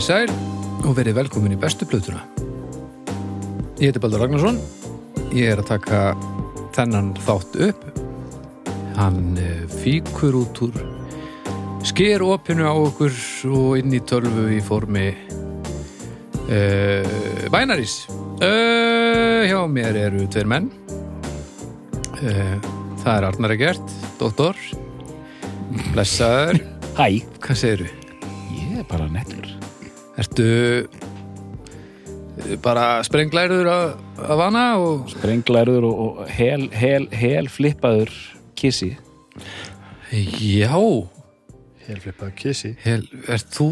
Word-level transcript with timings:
Komið 0.00 0.08
í 0.08 0.16
sæl 0.16 0.86
og 0.88 0.94
verið 0.96 1.16
velkomin 1.18 1.52
í 1.52 1.56
bestu 1.60 1.84
plötuna. 1.84 2.22
Ég 3.76 3.90
heiti 3.90 4.00
Baldur 4.00 4.22
Ragnarsson. 4.22 4.56
Ég 5.36 5.50
er 5.52 5.60
að 5.60 5.66
taka 5.74 5.98
þennan 6.72 7.10
þátt 7.26 7.58
upp. 7.66 7.82
Hann 8.96 9.36
eh, 9.36 9.66
fíkur 9.68 10.38
út 10.40 10.62
úr 10.64 10.78
sker 11.84 12.24
opinu 12.24 12.64
á 12.64 12.72
okkur 12.72 13.12
og 13.52 13.76
inn 13.82 13.92
í 13.92 14.00
tölvu 14.00 14.46
í 14.56 14.62
formi 14.64 15.04
uh, 16.48 17.12
bænarís. 17.52 18.08
Uh, 18.40 19.44
hjá 19.52 19.60
mér 19.68 20.00
eru 20.06 20.24
tveir 20.32 20.48
menn. 20.48 20.72
Uh, 22.24 22.56
það 23.04 23.14
er 23.18 23.30
Arnar 23.34 23.58
Egert, 23.58 23.96
doktor. 24.16 24.56
Blessaður. 25.92 26.64
Hæ, 26.96 27.20
Hvað 27.36 27.66
segirðu? 27.66 27.96
ég 28.56 28.80
er 28.80 28.88
bara 28.88 29.12
nettur 29.12 29.49
Ertu 30.20 30.46
bara 32.62 33.02
sprenglæður 33.04 33.68
af, 33.72 33.94
af 34.18 34.42
hana 34.44 34.64
og 34.80 35.10
Sprenglæður 35.12 35.86
og, 35.88 36.00
og 36.04 36.28
hel, 36.32 36.68
hel, 36.76 37.08
hel 37.12 37.48
flippaður 37.48 38.12
kissi 38.56 38.94
já, 40.12 40.76
Helflippaði 41.86 42.36
kissi 42.36 42.72
hel, 42.84 43.04
ert 43.28 43.48
þú 43.54 43.68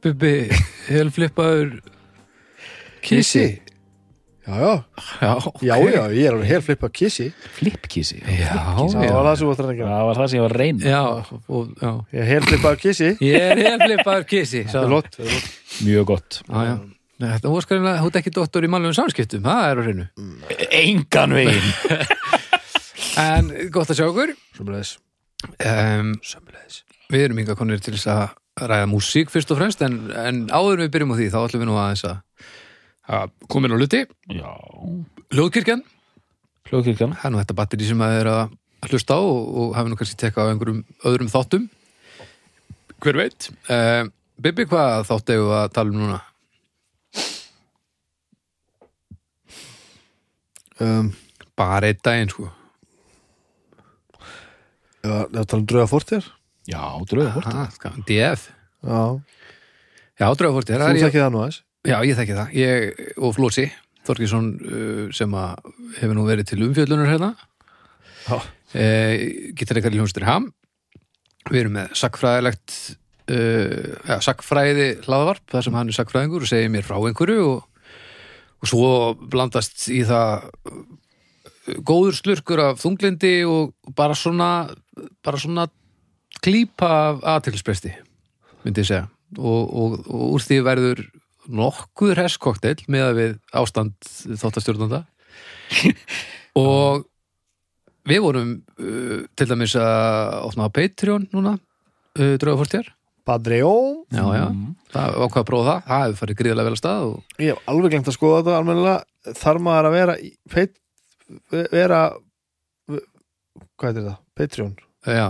Bubbi 0.00 0.48
helflippaður 0.88 1.80
kissi? 3.04 3.60
Já, 4.46 4.56
já, 4.56 4.74
Já, 5.20 5.34
já, 5.60 5.76
já, 5.92 6.02
ég 6.16 6.24
er 6.26 6.34
alveg 6.36 6.48
helflippaði 6.48 6.94
kissi 6.96 7.26
Flippkissi 7.58 8.20
Já, 8.24 8.54
Það 8.78 9.04
já, 9.04 9.12
var 9.12 9.26
það 9.28 9.34
sem 9.36 9.46
þú 9.46 9.52
ættir 9.54 9.66
að 9.68 9.74
gera. 9.80 9.90
Það 9.92 10.06
var 10.08 10.20
það 10.20 10.30
sem 10.32 10.38
ég 10.38 10.44
var 10.46 10.54
að 10.54 10.62
reyna. 10.62 10.86
Já, 10.90 11.02
og, 11.58 11.74
já. 11.82 11.90
Ég 12.16 12.22
er 12.24 12.30
helflippaði 12.34 12.80
kissi 12.86 13.10
Ég 13.26 13.44
er 13.50 13.62
helflippaður 13.66 14.26
kissi 14.32 14.62
Það 14.70 14.86
er 14.86 14.94
lott, 14.94 15.12
það 15.18 15.26
er 15.28 15.36
lott 15.36 15.84
Mjög 15.84 16.08
gott. 16.14 16.40
Já, 16.48 16.64
já. 16.70 16.74
Nei, 17.20 17.28
Þetta 17.34 17.52
var 17.52 17.66
skrænilega, 17.66 18.00
þú 18.00 18.08
ert 18.10 18.18
ekki 18.22 18.32
doktor 18.38 18.64
í 18.64 18.72
málum 18.72 18.96
samskiptum, 18.96 19.42
það 19.44 19.66
er 19.68 19.76
á 19.76 19.82
hreinu. 19.84 20.06
Engan 20.80 21.36
veginn. 21.36 21.70
En 23.20 23.48
gott 23.74 23.90
að 23.92 23.98
sjá 24.00 24.06
okkur. 24.08 24.34
Sömulegis 24.56 24.96
Um, 25.64 26.10
Sömulegis 26.20 26.82
Við 27.10 27.22
erum 27.24 27.38
yngar 27.40 27.56
konir 27.56 27.80
til 27.80 27.94
þess 27.96 28.10
að 28.12 28.66
ræða 28.68 28.88
músík 28.90 29.30
fyrst 29.32 29.48
og 29.54 29.56
fremst 29.60 29.80
en, 29.86 29.94
en 30.12 30.40
áður 30.52 30.74
en 30.76 30.82
við 30.84 30.90
byrjum 30.96 31.14
á 31.14 31.16
því 31.16 31.28
þá 31.32 31.38
ætlum 31.46 31.62
við 31.62 31.70
nú 31.70 31.76
aðeins 31.80 32.02
að, 32.10 32.18
inn 33.66 33.74
á 33.74 33.78
luti 33.80 34.00
Já. 34.30 34.50
Hljóðkirkjan, 35.34 35.82
Hljóðkirkjan. 36.70 37.12
Það 37.18 37.26
er 37.28 37.32
nú 37.34 37.40
þetta 37.42 37.56
batteri 37.58 37.86
sem 37.88 38.02
að 38.06 38.16
er 38.20 38.28
að 38.30 38.56
hlusta 38.90 39.16
á 39.18 39.20
og, 39.20 39.40
og 39.62 39.72
hafi 39.76 39.90
nú 39.92 39.98
kannski 39.98 40.18
tekað 40.20 40.46
á 40.46 40.50
einhverjum 40.52 40.82
öðrum 41.10 41.30
þáttum. 41.32 41.64
Hver 43.00 43.18
veit? 43.18 43.48
Uh, 43.66 44.06
Bibi, 44.40 44.66
hvað 44.70 45.06
þátt 45.08 45.32
eigum 45.34 45.48
við 45.50 45.56
að 45.60 45.72
tala 45.76 45.94
um 45.94 46.00
núna? 46.04 46.20
um, 50.80 51.10
Bara 51.58 51.90
einn 51.90 52.00
daginn 52.04 52.30
sko. 52.32 52.48
Já, 55.00 55.14
það 55.32 55.44
tala 55.48 55.60
um 55.62 55.66
drauga 55.68 55.88
fórtir 55.88 56.26
Já, 56.68 56.80
ska- 57.72 57.92
DF 58.06 58.42
Já, 58.84 59.00
Já, 60.20 60.26
draugaforti, 60.36 60.74
það 60.76 60.90
þú 60.92 61.04
þekkið 61.06 61.22
það 61.24 61.32
nú 61.34 61.40
aðeins 61.40 61.60
Já, 61.88 61.96
ég 62.04 62.16
þekki 62.18 62.36
það, 62.36 62.56
ég 62.60 62.98
og 63.16 63.32
Flósi 63.36 63.70
Þorkísson 64.04 64.48
uh, 64.60 65.04
sem 65.16 65.32
hefur 65.98 66.16
nú 66.16 66.24
verið 66.28 66.50
til 66.50 66.62
umfjöllunar 66.66 67.08
hérna. 67.08 67.30
Já. 68.26 68.36
uh, 68.36 69.14
Getur 69.56 69.78
eitthvað 69.80 69.96
hljónstur 69.96 70.26
ham. 70.28 70.50
Við 71.48 71.62
erum 71.62 71.76
með 71.78 71.94
sakfræðilegt 72.00 72.76
uh, 73.32 73.96
ja, 74.08 74.18
sakfræði 74.24 74.88
hlaðvarp 75.06 75.44
þar 75.52 75.66
sem 75.66 75.78
hann 75.78 75.92
er 75.92 75.96
sakfræðingur 75.96 76.44
og 76.44 76.52
segir 76.52 76.72
mér 76.72 76.86
frá 76.86 76.98
einhverju 76.98 77.46
og, 77.48 77.86
og 78.60 78.72
svo 78.72 78.90
blandast 79.32 79.88
í 79.92 80.02
það 80.08 80.50
uh, 80.68 80.82
góður 81.86 82.18
slurkur 82.18 82.64
af 82.66 82.80
þunglindi 82.82 83.38
og 83.48 83.72
bara 83.96 84.16
svona 84.18 84.50
bara 85.24 85.40
svona 85.40 85.68
klípa 86.44 86.90
af 86.90 87.24
aðtilspresti 87.36 87.94
myndi 88.64 88.84
ég 88.84 88.88
segja. 88.92 89.08
Og, 89.38 89.64
og, 89.70 89.98
og 90.10 90.22
úr 90.34 90.42
því 90.44 90.56
verður 90.66 91.02
nokkuð 91.56 92.14
hreskoktel 92.18 92.76
með 92.90 93.06
að 93.06 93.18
við 93.18 93.34
ástand 93.60 94.10
þáttastjórnanda. 94.40 95.02
Og 96.60 97.04
við 98.10 98.22
vorum 98.24 98.54
uh, 98.80 99.18
til 99.38 99.48
dæmis 99.50 99.76
að 99.78 100.38
opna 100.48 100.70
á 100.70 100.74
Patreon 100.74 101.28
núna 101.34 101.56
uh, 101.56 102.34
draugafortjar 102.40 102.88
Padreó 103.26 103.74
já, 104.10 104.22
já, 104.34 104.46
það 104.90 105.16
var 105.20 105.28
hvað 105.28 105.42
að 105.42 105.48
prófa 105.50 105.66
það. 105.66 105.82
Það 105.86 106.00
hefur 106.04 106.18
farið 106.20 106.38
gríðarlega 106.40 106.66
vel 106.70 106.72
að 106.72 106.80
stað 106.80 107.04
og, 107.06 107.34
Ég 107.36 107.52
hef 107.52 107.68
alveg 107.70 107.92
glemt 107.92 108.08
að 108.08 108.16
skoða 108.16 108.38
þetta 108.40 108.56
almennilega. 108.56 109.34
Þarf 109.40 109.64
maður 109.66 109.88
að 109.90 109.96
vera 109.98 110.16
í 110.16 110.30
peit, 110.50 110.72
vera 111.70 112.00
Hvað 113.80 113.90
heitir 113.90 114.06
það? 114.08 114.18
Patreon? 114.36 114.74
Já. 115.04 115.26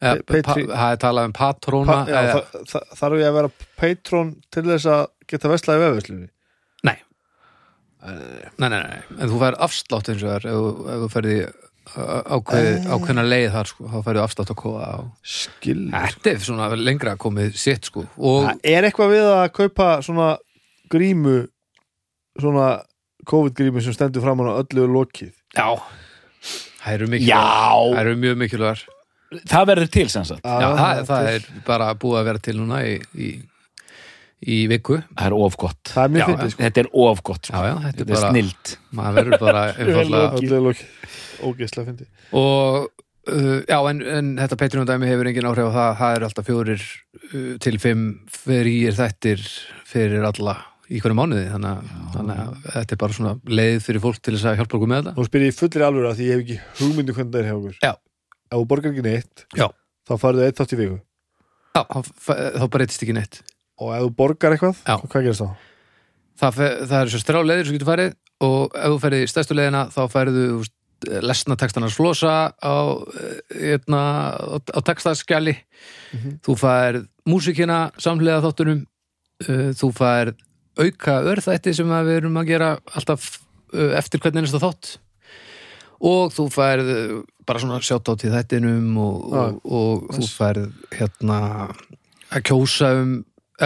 Það 0.00 0.84
er 0.86 1.00
talað 1.02 1.26
um 1.28 1.32
patróna 1.36 1.92
pa, 1.92 2.08
já, 2.08 2.20
eða, 2.20 2.36
þa, 2.40 2.60
þa, 2.70 2.80
Þarf 3.00 3.18
ég 3.20 3.26
að 3.28 3.36
vera 3.36 3.50
Patreon 3.82 4.30
til 4.54 4.62
þess 4.70 4.88
að 4.88 5.02
geta 5.30 5.50
veslaði 5.52 5.84
vefðuslunni 5.86 6.28
Nei. 6.86 6.96
nei, 8.60 8.68
nei, 8.68 8.78
nei, 8.80 9.00
en 9.18 9.28
þú 9.28 9.40
fær 9.42 9.58
afslátt 9.66 10.08
eins 10.12 10.22
og 10.24 10.30
það 10.30 10.46
ef, 10.50 10.86
ef 10.94 11.02
þú 11.04 11.10
ferði 11.16 11.34
ákveð, 11.90 12.66
Eh. 12.70 12.84
ákveðna 12.94 13.24
leið 13.26 13.46
þar 13.54 13.68
sko, 13.70 13.88
þá 13.90 13.96
færðu 14.06 14.22
afslátt 14.22 14.52
að 14.52 14.58
kóða 14.60 14.84
á 14.94 14.98
Skil 15.26 15.80
Þetta 15.90 16.30
er 16.32 16.44
svona 16.44 16.68
lengra 16.78 17.16
komið 17.18 17.56
sitt 17.58 17.88
sko. 17.88 18.04
Og 18.16 18.44
Það 18.46 18.60
er 18.72 18.86
eitthvað 18.88 19.14
við 19.16 19.26
að 19.32 19.48
kaupa 19.58 19.88
svona 20.06 20.28
grímu 20.92 21.36
svona 22.38 22.68
COVID-grímu 23.26 23.82
sem 23.84 23.96
stendur 23.96 24.22
fram 24.24 24.40
á 24.44 24.60
öllu 24.62 24.84
er 24.86 24.94
lokið? 24.94 25.32
Já, 25.56 25.68
það 26.84 26.94
eru 26.94 27.10
eru 28.04 28.16
mjög 28.22 28.38
mikilvægar. 28.44 28.84
Það 29.50 29.66
verður 29.70 29.90
til 29.94 30.06
sem 30.10 30.24
sagt. 30.26 30.42
Já, 30.46 30.68
það, 30.78 31.02
það 31.10 31.28
er 31.34 31.44
bara 31.66 31.90
búið 31.94 32.20
að 32.20 32.28
vera 32.30 32.42
til 32.46 32.56
núna 32.58 32.80
í, 32.86 32.94
í, 33.14 33.28
í 34.40 34.62
viku. 34.70 35.00
Það 35.16 35.26
er 35.26 35.36
ofgott 35.36 35.92
Það 35.92 36.16
er 36.20 36.24
sko. 36.24 36.62
Þetta 36.62 36.82
er 36.82 36.88
ofgott 37.04 37.50
sko. 37.50 37.60
já, 37.66 37.74
þetta 37.74 37.90
er 37.90 37.92
Þetta 37.92 38.06
er 38.06 38.14
bara 38.14 38.32
snilt. 38.32 38.72
maður 38.96 39.20
verður 39.20 39.44
bara 39.44 39.66
er 39.80 40.82
Ógeðslega 41.40 41.88
fyndið. 41.88 42.08
Og 42.36 42.88
uh, 43.32 43.60
já, 43.64 43.78
en, 43.90 44.02
en 44.04 44.32
þetta 44.40 44.58
Patreon 44.60 44.88
dæmi 44.88 45.08
hefur 45.08 45.30
engin 45.30 45.48
áhrif 45.48 45.70
á 45.70 45.76
það. 45.76 45.92
Það 46.00 46.16
eru 46.16 46.28
alltaf 46.28 46.48
fjórir 46.50 46.82
uh, 46.84 47.54
til 47.64 47.76
fimm 47.80 48.04
fyrir 48.32 48.96
þettir 48.98 49.44
fyrir 49.88 50.26
alla 50.28 50.56
í 50.90 51.00
hverju 51.00 51.16
mánuði. 51.16 51.46
Þannig, 51.52 51.92
þannig 52.16 52.42
að 52.44 52.54
þetta 52.76 52.96
er 52.96 53.02
bara 53.04 53.16
svona 53.16 53.34
leið 53.60 53.78
fyrir 53.86 54.04
fólk 54.04 54.20
til 54.20 54.36
þess 54.36 54.48
að 54.52 54.60
hjálpa 54.60 54.78
okkur 54.80 54.92
með 54.92 55.02
þetta. 55.04 55.16
Nú 55.16 55.28
spyr 55.28 55.46
ég 55.46 55.54
í 55.54 55.58
fullri 55.60 55.86
alvöru 55.86 56.10
að 56.10 56.18
því 56.20 56.28
ég 56.28 56.34
hef 56.34 56.44
ekki 56.46 56.58
hugmyndu 56.80 57.16
hvernig 57.16 57.36
það 57.36 57.40
er 57.44 57.48
hjá 57.50 57.56
okkur. 57.60 57.78
Já. 57.84 57.92
Ef 58.50 58.58
þú 58.58 58.66
borgar 58.72 58.90
ekki 58.92 59.06
neitt 59.06 59.46
Já. 59.54 59.66
þá 60.10 60.14
farðu 60.18 60.44
eitt 60.48 60.60
þátt 60.60 60.74
í 60.74 60.80
viku. 60.80 60.98
Já, 61.70 61.82
þá 61.86 62.30
þá 62.58 62.64
breytist 62.74 63.04
ekki 63.06 63.14
neitt 63.14 63.40
og 63.80 63.94
ef 63.96 64.02
þú 64.04 64.10
borgar 64.20 64.54
eitthvað, 64.56 64.80
Já. 64.86 64.96
hvað 65.06 65.24
gerist 65.28 65.44
þá? 65.44 65.50
það, 66.40 66.54
fe- 66.56 66.76
það 66.90 66.98
eru 67.02 67.10
svo 67.14 67.20
strá 67.24 67.40
leiðir 67.44 67.66
sem 67.68 67.76
getur 67.78 67.90
farið 67.90 68.12
og 68.40 68.76
ef 68.80 68.92
þú 68.94 69.00
ferði 69.02 69.22
í 69.24 69.30
stærstu 69.32 69.56
leiðina 69.58 69.82
þá 69.92 70.00
færðu 70.12 70.44
lesna 71.24 71.56
textarnas 71.56 71.94
flosa 71.96 72.32
á, 72.60 72.76
hérna, 73.56 74.00
á, 74.36 74.56
á 74.60 74.78
textaskjali 74.84 75.56
Mhm. 76.12 76.38
þú 76.44 76.56
færð 76.60 77.04
músikina 77.28 77.90
samlega 78.00 78.42
þáttunum 78.44 78.82
uh, 79.48 79.70
þú 79.76 79.88
færð 79.96 80.34
auka 80.80 81.14
örþætti 81.32 81.72
sem 81.76 81.88
við 81.88 82.16
erum 82.20 82.36
að 82.40 82.46
gera 82.52 82.70
alltaf 82.96 83.38
uh, 83.72 83.92
eftir 83.96 84.20
hvernig 84.20 84.42
ennast 84.44 84.60
þátt 84.60 84.96
og 86.00 86.32
þú 86.32 86.46
færð 86.52 86.90
bara 87.48 87.60
svona 87.60 87.80
sjátt 87.84 88.08
í 88.24 88.30
þættinum 88.32 88.96
og, 89.00 89.32
og, 89.32 89.60
og 89.64 90.06
þú 90.16 90.28
færð 90.32 90.68
hérna 90.96 91.38
að 92.30 92.44
kjósa 92.48 92.92
um 93.00 93.16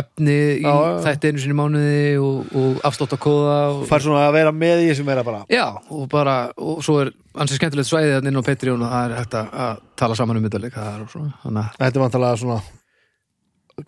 efni 0.00 0.37
í 0.61 0.75
þætti 1.05 1.31
einu 1.31 1.43
sinni 1.43 1.56
mánuði 1.58 1.99
og, 2.23 2.55
og 2.61 2.81
afslátt 2.88 3.17
að 3.17 3.23
kóða 3.25 3.58
og, 3.73 3.82
fær 3.91 4.05
svona 4.05 4.25
að 4.29 4.37
vera 4.38 4.55
með 4.55 4.85
í 4.85 4.88
þessum 4.91 5.08
meira 5.11 5.26
bara. 5.26 5.43
Já, 5.52 5.67
og 5.94 6.08
bara, 6.12 6.37
og 6.58 6.81
svo 6.85 7.00
er 7.05 7.12
ansið 7.35 7.61
skemmtilegt 7.61 7.91
svæðið 7.91 8.17
þannig 8.19 8.35
inn 8.35 8.43
á 8.43 8.49
Patreon 8.49 8.85
og 8.87 8.94
það 8.94 9.06
er 9.06 9.17
hægt 9.20 9.38
að, 9.41 9.55
að 9.67 9.85
tala 10.02 10.19
saman 10.19 10.41
um 10.41 10.49
þetta 10.49 10.82
svona, 11.12 11.38
að 11.44 11.70
Þetta 11.79 11.94
er 11.94 12.05
vantalega 12.05 12.43
svona 12.43 12.61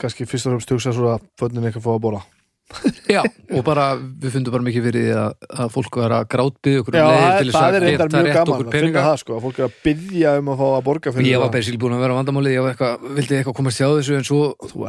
kannski 0.01 0.27
fyrst 0.27 0.49
og 0.49 0.57
fremst 0.57 0.73
hugsa 0.75 0.95
svo 0.95 1.13
að 1.15 1.29
bönnin 1.41 1.69
eitthvað 1.69 1.87
fá 1.87 1.93
að 1.95 2.03
bóla 2.09 2.25
Já, 3.15 3.21
og 3.23 3.63
bara, 3.63 3.93
við 3.95 4.33
fundum 4.35 4.55
bara 4.57 4.67
mikið 4.67 4.87
fyrir 4.89 5.05
því 5.05 5.13
að, 5.21 5.35
að 5.63 5.69
fólk 5.77 5.99
var 6.01 6.15
að 6.17 6.25
grátbyggja 6.33 6.81
okkur 6.83 6.97
Já, 6.99 7.05
um 7.05 7.13
það, 7.13 7.37
til 7.37 7.47
þess 7.47 7.57
það 7.57 7.67
að 7.67 7.77
er 7.77 7.87
geta 7.87 8.09
mjög 8.11 8.27
rétt 8.27 8.41
okkur 8.43 8.67
að 8.67 8.75
peninga. 8.75 9.05
það 9.07 9.21
sko, 9.23 9.37
að 9.37 9.45
fólk 9.45 9.61
er 9.61 9.67
að 9.69 9.77
byggja 9.85 10.33
um 10.41 10.51
að 10.51 10.59
fá 10.59 10.67
að 10.73 10.83
borga 10.89 11.13
Ég 11.29 11.45
var 11.45 11.53
basically 11.55 11.83
búin 11.85 11.95
að 11.95 12.03
vera 12.03 12.17
á 12.17 12.19
vandamálið, 12.19 12.57
ég 12.57 12.83
vildi 13.21 13.39
eitthvað 13.39 13.59
komast 13.61 13.79
hjá 13.79 13.87
þessu 13.93 14.19
en 14.19 14.27
svo 14.27 14.41
Þú 14.67 14.83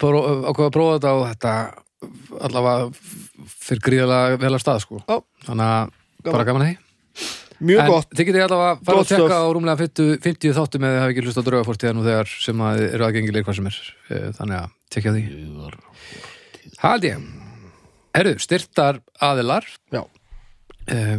ég 0.00 0.60
að 0.66 0.74
prófa 0.74 0.96
þetta 0.98 1.12
og 1.16 1.24
þetta 1.28 1.54
allavega 2.40 2.90
fyrir 3.60 3.82
gríðalega 3.84 4.38
vel 4.40 4.54
að 4.56 4.62
stað 4.64 4.80
sko. 4.84 5.00
Þannig 5.46 5.66
að 5.66 5.90
bara 6.30 6.46
gaman. 6.48 6.66
því. 6.66 6.78
Mjög 7.60 7.80
En 7.82 7.90
gott. 7.92 8.08
þið 8.16 8.26
getið 8.30 8.42
allavega 8.46 8.70
að 8.72 8.84
fara 8.88 9.00
að 9.02 9.08
tekka 9.10 9.38
á 9.44 9.48
rúmlega 9.52 9.80
50, 9.82 10.14
50 10.24 10.54
þáttum 10.56 10.84
eða 10.88 11.00
hafa 11.02 11.12
ekki 11.12 11.24
hlust 11.26 11.40
á 11.40 11.44
draugafortíða 11.44 11.92
nú 11.98 12.04
þegar 12.06 12.30
sem 12.40 12.62
að 12.64 12.80
eru 12.86 13.04
aðgengileg 13.04 13.44
hvað 13.44 13.58
sem 13.58 13.68
er. 13.68 13.80
Eh, 14.08 14.28
þannig 14.38 14.56
að 14.62 14.70
tekja 14.96 15.12
því. 15.12 15.24
Hald 16.80 17.04
ég. 17.04 17.26
Herru, 18.16 18.32
styrtar 18.40 19.02
aðilar. 19.20 19.68
Já. 19.92 20.02
eh, 20.88 21.18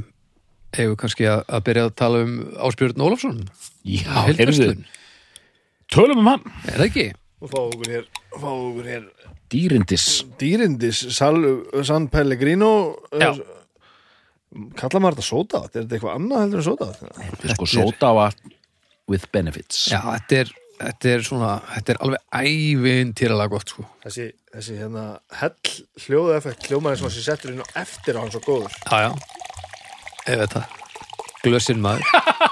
Hefur 0.71 0.95
kannski 0.95 1.25
að, 1.27 1.41
að 1.51 1.63
byrja 1.67 1.83
að 1.89 1.95
tala 1.99 2.19
um 2.23 2.35
Ásbjörn 2.63 3.01
Ólafsson? 3.03 3.39
Já, 3.83 4.07
heyrðu, 4.23 4.37
Heildarslun, 4.39 4.85
tölum 5.91 6.21
um 6.23 6.29
hann. 6.31 6.45
Er 6.63 6.77
það 6.79 6.85
ekki? 6.87 7.05
Og 7.41 7.49
fá 7.51 7.59
okkur 7.63 7.89
hér, 7.95 8.07
fá 8.37 8.49
okkur 8.51 8.87
hér 8.91 9.07
Dýrindis. 9.51 10.05
Dýrindis 10.39 11.01
Sal, 11.11 11.41
San 11.83 12.07
Pellegrino 12.13 12.71
Já. 13.19 13.33
kalla 14.79 15.01
maður 15.03 15.19
þetta 15.19 15.27
sóta 15.27 15.61
er 15.65 15.77
þetta 15.81 15.97
eitthvað 15.97 16.17
annað 16.19 16.43
heldur 16.45 16.61
en 16.61 16.67
sóta 16.69 17.53
Sko 17.55 17.69
sótavatn 17.73 18.57
with 19.11 19.25
benefits. 19.33 19.87
Já, 19.91 19.99
þetta 20.05 20.37
er, 20.43 20.51
þetta 20.79 21.09
er 21.11 21.23
svona 21.27 21.49
þetta 21.73 21.91
er 21.93 21.97
alveg 22.05 22.21
ævintýralega 22.41 23.51
gott 23.51 23.73
sko. 23.73 23.83
þessi, 24.05 24.27
þessi 24.53 24.77
hérna 24.79 25.05
hell 25.41 25.73
hljóðu 26.05 26.35
effekt 26.37 26.69
hljómaði 26.69 27.01
sem 27.01 27.09
að 27.09 27.15
sé 27.17 27.25
settur 27.25 27.51
inn 27.55 27.65
á 27.65 27.67
eftir 27.81 28.15
á 28.15 28.21
hann 28.23 28.31
svo 28.31 28.43
góður. 28.45 28.77
Já, 28.87 29.09
já. 29.09 29.11
Ef 30.31 30.45
þetta 30.45 30.63
Glössin 31.41 31.81
maður. 31.81 32.05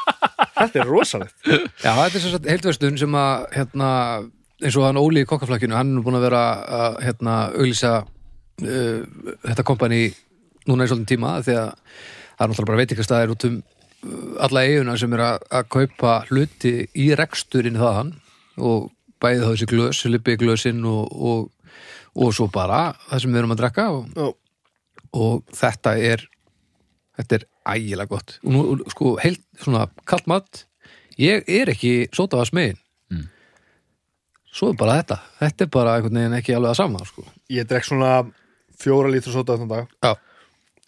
Þetta 0.60 0.80
er 0.82 0.90
rosalegt. 0.90 1.36
Já, 1.46 1.92
þetta 1.94 2.18
er 2.18 2.22
sem 2.24 2.32
sagt 2.34 2.48
heildverstun 2.50 2.98
sem 3.00 3.14
að 3.16 3.44
hérna, 3.54 3.90
eins 4.60 4.78
og 4.78 4.86
hann 4.88 5.00
Óli 5.00 5.24
í 5.24 5.28
kokkaflakkinu 5.30 5.78
hann 5.78 5.98
er 5.98 6.06
búin 6.06 6.20
að 6.20 6.26
vera 6.28 6.44
að 6.80 6.98
hérna, 7.06 7.36
auglýsa 7.56 7.92
uh, 8.04 9.02
þetta 9.46 9.68
kompani 9.68 10.08
núna 10.70 10.86
í 10.86 10.92
svolítið 10.92 11.12
tíma 11.14 11.36
því 11.46 11.58
að 11.58 11.70
það 11.70 12.46
er 12.46 12.52
náttúrulega 12.52 12.72
bara 12.72 12.82
veitingastæðir 12.82 13.36
út 13.36 13.48
um 13.50 13.60
uh, 13.60 14.34
alla 14.48 14.66
eiguna 14.68 14.98
sem 15.00 15.16
er 15.18 15.26
að, 15.26 15.46
að 15.60 15.70
kaupa 15.78 16.16
hluti 16.30 16.74
í 16.94 17.10
reksturinn 17.20 17.80
þaðan 17.80 18.14
og 18.60 18.90
bæði 19.20 19.44
þá 19.44 19.50
þessi 19.54 19.70
glös, 19.72 20.04
lipi 20.08 20.38
glösin 20.40 20.84
og, 20.88 21.08
og, 21.12 21.74
og 22.20 22.36
svo 22.36 22.50
bara 22.52 22.90
það 23.10 23.24
sem 23.24 23.34
við 23.34 23.44
erum 23.44 23.56
að 23.56 23.64
drekka 23.64 23.90
og, 23.96 24.10
Já. 24.16 24.30
og 25.24 25.56
þetta 25.56 25.96
er 26.12 26.26
þetta 27.20 27.40
er 27.40 27.46
ægilega 27.70 28.12
gott 28.12 28.38
og 28.44 28.56
nú, 28.56 28.64
sko, 28.92 29.14
heilt 29.22 29.44
svona 29.60 29.88
kalt 30.08 30.28
mat 30.32 30.66
ég 31.20 31.44
er 31.52 31.72
ekki 31.74 32.08
sótavas 32.16 32.54
megin. 32.56 32.80
Svo 34.52 34.72
er 34.74 34.78
bara 34.80 34.98
þetta 35.02 35.20
þetta 35.42 35.66
er 35.66 35.72
bara 35.76 35.96
einhvern 35.98 36.20
veginn 36.22 36.38
ekki 36.40 36.56
alveg 36.58 36.74
að 36.74 36.80
sama 36.82 37.04
sko. 37.08 37.26
ég 37.54 37.68
drekk 37.70 37.86
svona 37.90 38.14
fjóra 38.80 39.12
lítra 39.14 39.34
sóta 39.34 39.58
þannig 39.58 39.74
dag 39.76 39.88
Já. 40.06 40.14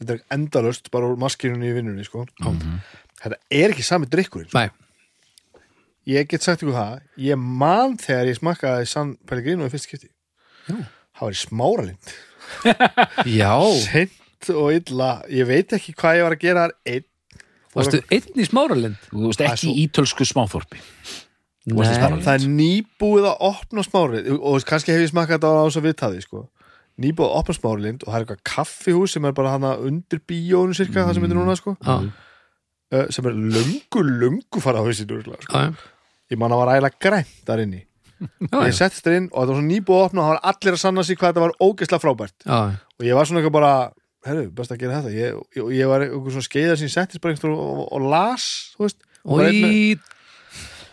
ég 0.02 0.10
drekk 0.12 0.26
endalust 0.38 0.92
bara 0.94 1.10
úr 1.12 1.20
maskinunni 1.22 1.70
í 1.70 1.76
vinnunni 1.76 2.06
sko. 2.08 2.26
Mhm. 2.42 2.80
þetta 3.22 3.38
er 3.52 3.76
ekki 3.76 3.86
sami 3.86 4.10
drikkurinn 4.12 4.50
sko. 4.50 4.58
Nei, 4.60 4.70
ég 6.16 6.28
get 6.32 6.42
sagt 6.46 6.64
ykkur 6.64 6.78
það 6.78 7.02
ég 7.28 7.38
man 7.38 7.98
þegar 8.02 8.32
ég 8.32 8.40
smakkaði 8.40 8.88
San 8.90 9.16
Pellegrino 9.30 9.68
í 9.70 9.74
fyrst 9.74 9.90
skipti 9.90 10.10
Já. 10.68 10.76
það 10.76 11.22
var 11.28 11.38
í 11.38 11.42
smáralind 11.46 12.18
já 13.40 13.54
seint 13.86 14.50
og 14.58 14.74
illa 14.74 15.12
ég 15.30 15.46
veit 15.48 15.74
ekki 15.78 15.94
hvað 15.94 16.18
ég 16.18 16.26
var 16.26 16.36
að 16.36 16.44
gera 16.48 16.66
þar 16.68 16.76
einn 16.96 17.08
Varstu 17.72 18.02
einn 18.12 18.42
í 18.42 18.44
smáralind? 18.44 18.98
Þú 19.14 19.30
veist 19.30 19.42
ekki 19.46 19.70
ítölsku 19.86 20.26
smáþorpi 20.28 20.82
Það 21.70 22.32
er 22.34 22.48
nýbúið 22.50 23.28
að 23.30 23.44
opna 23.52 23.84
smáralind 23.86 24.40
og 24.40 24.66
kannski 24.66 24.96
hef 24.96 25.04
ég 25.04 25.12
smakkað 25.12 25.38
þetta 25.38 25.52
á 25.54 25.66
þess 25.68 25.78
að 25.78 25.88
vitaði 25.90 26.24
sko. 26.26 26.42
nýbúið 27.02 27.28
að 27.28 27.38
opna 27.38 27.56
smáralind 27.58 28.04
og 28.04 28.10
það 28.10 28.18
er 28.18 28.26
eitthvað 28.26 28.42
kaffihús 28.50 29.14
sem 29.16 29.26
er 29.26 29.36
bara 29.38 29.54
hana 29.56 29.76
undir 29.78 30.22
bíónu 30.28 30.76
cirka 30.78 31.06
það 31.06 31.14
sem 31.18 31.28
er 31.28 31.34
núna 31.38 31.56
sko. 31.58 31.76
Já, 31.86 31.96
uh, 32.02 33.06
sem 33.14 33.30
er 33.30 33.38
löngu, 33.38 34.04
löngu 34.04 34.62
fara 34.64 34.82
á 34.82 34.86
hausinu 34.86 35.22
sko. 35.22 35.38
já, 35.54 35.72
ég 36.34 36.42
man 36.42 36.52
að 36.52 36.62
var 36.64 36.74
ægilega 36.76 37.02
grænt 37.08 37.40
þar 37.46 37.64
inni. 37.68 37.86
Já, 38.22 38.58
ég 38.66 38.76
settist 38.78 39.06
þar 39.06 39.18
inn 39.18 39.30
og 39.32 39.46
þetta 39.46 39.56
var 39.58 39.66
nýbúið 39.70 39.98
að 40.02 40.06
opna 40.10 40.22
og 40.22 40.26
það 40.28 40.34
var 40.34 40.44
allir 40.52 40.78
að 40.78 40.84
sanna 40.84 41.04
sig 41.06 41.18
hvað 41.18 41.32
þetta 41.32 41.46
var 41.46 41.58
ógeðslega 41.62 42.04
frábært. 42.04 42.38
Og 43.00 43.06
ég 43.06 43.18
var 43.18 43.30
svona 43.30 43.42
eitthvað 43.42 43.58
bara 43.58 43.74
herru, 44.26 44.50
best 44.58 44.74
að 44.74 44.82
gera 44.84 45.02
þetta. 45.02 45.14
Ég, 45.18 45.40
ég, 45.58 45.72
ég 45.80 45.90
var 45.90 46.06
eitthvað 46.06 46.36
svona 46.36 46.50
skeiðar 46.50 46.78
sem 46.78 46.90
ég 46.90 46.94
settist 46.94 47.46
og, 47.50 47.58
og, 47.58 47.86
og 47.98 48.10
las 48.12 48.46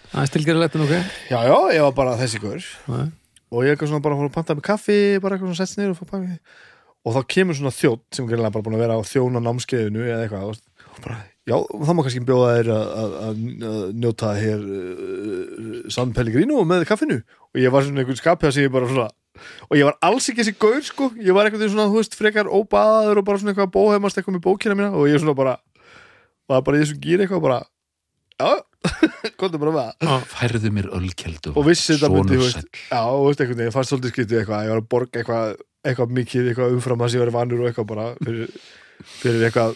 Það 0.08 0.22
er 0.22 0.30
stilgerilegtin, 0.32 0.86
ok? 0.86 0.94
Já, 1.28 1.38
já, 1.44 1.56
ég 1.76 1.84
var 1.86 1.94
bara 1.96 2.16
þessi 2.20 2.40
Já, 2.40 3.04
og 3.48 3.64
ég 3.64 3.72
eitthvað 3.72 3.92
svona 3.92 4.04
bara 4.04 4.16
fór 4.18 4.28
að 4.28 4.34
panta 4.34 4.56
með 4.56 4.66
kaffi 4.68 4.98
bara 5.22 5.36
eitthvað 5.36 5.52
svona 5.52 5.60
settist 5.62 5.78
niður 5.80 5.94
og 5.94 6.00
fór 6.02 6.10
pakki 6.12 6.38
og 7.08 7.14
þá 7.14 7.20
kemur 7.32 7.56
svona 7.56 7.72
þjótt 7.72 8.16
sem 8.16 8.26
greinlega 8.28 8.52
bara 8.54 8.66
búin 8.66 8.76
að 8.76 8.82
vera 8.84 8.98
á 8.98 9.02
þjóna 9.08 9.42
námskeiðinu 9.44 10.04
eða 10.04 10.24
eitthvað 10.26 10.50
og 10.50 11.04
bara, 11.04 11.18
já, 11.48 11.56
þá 11.56 11.92
má 11.94 12.02
kannski 12.04 12.24
bjóða 12.26 12.50
þér 12.58 12.70
að, 12.74 12.88
að, 13.02 13.14
að, 13.22 13.38
að 13.68 13.94
njóta 14.02 14.32
hér 14.36 14.66
uh, 14.66 15.78
San 15.94 16.12
Pellegrino 16.16 16.64
með 16.68 16.84
kaffinu. 16.90 17.20
Og 17.54 17.62
ég 17.62 17.72
var 17.72 17.86
svona 17.86 18.02
einhvern 18.02 18.18
skapið 18.18 18.50
að 18.50 18.56
segja 18.58 18.74
bara 18.74 18.90
svona 18.90 19.08
og 19.68 19.78
ég 19.78 19.86
var 19.86 19.94
alls 20.02 20.26
ekki 20.26 20.42
þessi 20.42 20.58
gaur 20.58 20.80
sko. 20.82 21.08
Ég 21.22 21.36
var 21.36 21.46
eitthvað 21.46 21.68
svona, 21.70 21.86
þú 21.92 22.00
veist, 22.00 22.16
frekar 22.18 22.50
óbaðaður 22.50 23.20
og 23.20 23.26
bara 23.28 23.40
svona 23.40 23.54
eitthvað 23.54 23.72
bóheimast 23.76 24.18
eitthvað 24.18 24.34
með 24.34 24.44
bókina 24.48 24.74
mína. 24.74 24.90
Og 24.98 25.06
ég 25.06 25.22
svona 25.22 25.36
bara, 25.38 25.54
var 26.50 26.64
bara 26.66 26.80
í 26.80 26.82
þessum 26.82 26.98
gýr 27.04 27.22
eitthvað 27.22 27.44
bara, 27.46 27.60
já 28.38 28.50
komdu 29.40 29.58
bara 29.60 29.72
með 29.74 29.88
það. 30.04 30.26
Færðu 30.32 30.70
mér 30.74 30.86
ölkeldu 30.98 31.52
og 31.58 31.66
vissi 31.66 31.96
þetta 31.96 32.10
myndi, 32.12 32.36
þú 32.38 32.44
veist, 32.44 32.68
já, 32.88 33.00
og 33.02 33.24
veist 33.26 33.42
eitthvað, 33.42 33.64
ég 33.66 33.74
fannst 33.74 33.92
svolítið 33.92 34.14
skytið 34.14 34.38
eitthvað, 34.42 34.62
ég 34.68 34.72
var 34.74 34.82
að 34.82 34.86
borga 34.94 35.22
eitthvað, 35.22 35.56
eitthvað 35.90 36.14
mikið, 36.18 36.52
eitthvað 36.52 36.76
umfram 36.76 37.02
að 37.04 37.10
sem 37.12 37.18
ég 37.20 37.24
var 37.26 37.34
vannur 37.38 37.64
og 37.64 37.70
eitthvað 37.72 37.88
bara 37.90 38.06
fyrir, 38.22 38.54
fyrir 39.18 39.48
eitthvað 39.48 39.74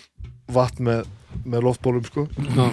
vatn 0.53 0.87
með, 0.87 1.03
með 1.49 1.67
loftbólum, 1.67 2.07
sko. 2.07 2.25
Já, 2.53 2.65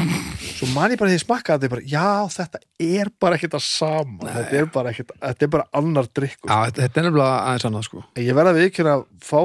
svo 0.60 0.70
man 0.76 0.94
ég 0.94 1.02
bara 1.02 1.12
því 1.12 1.18
ég 1.18 1.26
smakkaði 1.26 1.66
þetta, 1.66 1.68
ég 1.70 1.74
bara, 1.74 1.88
já, 1.96 2.38
þetta 2.38 2.64
er 3.02 3.12
bara 3.26 3.40
ekkert 3.40 3.58
að 3.60 3.66
sama, 3.66 4.32
þetta 4.38 4.62
er 4.62 4.72
bara 4.78 4.94
ekkert 4.94 5.14
þetta 5.18 5.48
er 5.50 5.54
bara 5.58 5.68
annar 5.82 6.10
drikkur, 6.14 6.50
já 6.54 6.74
þetta 6.78 7.02
er 7.04 7.10
nefnilega 7.10 7.44
aðeins 7.50 7.70
annað 7.72 7.88
sko. 7.90 8.06
Ég 8.22 8.38
verða 8.38 8.56
við 8.60 8.70
ekki 8.70 8.86
að 8.86 9.06
fá 9.26 9.42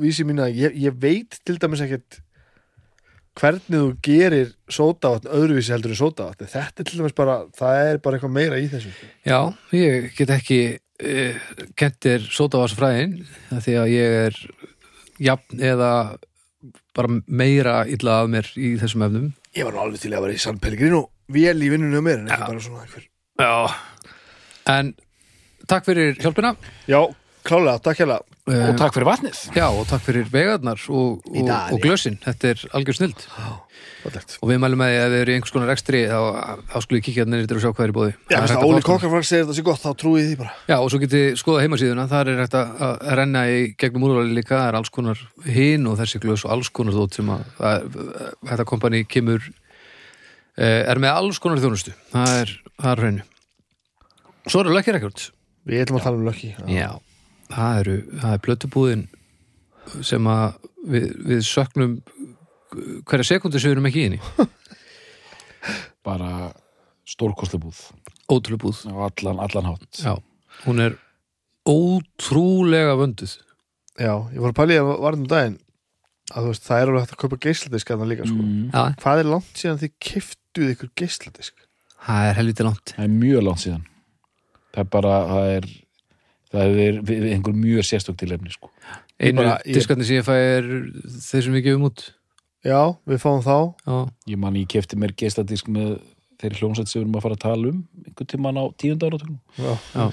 vísi 0.00 0.26
mína, 0.26 0.48
ég, 0.50 0.74
ég 0.88 0.96
veit 1.02 1.36
til 1.44 1.58
dæmis 1.62 1.84
ekkert 1.84 2.23
hvernig 3.38 3.80
þú 3.80 3.86
gerir 4.04 4.52
sótavatn 4.70 5.30
öðruvísi 5.34 5.74
heldur 5.74 5.94
en 5.94 5.98
sótavatn 5.98 6.50
þetta 6.50 6.82
er 6.82 6.88
til 6.88 7.00
dæmis 7.00 7.16
bara, 7.18 7.38
það 7.56 7.80
er 7.88 8.00
bara 8.04 8.18
eitthvað 8.18 8.34
meira 8.36 8.60
í 8.62 8.68
þessu. 8.72 8.92
Já, 9.26 9.38
ég 9.74 10.10
get 10.18 10.34
ekki 10.34 10.60
uh, 10.78 11.40
kentir 11.78 12.28
sótavarsfræðin 12.30 13.16
því 13.54 13.76
að 13.80 13.90
ég 13.94 14.18
er 14.28 14.38
jafn 15.30 15.64
eða 15.64 15.90
bara 16.94 17.18
meira 17.26 17.80
illa 17.90 18.20
að 18.22 18.30
mér 18.36 18.52
í 18.54 18.74
þessum 18.80 19.06
efnum. 19.08 19.32
Ég 19.54 19.66
var 19.66 19.74
nú 19.74 19.82
alveg 19.82 20.02
til 20.02 20.14
að 20.14 20.26
vera 20.26 20.36
í 20.38 20.42
San 20.42 20.60
Pellegrino 20.62 21.02
vel 21.34 21.58
í 21.62 21.72
vinnunni 21.72 21.98
á 21.98 22.04
mér 22.04 22.22
en 22.22 22.30
ekki 22.30 22.44
Já. 22.44 22.48
bara 22.52 22.64
svona 22.64 22.84
einhver 22.84 23.10
Já. 23.34 23.54
En 24.70 24.94
takk 25.68 25.86
fyrir 25.88 26.14
hjálpina. 26.22 26.54
Já, 26.90 27.00
klálega, 27.44 27.80
takk 27.84 28.02
hérlega 28.02 28.22
uh, 28.48 28.70
Og 28.70 28.78
takk 28.80 28.96
fyrir 28.96 29.08
vatnið. 29.08 29.42
Já, 29.56 29.66
og 29.68 29.84
takk 29.90 30.04
fyrir 30.06 30.30
vegarnar 30.32 30.80
og, 30.88 31.22
og, 31.28 31.52
og 31.74 31.78
glösin. 31.82 32.18
Þetta 32.24 32.54
er 32.54 32.64
algjör 32.78 32.98
snild 32.98 33.20
og 34.04 34.50
við 34.50 34.58
mælum 34.60 34.82
að 34.84 34.94
þið 34.94 35.14
eru 35.22 35.32
í 35.32 35.34
einhvers 35.38 35.52
konar 35.54 35.70
rekstri 35.72 36.00
þá, 36.10 36.18
þá 36.68 36.76
skulle 36.84 36.98
ég 36.98 37.04
kíkja 37.06 37.22
hérna 37.22 37.38
nýttir 37.40 37.56
og 37.56 37.62
sjá 37.62 37.70
hvað 37.70 37.84
er 37.86 37.92
í 37.92 37.96
bóði 37.96 38.10
já, 38.12 38.36
þess 38.36 38.52
að 38.52 38.64
Óli 38.68 38.82
Kokkarflag 38.84 39.24
segir 39.24 39.44
þetta 39.46 39.56
sé 39.56 39.64
gott, 39.64 39.80
þá 39.80 39.90
trúi 40.00 40.18
ég 40.20 40.26
því 40.28 40.36
bara. 40.42 40.52
Já, 40.68 40.76
og 40.76 40.88
svo 40.92 40.98
getið 41.00 41.24
skoða 41.40 41.62
heimasíðuna, 41.64 42.04
þar 42.10 42.26
er 42.32 42.42
hægt 42.42 42.56
að 42.58 42.68
að 42.84 43.14
renna 43.20 43.40
í 43.48 43.56
gegnum 43.80 44.04
úrvali 44.10 44.36
líka, 44.36 44.58
það 44.58 44.68
er 44.68 44.78
alls 44.80 44.92
konar 44.92 45.18
hinn 45.48 45.88
og 45.88 45.96
þessi 46.02 46.20
glös 46.20 46.44
og 46.44 46.50
alls 46.52 46.70
konar 46.76 46.96
þótt 46.98 47.14
sem 47.16 47.32
að, 47.32 47.42
að, 47.70 47.80
að 48.04 48.52
þetta 48.52 48.68
kompani 48.74 49.00
kemur 49.08 49.40
eh, 49.48 50.82
er 50.84 51.00
með 51.00 51.12
alls 51.22 51.40
konar 51.40 51.64
þjónustu. 51.64 51.92
Það 52.12 52.30
er, 52.42 52.48
það 52.84 52.92
er 52.92 53.00
það 57.52 57.80
eru, 57.82 57.96
það 58.22 58.36
er 58.36 58.44
plötubúðin 58.46 59.06
sem 60.00 60.30
að 60.30 60.46
við, 60.88 61.08
við 61.28 61.42
söknum 61.48 61.98
hverja 63.08 63.28
sekundu 63.34 63.60
sem 63.60 63.70
við 63.70 63.76
erum 63.76 63.90
ekki 63.90 64.02
í 64.02 64.08
henni. 64.08 64.48
Bara 66.08 66.52
stórkostlubúð 67.08 67.84
ótrúlega 68.30 68.62
búð. 68.62 68.80
Á 68.88 68.96
allan, 69.08 69.40
allan 69.42 69.68
hátt. 69.72 70.00
Já, 70.00 70.14
hún 70.64 70.80
er 70.80 70.96
ótrúlega 71.68 72.96
vönduð. 72.98 73.36
Já, 73.98 74.14
ég 74.32 74.40
var 74.42 74.52
að 74.52 74.58
pæli 74.58 74.80
að 74.80 74.90
varðum 75.04 75.28
daginn 75.30 75.60
að 76.34 76.46
þú 76.46 76.50
veist, 76.50 76.64
það 76.64 76.80
er 76.80 76.90
alveg 76.90 77.04
hægt 77.04 77.14
að 77.14 77.20
kaupa 77.20 77.38
geisladisk 77.44 77.90
að 77.92 78.00
það 78.00 78.10
líka, 78.10 78.26
sko. 78.26 78.42
mm. 78.42 78.62
Já, 78.72 78.82
hvað 79.02 79.20
er 79.20 79.28
langt 79.28 79.60
síðan 79.60 79.80
þið 79.82 79.92
kiftuð 80.08 80.70
ykkur 80.72 80.92
geisladisk? 81.00 81.66
Það 82.04 82.28
er 82.28 82.38
helviti 82.40 82.66
langt. 82.66 82.94
Það 82.96 83.04
er 83.04 83.12
mjög 83.12 83.44
langt 83.44 83.62
síðan. 83.64 83.84
Það 84.74 84.82
er 84.82 84.88
bara, 84.96 85.14
það 85.30 85.50
er 85.58 85.68
það 86.54 86.78
er 86.84 87.00
einhver 87.34 87.56
mjög 87.58 87.86
sérstök 87.88 88.18
tilefni 88.20 88.52
sko. 88.54 88.70
Einu 89.18 89.46
diskarnir 89.66 90.08
sem 90.08 90.20
ég 90.20 90.26
fæ 90.26 90.34
er 90.38 90.68
þeir 91.20 91.46
sem 91.48 91.56
við 91.58 91.66
gefum 91.68 91.88
út. 91.90 92.06
Já, 92.64 92.80
við 93.04 93.20
fáum 93.20 93.42
þá. 93.44 93.56
Já, 93.84 93.96
Ég 94.32 94.40
man 94.40 94.56
ég 94.56 94.70
kefti 94.72 94.96
mér 94.96 95.12
geisladisk 95.18 95.68
með 95.72 95.98
þeirri 96.40 96.60
hljómsætt 96.60 96.90
sem 96.90 97.00
við 97.00 97.04
erum 97.04 97.18
að 97.18 97.24
fara 97.26 97.36
að 97.38 97.44
tala 97.44 97.70
um 97.70 97.82
einhvern 98.04 98.30
tímann 98.32 98.60
á 98.60 98.64
tíunda 98.80 99.08
áratögnum 99.08 99.38
já, 99.60 99.74
Já. 99.94 100.06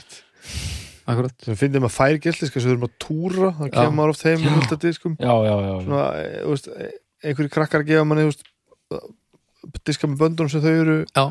akkurat. 1.11 1.37
Sem 1.45 1.57
finnum 1.59 1.87
að 1.87 1.95
færi 1.95 2.21
geisladisk 2.23 2.57
sem 2.57 2.69
við 2.69 2.75
erum 2.75 2.87
að 2.87 2.97
túra, 3.01 3.51
það 3.57 3.71
kemur 3.77 3.95
maður 3.97 4.13
oft 4.15 4.25
heim 4.27 4.43
með 4.43 4.57
multadiskum 4.59 5.15
Já, 5.17 5.33
já, 5.47 5.53
já, 5.55 5.71
já. 5.71 5.79
svona, 5.87 6.05
e, 6.21 6.89
e, 6.89 6.91
einhverju 7.31 7.53
krakkar 7.55 7.85
gefa 7.87 8.07
manni 8.07 8.27
diska 9.85 10.09
með 10.09 10.21
böndunum 10.25 10.51
sem 10.51 10.63
þau 10.63 10.73
eru 10.73 10.97
Já. 11.05 11.25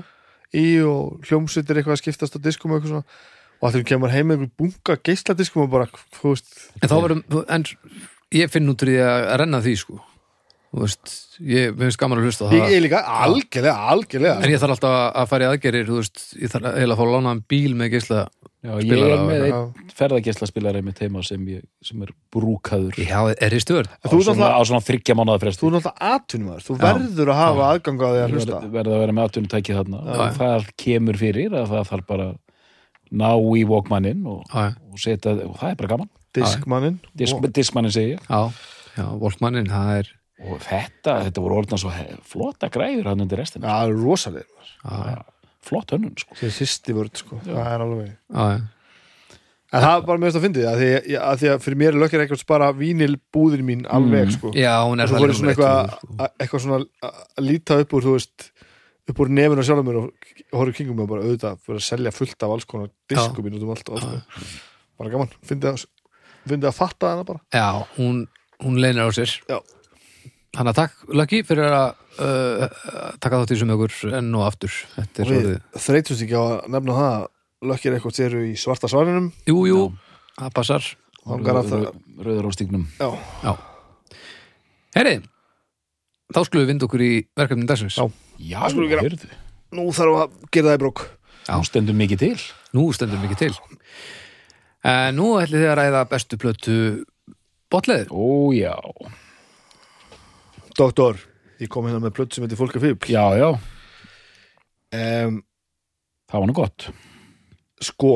í 0.56 0.64
og 0.86 1.28
hljómsveitir 1.28 1.80
eitthvað 1.80 1.96
að 1.96 2.02
skiptast 2.02 2.36
á 2.36 2.40
diskum 2.42 2.72
og 2.74 2.80
eitthvað 2.80 2.94
svona 2.96 3.06
og 3.60 3.74
þú 3.74 3.82
kemur 3.90 4.12
heim 4.14 4.30
með 4.30 4.38
einhver 4.38 4.52
bunga 4.60 4.98
geisladiskum 5.04 5.66
og 5.66 5.72
bara, 5.74 5.88
þú 6.18 6.34
veist. 6.34 6.52
En 6.80 6.88
þá 6.88 6.96
verðum, 7.04 7.24
en 7.48 7.66
ég 8.32 8.52
finn 8.52 8.70
út 8.72 8.84
úr 8.86 8.92
því 8.94 9.00
að 9.04 9.26
renna 9.42 9.60
því 9.64 9.74
sko. 9.82 9.98
Þú 10.70 10.84
veist, 10.84 11.14
ég 11.50 11.72
finnst 11.80 11.98
gaman 11.98 12.20
að 12.20 12.28
hlusta 12.28 12.46
á 12.46 12.54
ég, 12.54 12.60
það. 12.62 12.72
ég 12.76 12.82
líka, 12.84 12.98
algjörlega, 13.24 13.88
algjörlega. 13.90 14.36
En 14.38 14.52
ég 14.52 14.60
þarf 14.62 14.76
alltaf 14.76 14.92
að 15.18 15.30
fara 15.32 15.46
í 15.46 15.48
aðgerir, 15.50 15.88
þú 15.88 15.96
veist, 15.98 16.20
ég 16.38 16.52
þarf 16.52 16.68
eiginlega 16.70 16.94
að 16.94 17.00
fá 17.00 17.06
að 17.08 17.14
lána 17.16 17.32
um 17.34 17.40
bíl 17.50 17.72
með 17.80 17.90
geisla 17.96 18.20
Já, 18.60 18.74
ég 18.84 18.90
er 18.92 19.22
með 19.24 19.44
einn 19.48 19.88
ferðagesla 19.96 20.46
spilar 20.50 20.76
með 20.84 20.98
teima 20.98 21.22
sem, 21.24 21.40
ég, 21.48 21.62
sem 21.82 22.02
er 22.04 22.10
brúkaður. 22.30 22.98
Já, 23.00 23.18
er 23.32 23.56
í 23.56 23.60
stjórn? 23.64 23.88
Á 23.88 24.04
Þú 24.04 24.18
svona, 24.20 24.36
náttúrulega- 24.36 24.60
á 24.60 24.68
svona 24.68 24.84
þryggja 24.84 25.16
mánuða 25.16 25.38
þú 25.40 25.44
fresti 25.46 25.64
er 25.66 25.72
náttúrulega 25.74 26.10
atvinnumæður, 26.14 26.66
þú 26.66 26.76
verður 26.84 27.32
að 27.32 27.40
hafa 27.40 27.68
aðgang 27.72 28.04
á 28.04 28.08
því 28.10 28.20
að 28.20 28.34
hlusta. 28.34 28.52
verða 28.60 28.70
verð 28.76 28.92
að 28.94 29.00
vera 29.00 29.16
með 29.16 29.24
atvinnutæki 29.30 29.76
þarna. 29.80 30.02
Og 30.12 30.36
það 30.36 30.68
kemur 30.76 31.16
fyrir 31.24 31.56
að 31.56 31.72
það 31.72 31.88
þarf 31.90 32.06
bara 32.06 32.26
ná 33.12 33.30
í 33.58 33.64
walkmannin 33.66 34.24
og, 34.26 34.44
Já, 34.52 34.74
og 34.92 34.98
setja, 35.02 35.32
og 35.46 35.56
það 35.58 35.70
er 35.72 35.78
bara 35.82 35.88
gaman. 35.96 36.10
Diskmannin 36.34 37.00
Disk, 37.18 37.40
diskmannin 37.52 37.90
segi 37.94 38.12
ég. 38.16 38.20
Já, 38.30 38.52
já, 38.96 39.06
Volkmannin, 39.18 39.66
það 39.70 39.92
er 39.98 40.10
og 40.40 40.60
þetta, 40.64 41.16
þetta 41.26 41.42
voru 41.44 41.58
orðna 41.60 41.76
svo 41.82 41.90
he- 41.92 42.16
flotta 42.24 42.70
græður 42.72 43.10
hann 43.10 43.20
undir 43.26 43.38
restina. 43.42 43.66
Já, 43.66 43.74
það 43.82 43.90
er 43.90 44.04
rosalega 44.04 44.68
Já, 44.80 45.22
flott 45.60 45.90
hönnun 45.92 46.14
sko. 46.16 46.34
Sér 46.38 46.54
sýsti 46.54 46.94
vörð, 46.96 47.16
sko, 47.20 47.40
það 47.44 47.58
er 47.74 47.80
alveg 47.84 48.06
já, 48.12 48.44
já, 48.54 48.60
En 49.72 49.84
það 49.84 49.92
er 50.00 50.06
bara 50.06 50.18
mjög 50.18 50.34
að 50.34 50.42
fyndið, 50.42 50.64
að 50.66 50.80
því 50.80 50.86
að, 51.14 51.34
því 51.38 51.48
að 51.52 51.60
fyrir 51.62 51.76
mér 51.78 51.92
er 51.92 51.98
lökkir 52.02 52.22
eitthvað 52.24 52.40
bara 52.50 52.70
vínil 52.74 53.12
búðin 53.30 53.60
mín 53.68 53.84
alveg, 53.86 54.24
Mm. 54.26 54.32
sko. 54.34 54.50
Já, 54.58 54.72
hún 54.82 54.98
er 55.02 55.06
svo 55.06 55.18
það 55.20 55.28
líka 55.30 55.46
eitthvað 55.52 55.90
sko. 55.92 56.08
að- 56.18 56.32
eitthvað 56.40 56.60
svona 56.64 56.78
að 57.06 57.20
að 57.38 57.44
líta 57.46 57.76
upp 57.84 57.92
úr 57.94 58.02
þú 58.02 58.14
veist, 58.16 58.50
upp 59.10 59.22
úr 59.22 59.30
nefinu 59.34 59.64
sjálfum 59.66 59.88
mér 59.88 60.00
og 60.00 60.32
horfðu 60.56 60.76
kringum 60.78 60.98
mig 60.98 61.06
og 61.06 61.12
bara 61.12 61.26
auðvitað 61.26 61.62
fyrir 61.64 61.80
að 61.80 61.86
selja 61.86 62.12
fullt 62.14 62.46
af 62.46 62.54
alls 62.54 62.68
konar 62.68 62.92
diskum 63.10 63.46
mín 63.46 63.58
út 63.58 63.66
um 63.66 63.72
allt 63.74 63.90
og 63.90 63.98
allt 64.00 64.54
bara 65.00 65.12
gaman, 65.14 65.34
fyndið 65.46 65.72
að 65.72 66.68
að 66.70 66.76
fatta 66.76 67.12
hana 67.14 67.26
bara. 67.28 67.40
Já, 67.54 67.86
hún, 67.96 68.24
hún 68.64 68.80
leynir 68.80 69.08
á 69.08 69.10
sér. 69.16 69.32
Já. 69.48 69.60
Hanna 70.58 70.72
takk, 70.74 70.96
Lucky, 71.14 71.44
fyrir 71.46 71.70
að 71.70 71.92
uh, 72.18 72.64
taka 73.22 73.38
þátt 73.38 73.54
í 73.54 73.58
sem 73.60 73.70
ykkur 73.70 74.14
enn 74.18 74.32
og 74.34 74.46
aftur. 74.48 74.74
Og 74.98 75.20
er 75.30 75.60
þreytust 75.78 76.24
ekki 76.24 76.34
á 76.34 76.42
að 76.42 76.72
nefna 76.74 76.96
það 76.96 77.10
að 77.12 77.70
lökkir 77.70 77.96
eitthvað 77.96 78.16
séru 78.16 78.42
í 78.48 78.54
svarta 78.58 78.90
svarinum. 78.90 79.30
Jú, 79.46 79.62
jú, 79.68 79.82
það 80.40 80.54
passar. 80.56 80.88
Rauður 81.20 82.48
á 82.48 82.52
stígnum. 82.56 82.88
Já, 82.98 83.12
Já. 83.44 83.52
Herri, 84.96 85.20
þá 86.34 86.40
skulum 86.42 86.64
við 86.64 86.72
vinda 86.72 86.88
okkur 86.88 87.04
í 87.04 87.12
verkefnin 87.38 87.70
dagsins. 87.70 88.00
Já. 88.00 88.29
Já, 88.40 88.60
heyrðu, 88.72 89.30
nú 89.76 89.86
þarf 89.94 90.18
að 90.24 90.36
gera 90.54 90.70
það 90.72 90.78
í 90.78 90.82
brók 90.84 91.02
Já. 91.46 91.54
nú 91.56 91.66
stendur 91.66 91.96
mikið 91.98 92.20
til. 92.24 92.36
Nú 92.76 92.86
stendur 92.94 93.20
mikið 93.22 93.40
til. 93.44 93.54
En 94.86 95.16
Nú 95.18 95.32
ætlið 95.40 95.64
þið 95.64 95.70
að 95.72 95.78
ræða 95.80 96.02
bestu 96.08 96.38
plötu 96.40 96.76
botleðir 97.70 98.10
ó 98.10 98.24
já, 98.56 98.74
doktor, 100.78 101.18
ég 101.60 101.68
kom 101.70 101.86
hérna 101.86 102.00
með 102.02 102.16
plötu 102.16 102.38
sem 102.38 102.46
heitir 102.46 102.58
Fólka 102.58 102.80
Fíbl 102.82 103.10
já, 103.12 103.22
já, 103.38 103.48
um, 104.96 105.40
það 106.30 106.38
var 106.40 106.48
nú 106.48 106.56
gott. 106.56 106.88
sko 107.80 108.14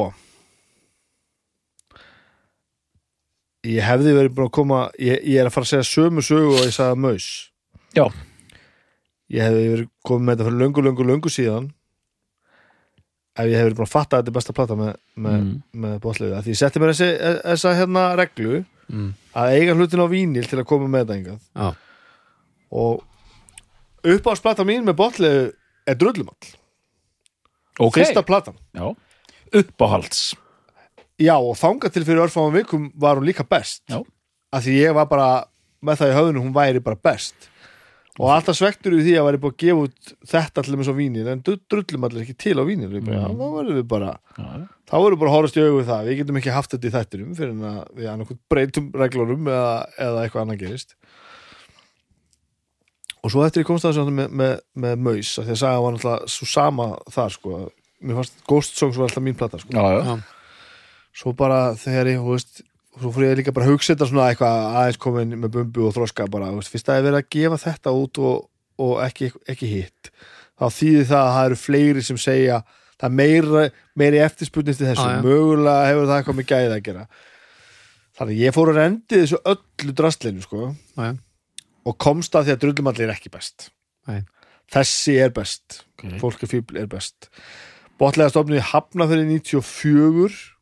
ég 3.65 3.85
hefði 3.85 4.13
verið 4.17 4.35
búin 4.37 4.49
að 4.49 4.55
koma 4.59 4.81
ég, 5.01 5.21
ég 5.25 5.41
er 5.41 5.49
að 5.49 5.55
fara 5.55 5.69
að 5.69 5.73
segja 5.73 5.89
sömu 5.89 6.25
sögu 6.25 6.57
og 6.59 6.65
ég 6.67 6.75
sagði 6.75 7.01
maus. 7.01 7.29
Já. 7.97 8.07
Ég 9.33 9.41
hefði 9.47 9.65
verið 9.73 9.89
komið 10.05 10.27
með 10.27 10.35
þetta 10.37 10.49
fyrir 10.49 10.61
löngu, 10.65 10.83
löngu, 10.85 11.07
löngu 11.09 11.33
síðan. 11.33 11.71
Ef 13.35 13.49
ég 13.51 13.57
hefði 13.59 13.69
verið 13.71 13.79
búin 13.81 13.89
að 13.89 13.95
fatta 13.95 14.17
að 14.19 14.23
þetta 14.23 14.31
er 14.31 14.37
besta 14.39 14.55
plata 14.55 14.77
með, 14.79 14.93
með, 15.17 15.39
Mm. 15.41 15.55
með 15.85 15.95
bóttliðu 16.05 16.43
því 16.45 16.53
ég 16.55 16.59
setti 16.61 16.79
mér 16.83 16.93
þessi, 16.93 17.09
þessa 17.43 17.73
hérna 17.75 18.05
reglu 18.21 18.61
mm. 18.89 19.09
að 19.35 19.55
eiga 19.57 19.75
hlutin 19.75 20.05
á 20.05 20.09
vínil 20.13 20.47
til 20.47 20.59
að 20.61 20.69
koma 20.71 20.87
með 20.93 21.03
þetta 21.03 21.17
engað 21.19 21.41
Já, 21.51 21.69
og 22.71 23.03
uppáðsplata 24.15 24.67
mín 24.69 24.85
með 24.87 24.99
bóttliðu 25.01 25.43
er 25.89 25.99
drullumall. 25.99 26.53
Ok, 27.83 27.99
fyrsta 27.99 28.23
platan. 28.23 28.55
Já, 28.77 28.93
uppáhalds. 29.59 30.35
Já, 31.19 31.35
og 31.39 31.57
þangað 31.59 31.95
til 31.97 32.05
fyrir 32.07 32.23
örfáum 32.29 32.55
vikum 32.55 32.87
var 32.95 33.19
hún 33.19 33.27
líka 33.27 33.43
best. 33.47 33.83
Já. 33.91 33.99
að 34.55 34.63
því 34.69 34.75
ég 34.79 34.95
var 34.95 35.07
bara 35.11 35.29
með 35.83 35.99
það 35.99 36.11
í 36.13 36.15
höfðinu, 36.21 36.43
hún 36.45 36.55
væri 36.55 36.81
bara 36.85 36.97
best 37.03 37.49
og 38.21 38.29
alltaf 38.31 38.55
svektur 38.59 38.95
við 38.95 39.09
því 39.09 39.15
að 39.19 39.25
væri 39.27 39.39
búið 39.43 39.55
að 39.55 39.63
gefa 39.65 39.85
út 39.89 40.13
þetta 40.31 40.63
til 40.63 40.77
með 40.79 40.87
svo 40.87 40.95
vínil 40.95 41.27
en 41.33 41.41
drullum 41.43 42.05
allir 42.07 42.23
ekki 42.23 42.37
til 42.45 42.55
á 42.55 42.65
Mhm. 43.11 43.17
já, 43.19 43.27
þá 43.27 43.47
verðum 43.59 43.79
við 43.81 43.89
bara 43.91 44.11
já, 44.39 44.47
þá 44.87 44.95
verðum 44.95 45.17
við 45.17 45.23
bara 45.25 45.31
að 45.31 45.37
horfast 45.37 45.57
í 45.59 45.65
augu 45.65 45.81
við 45.81 45.89
það. 45.91 46.05
Við 46.09 46.19
getum 46.21 46.39
ekki 46.39 46.55
haft 46.55 46.71
þetta 46.77 46.87
í 46.91 46.95
þættinum 46.95 47.35
fyrir 47.35 47.55
að 47.73 47.81
við 47.99 48.11
annarkvæmt 48.13 48.43
breytum 48.55 48.91
reglunum 48.95 49.49
eða, 49.51 49.73
eða 49.99 50.23
eitthvað 50.29 50.43
annað 50.45 50.61
gerist. 50.63 50.95
Og 53.25 53.33
svo 53.33 53.45
eftir 53.47 53.63
ég 53.65 53.69
komst 53.71 53.87
að 53.89 53.97
þessu 53.97 54.13
með, 54.13 54.29
með, 54.37 54.55
með 54.85 54.99
Maus 55.07 55.31
að 55.41 55.47
því 55.49 55.55
að 55.55 55.61
saga 55.63 55.81
var 55.81 55.95
náttúrulega 55.97 56.29
svo 56.35 56.47
sama 56.51 56.87
þar 57.15 57.31
sko, 57.33 57.61
mér 58.05 58.19
fannst 58.21 58.35
Ghost 58.51 58.77
Songs 58.77 58.99
var 59.01 59.09
alltaf 59.09 59.25
mín 59.25 59.39
plata 59.41 59.61
sko. 59.63 59.73
Já, 59.73 59.85
já, 60.05 60.17
svo 61.17 61.33
bara 61.39 61.61
þegar 61.81 62.11
ég, 62.13 62.21
þú 62.21 62.35
veist 62.37 62.61
svo 63.01 63.11
fór 63.15 63.27
ég 63.27 63.37
líka 63.41 63.53
bara 63.55 63.67
að 63.67 63.75
hugsa 63.75 63.95
þetta 63.95 64.09
svona 64.11 64.29
eitthvað 64.31 64.79
aðeins 64.81 65.01
komin 65.03 65.35
með 65.41 65.53
bumbu 65.59 65.89
og 65.89 65.95
þroska 65.97 66.29
bara, 66.31 66.53
veist, 66.55 66.71
fyrst 66.73 66.89
að 66.93 67.01
ég 67.01 67.07
verið 67.09 67.21
að 67.21 67.31
gefa 67.35 67.59
þetta 67.65 67.95
út 67.99 68.21
og, 68.23 68.49
og 68.85 68.95
ekki, 69.05 69.31
ekki 69.51 69.71
hitt 69.71 70.11
þá 70.55 70.67
þýðir 70.71 71.09
það 71.11 71.21
að 71.25 71.35
það 71.35 71.49
eru 71.51 71.61
fleiri 71.65 72.05
sem 72.07 72.21
segja 72.23 72.61
það 72.95 73.09
er 73.09 73.17
meira, 73.19 73.65
meiri 73.99 74.21
eftirspurnist 74.23 74.83
í 74.85 74.87
þessu, 74.87 75.07
Já, 75.09 75.17
já. 75.19 75.23
mögulega 75.27 75.89
hefur 75.91 76.07
það 76.11 76.21
eitthvað 76.21 76.39
með 76.39 76.47
gæði 76.53 76.71
að 76.77 76.85
gera. 76.87 77.07
Þannig 78.15 78.39
ég 78.45 78.55
fór 78.55 78.71
að 78.71 78.79
rendi 78.79 79.19
þessu 79.19 79.41
öllu 79.51 79.95
drastlinu 79.99 80.45
sko, 80.45 80.69
já, 80.95 81.09
og 81.85 81.97
komst 82.01 82.39
að 82.39 82.47
því 82.47 82.55
að 82.55 82.61
drullumalli 82.63 83.05
er 83.09 83.13
ekki 83.17 83.33
best. 83.35 83.69
Nei. 84.07 84.23
þessi 84.71 85.17
er 85.21 85.35
best. 85.35 85.81
Ok. 85.99 86.15
Fólk 86.23 86.47
er 86.47 86.55
er 86.85 86.87
best. 86.95 87.29
Botlega 87.99 88.31
stofnið 88.33 88.63
hafna 88.71 89.09
fyrir 89.11 89.27
94 89.27 90.54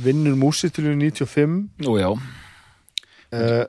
vinnur 0.00 0.34
músitilinu 0.38 0.96
95 1.12 1.84
Nú 1.84 1.94
já, 2.00 2.10
uh, 2.10 3.62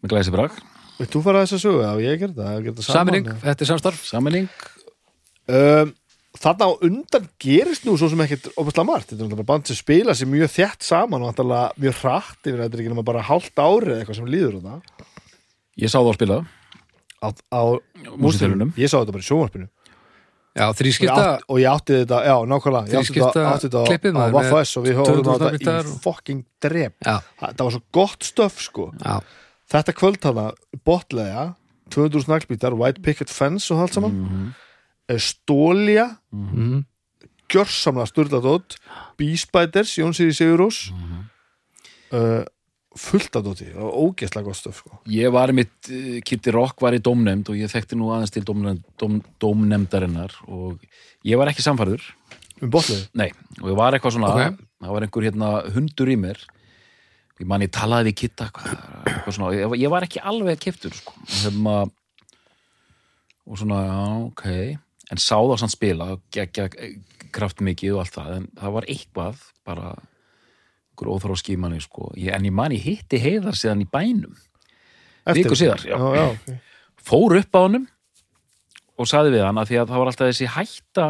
með 0.00 0.12
glæsi 0.12 0.34
brak 0.34 0.56
veit 0.96 1.12
þú 1.12 1.22
fara 1.26 1.44
þess 1.44 1.58
að 1.58 1.62
sögu? 1.66 1.84
Já, 1.84 1.92
ég 2.06 2.18
ger 2.22 2.34
það, 2.36 2.50
það 2.56 2.82
saman 2.86 2.96
Sammenning, 2.96 3.30
þetta 3.44 3.64
er 3.66 3.70
samstarf 3.72 4.02
Sammenning 4.08 4.50
um, 5.52 5.94
Þarna 6.36 6.68
á 6.68 6.72
undan 6.84 7.28
gerist 7.40 7.86
nú 7.88 7.94
svo 7.96 8.10
sem 8.12 8.20
ekkert 8.20 8.50
opaslega 8.60 8.84
margt, 8.84 9.08
þetta 9.08 9.16
er 9.16 9.22
náttúrulega 9.24 9.40
bara 9.40 9.52
band 9.54 9.70
sem 9.70 9.78
spila 9.78 10.12
sér 10.16 10.28
mjög 10.28 10.50
þétt 10.52 10.84
saman 10.84 11.22
og 11.24 11.30
náttúrulega 11.32 11.80
mjög 11.80 12.00
hratt 12.02 12.50
yfir 12.50 12.60
þetta 12.60 12.76
er 12.76 12.82
ekki 12.82 12.92
nema 12.92 13.04
bara 13.08 13.24
hálft 13.24 13.56
árið 13.56 13.94
eða 13.94 14.02
eitthvað 14.02 14.18
sem 14.20 14.28
líður 14.34 14.58
á 14.58 14.60
það 14.66 15.06
Ég 15.76 15.92
sá 15.92 15.98
það 15.98 16.10
að 16.10 16.14
spila. 16.16 16.36
Á, 17.20 17.28
á 17.52 17.62
Músitilunum 18.20 18.70
Ég 18.80 18.88
sá 18.92 18.98
þetta 18.98 19.14
bara 19.16 19.24
í 19.24 19.28
sjónvarpinu 19.30 19.68
Já, 20.56 20.64
og 20.70 20.76
þrískipta 20.78 21.16
átti, 21.20 21.44
og 21.52 21.58
ég 21.60 21.68
átti 21.68 21.96
þetta, 22.00 22.18
já, 22.24 22.34
nákvæmlega. 22.48 22.86
Ég 22.88 22.96
átti 22.96 23.12
Þrískipta 23.12 23.32
þetta, 23.34 23.50
átti 23.52 23.66
þetta 23.66 23.82
á- 23.82 23.88
klippið, 23.90 24.12
á 24.12 24.16
maður, 24.16 24.32
Vaffa 24.36 24.60
S 24.64 24.76
og 24.76 24.84
við 24.86 24.94
höfum 24.96 25.18
2000 25.20 25.58
þetta 25.58 25.74
í 25.74 25.78
og- 25.84 26.00
fucking 26.06 26.44
drep. 26.64 26.94
Það 27.04 27.64
var 27.66 27.74
svo 27.76 27.82
gott 27.92 28.20
stöf 28.24 28.60
sko. 28.64 28.86
Já, 29.04 29.20
þetta 29.74 29.92
kvöld 30.00 30.22
hana, 30.24 30.46
botlega 30.86 31.44
200 31.90 32.24
snaglbítar, 32.24 32.76
white 32.76 33.02
picket 33.02 33.30
fence 33.30 33.70
og 33.70 33.84
allt 33.84 33.94
saman, 33.94 34.12
mm. 34.16 35.18
stólia 35.22 36.18
mm, 36.32 36.84
gjörsamlega 37.52 38.06
sturladótt 38.10 38.76
bíspæters, 39.18 39.96
Jónsýri 40.00 40.34
Sigurós. 40.34 40.90
Mhm. 40.90 41.24
uh, 42.12 42.44
fullt 43.00 43.38
af 43.38 43.44
dóti 43.46 43.68
og 43.74 43.96
ógeðslega 44.02 44.48
gott 44.48 44.58
stöf 44.58 44.80
sko. 44.82 44.98
Ég 45.12 45.32
var 45.34 45.52
mitt, 45.56 45.74
uh, 45.90 46.18
Kitty 46.26 46.54
Rock 46.54 46.80
var 46.84 46.96
í 46.96 47.02
dómnefnd 47.02 47.50
og 47.52 47.58
ég 47.60 47.72
þekkti 47.72 47.98
nú 47.98 48.10
aðeins 48.14 48.34
til 48.34 48.44
dómnefndarinnar 48.46 50.36
og 50.48 50.80
ég 51.26 51.40
var 51.40 51.52
ekki 51.52 51.64
samfærður 51.64 52.04
um 52.62 52.72
botlega 52.72 53.08
Nei, 53.18 53.30
og 53.60 53.70
ég 53.70 53.78
var 53.78 53.96
eitthvað 53.96 54.16
svona 54.16 54.32
Ok. 54.32 54.60
það 54.80 54.94
var 54.96 55.06
einhver 55.06 55.26
hérna 55.28 55.50
hundur 55.74 56.12
í 56.12 56.16
mér 56.20 56.40
ég 57.40 57.46
man 57.46 57.64
ég 57.64 57.72
talaði 57.74 58.14
við 58.16 59.32
svona, 59.34 59.52
ég, 59.52 59.76
ég 59.82 59.92
var 59.92 60.06
ekki 60.06 60.22
alveg 60.24 60.60
keftur 60.62 60.94
sko. 60.96 61.12
hérna 61.42 61.76
og 63.46 63.58
svona, 63.60 63.82
já, 63.84 64.00
ok 64.30 64.46
en 65.12 65.22
sá 65.22 65.36
það 65.36 65.58
samt 65.60 65.74
spila 65.76 66.08
gegja 66.34 66.68
kraft 67.34 67.60
mikið 67.60 67.94
og 67.94 68.02
allt 68.02 68.16
það 68.16 68.36
en 68.36 68.46
það 68.58 68.76
var 68.78 68.88
eitthvað 68.90 69.42
bara 69.66 69.90
einhver 70.96 71.12
óþróð 71.12 71.42
skímanni 71.42 71.80
sko. 71.84 72.10
ég, 72.16 72.32
en 72.34 72.44
ég 72.48 72.54
man 72.54 72.72
ég 72.72 72.82
hitti 72.82 73.20
heiðar 73.20 73.56
síðan 73.56 73.84
í 73.84 73.88
bænum 73.90 74.34
Viku 75.34 75.56
síðar, 75.58 75.82
já. 75.82 75.96
já, 75.98 76.14
já, 76.14 76.26
okay. 76.30 76.58
fór 77.02 77.36
upp 77.36 77.56
á 77.58 77.60
honum 77.66 77.86
og 78.96 79.08
saði 79.10 79.34
við 79.34 79.44
hann 79.44 79.58
að 79.58 79.72
því 79.72 79.80
að 79.80 79.90
það 79.90 80.00
var 80.00 80.10
alltaf 80.12 80.30
þessi 80.30 80.50
hætta 80.54 81.06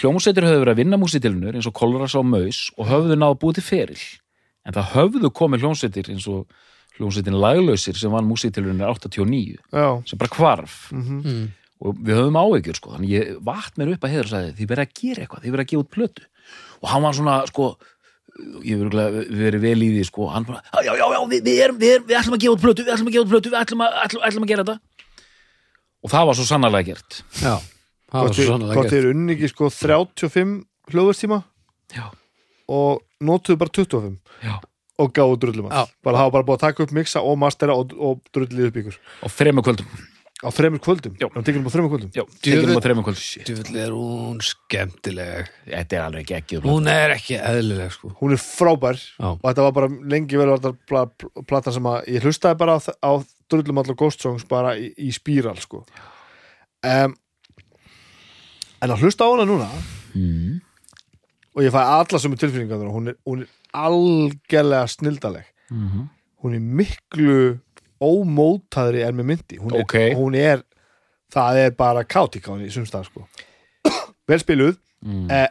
hljómsveitir 0.00 0.46
höfðu 0.46 0.62
verið 0.62 0.72
að 0.72 0.80
vinna 0.84 1.00
músitilunur 1.00 1.58
eins 1.58 1.66
og 1.66 1.74
Kolras 1.76 2.14
á 2.14 2.22
Maus 2.22 2.68
og 2.78 2.86
höfðu 2.88 3.18
náðu 3.18 3.40
búið 3.42 3.58
til 3.58 3.66
feril 3.66 4.02
en 4.64 4.76
það 4.76 4.92
höfðu 4.94 5.32
komið 5.34 5.64
hljómsveitir 5.64 6.12
eins 6.14 6.28
og 6.30 6.46
hljómsveitin 6.96 7.38
Laglausir 7.42 7.98
sem 7.98 8.14
vann 8.14 8.28
músitilunur 8.28 8.94
89 8.94 9.58
já. 9.58 9.88
sem 10.06 10.20
bara 10.20 10.36
hvarf 10.36 10.92
Mm 10.94 11.22
mm, 11.24 11.48
og 11.80 11.96
við 11.96 12.18
höfum 12.18 12.36
áhyggjur 12.36 12.76
sko, 12.76 12.90
þannig 12.94 13.12
ég 13.14 13.28
vatt 13.44 13.78
mér 13.80 13.94
upp 13.94 14.02
að 14.04 14.12
heiður 14.12 14.26
og 14.26 14.32
sagði 14.34 14.50
þið 14.58 14.70
verið 14.72 14.84
að 14.84 14.98
gera 15.00 15.22
eitthvað, 15.24 15.44
þið 15.44 15.54
verið 15.54 15.64
að 15.64 15.70
gefa 15.70 15.84
út 15.84 15.92
plötu 15.94 16.26
og 16.80 16.90
hann 16.92 17.06
var 17.06 17.16
svona 17.16 17.36
sko 17.48 17.68
ég 18.66 18.84
verið 19.40 19.60
vel 19.64 19.76
í 19.82 19.90
því 19.96 20.04
sko. 20.08 20.28
Hann 20.32 20.46
bara, 20.48 20.62
já, 20.84 20.92
já, 20.92 21.04
já, 21.04 21.18
við, 21.32 21.42
við, 21.46 21.60
erum, 21.66 21.78
við, 21.80 21.92
erum, 21.96 22.06
við 22.08 22.20
ætlum 22.20 22.36
að 22.38 22.44
gefa 22.44 22.56
út 22.56 22.64
plötu 22.64 22.86
við 22.86 22.94
ætlum 22.94 23.10
að 23.10 23.16
gefa 23.16 23.26
út 23.26 23.34
plötu, 23.34 23.52
við 23.52 23.60
ætlum 23.60 23.84
að, 23.86 23.98
ætlum, 24.06 24.24
ætlum 24.30 24.46
að 24.46 24.52
gera 24.54 24.64
þetta. 24.64 24.78
Og 26.00 26.12
það 26.14 26.26
var 26.30 26.38
svo 26.38 26.46
sannarlega 26.48 26.88
gert. 26.94 27.20
Já, 27.42 27.54
það 28.10 28.26
var 28.26 28.34
svo 28.38 28.58
Hvort 28.60 28.80
gert. 28.80 28.90
þið 28.94 28.98
eru 29.02 29.12
unni 29.14 29.36
ekki 29.36 29.50
sko 29.52 29.70
35 29.76 30.56
hljóðverstíma 30.90 31.42
já, 31.94 32.06
og 32.70 33.02
notuðu 33.22 33.60
bara 33.60 33.74
25 33.76 34.16
já, 34.46 34.54
og 35.00 35.12
gáðu 35.16 35.36
drullum 35.44 35.68
Já. 35.70 35.84
allt 35.84 35.92
bara 36.04 36.22
hafa 36.24 36.34
bara 36.34 36.46
búið 36.48 36.58
að 36.58 36.64
taka 36.66 36.84
upp 36.84 36.94
mixa 36.96 37.22
og 37.24 37.38
mastera 37.40 37.76
og, 37.78 37.92
og 37.94 38.20
drullið 38.34 38.70
upp 38.70 38.80
ykkur? 38.82 38.96
Og 39.26 39.32
þremur 39.36 39.66
kvöldum 39.68 39.92
á 40.40 40.48
þremur 40.54 40.80
kvöldum, 40.80 41.16
Já. 41.20 41.26
það 41.34 41.46
tekið 41.46 41.58
um 41.60 41.66
á 41.68 41.72
þremur 41.74 41.90
kvöldum? 41.92 42.10
Já, 42.16 42.22
tekjum 42.44 42.78
á 42.80 42.84
þremur 42.84 43.06
kvöldum. 43.06 43.42
Djúvill 43.48 43.80
er 43.82 43.94
hún 43.96 44.38
skemmtileg. 44.44 45.50
Þetta 45.66 45.98
er 45.98 46.04
alveg 46.06 46.32
ekki 46.38 46.60
Hún 46.64 46.88
er 46.88 47.14
ekki 47.16 47.36
eðlileg 47.36 47.92
sko. 47.92 48.12
Hún 48.20 48.36
er 48.36 48.40
frábær. 48.40 49.00
Já. 49.18 49.28
og 49.34 49.44
þetta 49.44 49.66
var 49.66 49.74
bara 49.76 49.90
lengi 50.14 50.40
vel 50.40 50.48
var 50.48 50.62
þetta 50.62 50.88
pla, 50.88 51.04
pla, 51.12 51.44
platan 51.50 51.76
sem 51.76 51.90
að 51.90 52.08
ég 52.14 52.24
hlustaði 52.24 52.60
bara 52.62 52.76
á, 52.76 52.80
á 52.88 53.12
drullum 53.52 53.82
allar 53.82 53.98
Ghost 54.00 54.24
Songs 54.24 54.46
bara 54.48 54.76
í, 54.80 54.88
í 54.96 55.10
spíral 55.12 55.58
sko. 55.60 55.82
Um, 56.80 57.16
en 58.80 58.94
að 58.94 59.04
hlusta 59.04 59.28
á 59.28 59.32
hana 59.34 59.44
núna 59.44 59.66
mm. 60.16 60.54
og 61.52 61.66
ég 61.66 61.74
fæ 61.74 61.82
alla 61.84 62.20
sem 62.22 62.32
er 62.32 62.40
tilfinningar 62.40 62.88
hún 62.88 63.12
er, 63.12 63.18
hún 63.28 63.44
er 63.44 63.52
algjörlega 63.76 64.88
snildaleg. 64.88 65.52
Mm 65.68 66.08
hún 66.40 66.56
er 66.56 66.60
miklu 66.60 67.34
ómótaðri 68.00 69.04
með 69.16 69.28
myndi 69.34 69.58
hún 69.60 69.74
er, 69.76 69.84
Ok. 69.84 69.96
hún 70.18 70.36
er 70.38 70.62
það 71.32 71.60
er 71.66 71.70
bara 71.78 72.04
henni 72.58 72.70
í 72.70 72.74
sumstað 72.74 73.06
sko. 73.10 73.26
vel 74.28 74.38
spiluð 74.42 74.76
Mm. 75.00 75.30
eh, 75.32 75.46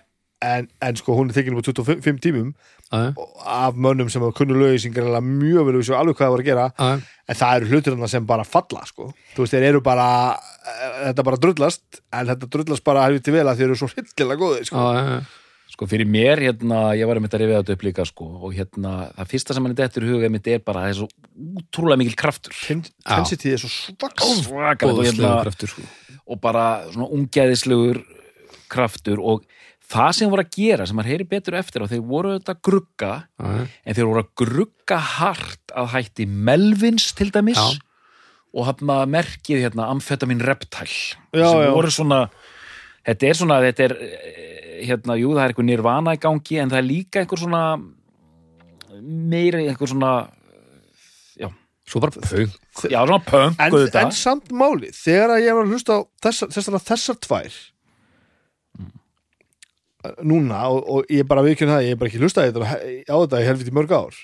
en, 0.45 0.67
en 0.85 0.95
sko 0.95 1.15
hún 1.17 1.31
er 1.31 1.33
þykkin 1.33 1.55
upp 1.57 1.65
á 1.65 1.73
25 1.73 2.19
tímum 2.21 2.51
Já, 2.93 3.13
af 3.45 3.73
mönnum 3.77 4.09
sem 4.09 4.21
hafa 4.21 4.33
kunnu 4.37 4.53
lögi 4.57 4.79
sem 4.83 4.93
gerðilega 4.93 5.21
mjög 5.25 5.65
vel 5.65 5.75
vissu 5.79 5.95
alveg 5.97 6.15
hvað 6.19 6.27
það 6.27 6.31
var 6.35 6.43
að 6.43 6.47
gera 6.49 6.67
já, 6.77 7.01
en 7.29 7.35
það 7.39 7.55
eru 7.57 7.67
hlutir 7.71 7.93
þarna 7.95 8.09
sem 8.13 8.25
bara 8.29 8.45
falla 8.45 8.83
sko. 8.85 9.07
þú 9.33 9.41
veist, 9.41 9.53
þeir 9.57 9.65
eru 9.71 9.81
bara 9.81 10.05
eh, 10.37 10.93
þetta 11.09 11.25
bara 11.25 11.37
drullast 11.41 11.99
en 12.13 12.29
þetta 12.29 12.49
drullast 12.55 12.85
bara 12.85 13.07
helviti 13.07 13.33
vel 13.33 13.45
að 13.49 13.57
þeir 13.57 13.67
eru 13.71 13.79
svo 13.81 13.89
hildilega 13.95 14.41
góðir 14.41 14.69
sko. 14.69 14.77
já. 14.77 15.19
Sko 15.69 15.85
fyrir 15.85 16.07
mér, 16.09 16.39
hérna, 16.41 16.79
ég 16.97 17.05
var 17.05 17.19
að 17.19 17.23
mynda 17.23 17.37
að 17.37 17.41
rifja 17.43 17.59
þetta 17.61 17.73
upp 17.77 17.83
líka 17.85 18.05
sko, 18.09 18.25
og 18.47 18.53
hérna, 18.57 18.93
það 19.19 19.27
fyrsta 19.35 19.53
sem 19.55 19.63
hann 19.67 19.75
er 19.75 19.79
dettur 19.83 20.05
í 20.07 20.09
huga 20.09 20.29
mitt 20.33 20.47
er 20.49 20.63
bara, 20.65 20.87
það 20.87 20.89
er 20.89 20.97
svo 20.97 21.07
útrúlega 21.61 22.01
mikil 22.01 22.15
kraftur 22.17 22.55
Ten- 22.57 22.81
Tensity 23.05 23.53
er 23.53 23.61
svo 23.61 23.69
Góðslegur 24.01 25.03
hérna, 25.05 25.35
kraftur 25.45 25.73
sko 25.75 25.85
og 26.29 26.41
bara 26.41 26.63
svona 26.93 27.07
ungæðislegur 27.15 28.01
kraftur 28.69 29.21
og 29.21 29.45
það 29.89 30.11
sem 30.19 30.29
voru 30.33 30.43
að 30.45 30.51
gera, 30.57 30.85
sem 30.85 30.97
maður 30.99 31.11
heyri 31.13 31.25
betur 31.31 31.57
eftir 31.57 31.81
og 31.85 31.89
þeir 31.89 32.03
voru 32.05 32.33
þetta 32.37 32.53
að 32.53 32.61
grugga 32.67 33.11
já. 33.25 33.53
en 33.85 33.97
þeir 33.97 34.09
voru 34.11 34.21
að 34.23 34.29
grugga 34.43 34.99
hart 35.15 35.73
að 35.73 35.89
hætti 35.95 36.27
Melvins 36.29 37.07
til 37.17 37.31
dæmis 37.33 37.57
Já. 37.57 37.79
og 38.53 38.67
hafna 38.69 38.99
merkið 39.09 39.63
hérna 39.65 39.89
amfetamin 39.93 40.41
reptile 40.45 41.17
Já, 41.33 41.49
sem 41.49 41.65
já. 41.65 41.71
voru 41.73 41.93
svona 41.93 42.21
þetta 43.07 43.29
er 43.29 43.39
svona, 43.39 43.61
þetta 43.67 43.87
er 43.87 43.95
eh, 44.05 44.81
hérna, 44.89 45.15
jú 45.19 45.31
það 45.35 45.43
er 45.43 45.53
einhver 45.53 45.69
nirvana 45.69 46.17
í 46.17 46.21
gangi 46.21 46.59
en 46.59 46.73
það 46.73 46.81
er 46.81 46.89
líka 46.89 47.23
einhver 47.23 47.41
svona 47.43 47.63
meiri 48.99 49.67
einhver 49.69 49.91
svona 49.91 50.13
Svo 51.89 51.97
bara 52.03 52.13
pöng 52.13 52.51
já, 52.85 52.99
svona 53.01 53.17
punk 53.25 53.57
en, 53.57 53.73
auðvitað. 53.73 54.03
en 54.03 54.11
samt 54.13 54.51
máli, 54.53 54.91
þegar 54.93 55.31
að 55.33 55.45
ég 55.47 55.55
var 55.57 55.65
að 55.65 55.71
hlusta 55.73 55.95
á 55.97 55.99
þessar, 56.21 56.51
þessar, 56.53 56.75
þessar 56.85 57.17
tvær 57.25 57.55
núna 60.23 60.61
og, 60.71 60.83
og 60.85 61.09
ég 61.11 61.27
bara 61.27 61.43
viðkjörn 61.43 61.73
það, 61.73 61.85
ég 61.87 61.95
er 61.95 61.99
bara 61.99 62.11
ekki 62.11 62.21
hlusta 62.21 62.43
á 62.43 62.47
þetta 62.47 62.77
á 63.09 63.15
þetta 63.15 63.41
í 63.41 63.47
helviti 63.47 63.73
mörg 63.75 63.95
ár. 63.95 64.19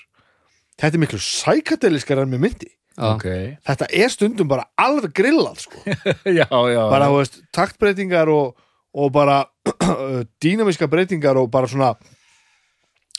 Þetta 0.76 0.96
er 0.96 1.02
miklu 1.02 1.20
sækadeliskar 1.26 2.22
en 2.22 2.32
með 2.32 2.44
myndi. 2.46 2.70
Já, 2.96 3.10
ok, 3.10 3.26
þetta 3.68 3.88
er 3.92 4.12
stundum 4.12 4.48
bara 4.48 4.68
alveg 4.80 5.12
grillað 5.18 5.66
sko. 5.66 5.82
já, 6.38 6.46
já. 6.48 6.80
Bara, 6.88 7.10
þú 7.10 7.18
veist, 7.18 7.42
taktbreytingar 7.56 8.30
og, 8.32 8.54
og 8.96 9.12
bara 9.12 9.42
dýnamíska 10.42 10.88
breytingar 10.90 11.36
og 11.40 11.50
bara 11.52 11.68
svona 11.68 11.92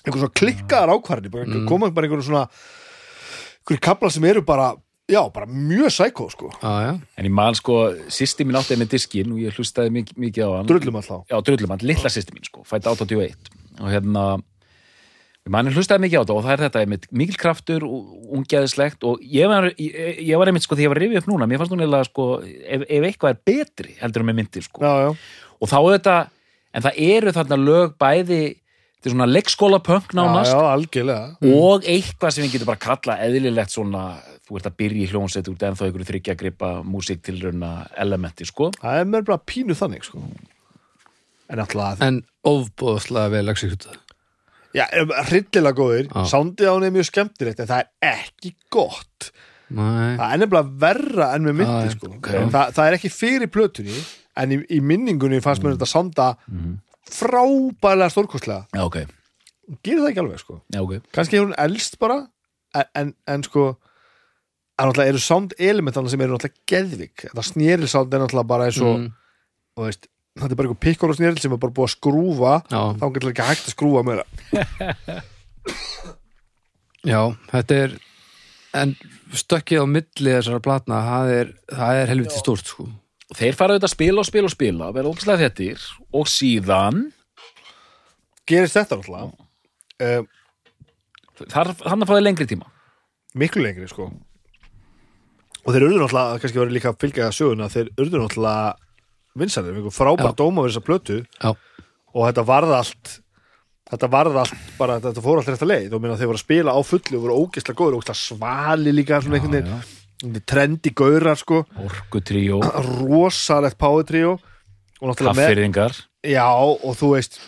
einhver 0.08 0.22
svona 0.24 0.34
klikkaðar 0.40 0.94
ákvarði 0.96 1.32
bara, 1.34 1.46
Mm. 1.48 1.68
koma 1.70 1.90
bara 1.92 2.08
einhverjum 2.08 2.28
svona 2.32 2.46
einhverjum 2.50 3.84
kapla 3.84 4.10
sem 4.14 4.24
eru 4.30 4.42
bara 4.42 4.74
já, 5.08 5.22
bara 5.34 5.46
mjög 5.48 5.92
sækó 5.94 6.26
sko. 6.32 6.50
Já, 6.62 6.74
já, 6.88 6.94
En 7.18 7.26
ég 7.26 7.32
man 7.32 7.56
sko, 7.56 7.94
sýsti 8.12 8.44
mín 8.48 8.58
átti 8.60 8.76
með 8.80 8.90
diskin 8.96 9.32
og 9.32 9.40
ég 9.40 9.56
hlustaði 9.56 9.94
mikið, 9.96 10.18
mikið 10.20 10.44
á 10.44 10.52
hann. 10.58 10.68
Drullum 10.68 10.96
alltaf 11.00 11.24
Já, 11.32 11.40
drullum 11.44 11.70
hann, 11.76 11.84
litla 11.88 12.10
sýsti 12.12 12.34
mín 12.36 12.44
sko, 12.48 12.64
fætt 12.68 12.88
81 12.88 13.36
og 13.80 13.88
hérna 13.94 14.26
ég 15.48 15.52
man 15.54 15.70
hlustaði 15.72 16.04
mikið 16.08 16.20
á 16.20 16.24
þetta 16.26 16.36
og 16.36 16.44
það 16.44 16.52
er 16.58 16.64
þetta 16.66 16.82
einmitt, 16.84 17.06
mikil 17.16 17.38
kraftur 17.40 17.84
og 17.88 18.36
ungæðislegt 18.36 19.04
og 19.08 19.22
ég 19.24 19.48
var, 19.48 19.70
ég, 19.80 20.20
ég 20.28 20.38
var 20.42 20.48
einmitt 20.52 20.66
sko, 20.68 20.76
því 20.76 20.88
ég 20.88 20.92
var 20.92 21.00
að 21.00 21.06
rifja 21.06 21.22
upp 21.24 21.30
núna 21.32 21.48
mér 21.48 21.62
fannst 21.62 21.72
hún 21.76 21.86
eða 21.88 22.02
sko, 22.08 22.26
ef, 22.44 22.84
ef 22.84 23.08
eitthvað 23.08 23.32
er 23.36 23.40
betri 23.48 23.96
heldur 24.02 24.26
en 24.26 24.28
með 24.32 24.40
myndir 24.42 24.66
sko. 24.68 24.84
Já, 24.84 25.08
já, 25.08 25.16
og 25.62 25.72
þá 25.72 25.76
auðvitað, 25.80 26.32
en 26.74 26.86
það 26.88 27.04
eru 27.08 27.34
þarna 27.38 27.60
lög 27.64 27.94
bæði, 28.02 28.40
þetta 28.98 29.10
er 29.10 29.16
svona 29.16 29.30
leikskóla 29.30 29.80
punk 29.86 30.12
já, 30.14 30.18
nánast. 30.20 30.54
Já, 30.54 30.64
algjörlega. 30.74 31.54
Og 31.54 31.88
eitthvað 31.96 32.36
sem 32.36 32.48
við 32.48 32.58
getum 32.58 32.72
bara 32.72 32.84
kalla 32.88 33.18
eðlilegt 33.28 33.76
svona, 33.76 34.04
þú 34.48 34.60
ert 34.60 34.72
að 34.72 34.78
byrja 34.84 35.06
í 35.06 35.12
hljónsett 35.14 35.52
út 35.52 35.68
en 35.68 35.78
þá 35.80 35.86
einhverju 35.88 36.10
þryggja 36.12 36.36
að 36.38 36.42
gripa 36.44 36.74
músík 36.88 37.24
tilrauna 37.26 37.72
elementi, 37.98 38.48
sko. 38.48 38.72
Það 38.82 39.02
er 39.04 39.10
mér 39.14 39.28
bara 39.28 39.44
pínu 39.44 39.78
þannig 39.78 40.08
sko. 40.08 40.24
En 41.48 41.64
alltaf, 41.64 42.02
En 42.04 42.22
ofbóðslega 42.48 43.32
vel 43.38 43.48
exekutað 43.54 43.96
já, 44.78 44.86
hryllilega 45.30 45.76
góðir. 45.78 46.08
Já. 46.12 46.24
sándið 46.32 46.70
á 46.70 46.74
hann 46.76 46.88
er 46.88 46.96
mjög 46.96 47.10
skemmtilegt 47.10 47.62
en 47.64 47.70
það 47.70 47.84
er 47.84 48.12
ekki 48.14 48.54
gott. 48.74 49.30
Nei, 49.68 50.16
það 50.16 50.28
er 50.32 50.42
nefnilega 50.44 50.76
verra 50.84 51.30
en 51.36 51.48
með 51.48 51.58
myndi 51.62 51.90
Já, 51.90 51.96
sko. 51.98 52.12
ok. 52.16 52.30
En 52.40 52.54
það, 52.54 52.70
það 52.78 52.90
er 52.90 52.98
ekki 52.98 53.12
fyrir 53.12 53.52
plötunni 53.52 53.98
en 54.38 54.54
í, 54.56 54.60
í 54.78 54.80
minningunni 54.84 55.40
fannst 55.44 55.64
mér 55.66 55.76
þetta 55.78 55.90
sanda 55.90 56.28
frábælega 57.12 58.12
stórkostlega. 58.14 58.66
Já, 58.76 58.84
ok, 58.86 58.98
gerir 59.84 60.02
það 60.04 60.10
ekki 60.12 60.24
alveg 60.24 60.42
sko. 60.44 60.60
Já, 60.74 60.82
ok. 60.84 60.98
Kannski 61.16 61.40
er 61.40 61.46
hún 61.46 61.56
elst 61.64 61.98
bara 62.02 62.18
en, 62.76 62.90
en, 63.02 63.14
en 63.36 63.46
sko 63.48 63.70
að 64.78 64.92
náttúrulega 64.92 65.14
eru 65.16 65.22
sound 65.24 65.56
elementana 65.58 66.12
sem 66.12 66.22
eru 66.22 66.36
náttúrulega 66.36 66.68
geðvik 66.70 67.24
þetta 67.30 67.46
snéril 67.48 67.88
sound 67.90 68.14
er 68.14 68.22
náttúrulega 68.22 68.52
bara 68.52 68.68
eins 68.70 68.82
og 68.84 69.00
Mm. 69.00 69.08
og 69.78 69.88
veist, 69.88 70.04
þetta 70.38 70.52
er 70.54 70.58
bara 70.60 70.68
einhver 70.68 70.84
pikkor 70.84 71.10
og 71.14 71.18
snéril 71.18 71.40
sem 71.42 71.54
er 71.56 71.62
bara 71.62 71.74
búið 71.74 71.88
að 71.88 71.96
skrúfa. 71.96 72.54
Já, 72.70 72.82
þá 73.00 73.06
er 73.08 73.30
ekki 73.32 73.48
hægt 73.48 73.68
að 73.68 73.74
skrúfa 73.74 74.04
meira. 74.06 74.26
Já, 77.08 77.22
þetta 77.54 77.74
er 77.86 77.92
En 78.78 78.92
stökkið 79.34 79.80
á 79.82 79.86
milli 79.90 80.32
þessara 80.36 80.60
platna 80.62 80.98
Það 81.06 81.30
er, 81.34 81.48
það 81.72 82.00
er 82.02 82.10
helviti 82.12 82.38
stórt 82.42 82.68
sko 82.70 82.84
Og 83.28 83.40
þeir 83.40 83.58
fara 83.60 83.76
auðvitað 83.76 83.90
að 83.90 83.96
spila 83.96 84.24
og 84.24 84.28
spila 84.30 84.48
og 84.50 84.54
spila 84.54 84.90
verða 84.96 85.12
ógæslega 85.12 85.44
þettir 85.44 85.86
og 86.16 86.30
síðan 86.32 87.04
gerist 88.48 88.78
þetta 88.78 89.00
náttúrulega. 89.02 89.48
Um, 90.08 90.28
þar, 91.52 91.74
hann 91.84 92.06
að 92.06 92.12
fáið 92.14 92.24
lengri 92.24 92.48
tíma. 92.48 92.72
Miklu 93.38 93.66
lengri 93.66 93.90
sko. 93.92 94.10
Og 95.66 95.76
þeir 95.76 95.90
urðu 95.90 96.02
náttúrulega, 96.02 96.42
kannski 96.44 96.62
verið 96.62 96.78
líka 96.78 96.94
að 96.94 97.00
fylgja 97.04 97.32
söguna, 97.36 97.72
þeir 97.74 97.92
urðu 98.00 98.24
náttúrulega 98.24 98.76
vinsarnir, 99.38 99.76
einhver 99.78 99.94
frábær 99.94 100.38
dóma 100.38 100.64
við 100.64 100.72
þessa 100.72 100.88
plötu. 100.88 101.18
Já, 101.44 101.52
og 102.16 102.30
þetta 102.30 102.46
varð 102.48 102.76
allt 102.80 103.18
þetta 103.88 104.10
varð 104.12 104.40
allt, 104.42 104.66
bara 104.80 104.98
þetta 105.04 105.24
fór 105.24 105.42
allt 105.42 105.52
rétt 105.52 105.64
að 105.64 105.72
leið. 105.72 105.94
Og 105.96 106.04
minna 106.04 106.18
þeir 106.20 106.32
voru 106.32 106.40
að 106.40 106.46
spila 106.46 106.76
á 106.76 106.80
fullu 106.84 107.20
og 107.20 107.24
voru 107.26 107.38
ógeðslega 107.44 107.80
góður, 107.80 108.00
ógeðslega 108.00 108.20
svali 108.20 108.94
líka 108.96 109.22
svona 109.24 109.40
einhvern 109.40 109.56
veginn, 109.58 109.86
trendi 110.50 110.94
gaurar 110.98 111.38
sko, 111.38 111.64
Orku 111.84 112.22
tríó, 112.26 112.62
rosalegt 112.62 113.78
með, 115.38 115.44
kaffirðingar. 115.46 115.98
Já 116.26 116.48
og 116.50 116.94
þú 116.98 117.14
veist 117.14 117.40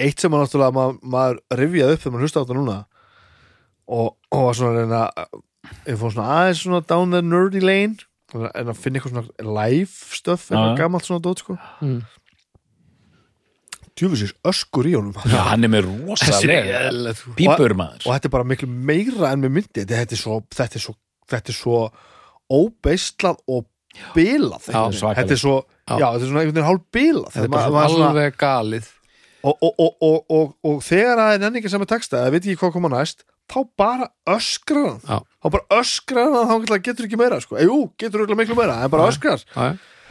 eitt 0.00 0.22
sem 0.22 0.34
að 0.34 0.44
náttúrulega 0.44 0.74
ma 0.74 0.86
maður 1.02 1.40
rifjaði 1.58 1.96
upp 1.96 2.02
þegar 2.02 2.14
maður 2.14 2.26
hlusta 2.26 2.40
á 2.40 2.42
þetta 2.42 2.58
núna 2.58 2.78
og, 3.84 4.08
og 4.34 4.46
var 4.48 4.58
svona 4.58 4.72
að 4.72 4.80
reyna 4.80 5.02
ég 5.88 6.00
fór 6.00 6.14
svona 6.14 6.40
aðeins 6.40 6.64
svona 6.64 6.82
down 6.88 7.14
the 7.14 7.22
nerdy 7.24 7.62
lane 7.62 7.96
en 8.34 8.72
að 8.72 8.80
finna 8.80 8.98
eitthvað 8.98 9.14
svona 9.14 9.56
live 9.60 9.90
stuff, 9.92 10.48
eitthvað 10.50 10.72
já. 10.72 10.78
gammalt 10.80 11.06
svona 11.06 11.22
dót 11.22 11.42
sko. 11.44 11.54
Mm. 11.84 12.00
tjúfisins 13.94 14.32
öskur 14.50 14.88
í 14.90 14.96
honum. 14.96 15.14
Já, 15.30 15.38
hann 15.52 15.66
er 15.66 15.70
með 15.70 15.86
rosalega 15.86 17.14
pípur 17.38 17.76
maður. 17.78 18.02
og 18.02 18.10
þetta 18.10 18.26
er 18.26 18.32
bara 18.34 18.48
miklu 18.50 18.68
meira 18.70 19.30
en 19.30 19.44
með 19.44 19.54
myndi 19.60 19.84
þetta, 19.84 20.00
þetta, 20.00 20.16
er, 20.16 20.22
svo, 20.24 20.40
þetta, 20.50 20.80
er, 20.80 20.82
svo, 20.82 20.96
þetta 21.30 21.52
er 21.54 21.58
svo 21.58 21.78
óbeislað 22.52 23.38
og 23.48 23.64
bilað 24.14 24.66
Já, 24.68 24.82
þetta 24.90 25.34
er 25.36 25.40
svo 25.40 25.56
Já. 25.84 25.96
já. 26.00 26.06
þetta 26.14 26.24
er 26.24 26.28
svona 26.30 26.40
einhvern 26.42 26.56
veginn 26.56 26.68
hálf 26.70 26.84
bilað 26.94 27.30
Þetta 27.36 27.44
er 27.44 27.54
bara 27.54 27.88
svona 27.92 28.10
alveg 28.10 28.36
galið 28.40 28.90
og, 29.44 29.56
og, 29.60 29.72
og, 29.76 29.94
og, 30.00 30.18
og, 30.32 30.52
og 30.64 30.78
þegar 30.86 31.18
það 31.20 31.34
er 31.36 31.40
nenningi 31.44 31.68
sem 31.72 31.82
er 31.84 31.90
texta 31.90 32.22
eða 32.22 32.32
veit 32.32 32.44
ekki 32.46 32.56
hvað 32.62 32.72
koma 32.78 32.88
næst 32.94 33.24
þá 33.52 33.58
bara 33.76 34.06
öskrar 34.32 34.94
hann 35.04 35.26
þá 35.28 35.48
bara 35.52 35.80
öskrar 35.80 36.30
hann 36.32 36.48
þá 36.48 36.54
getur- 36.64 36.84
getur 36.86 37.08
ekki 37.10 37.18
meira 37.20 37.40
sko. 37.44 37.58
Jú, 37.60 37.74
getur 38.00 38.22
örugglega 38.24 38.40
miklu 38.40 38.56
meira, 38.56 38.78
en 38.80 38.88
bara 38.94 39.10
öskrar. 39.12 39.42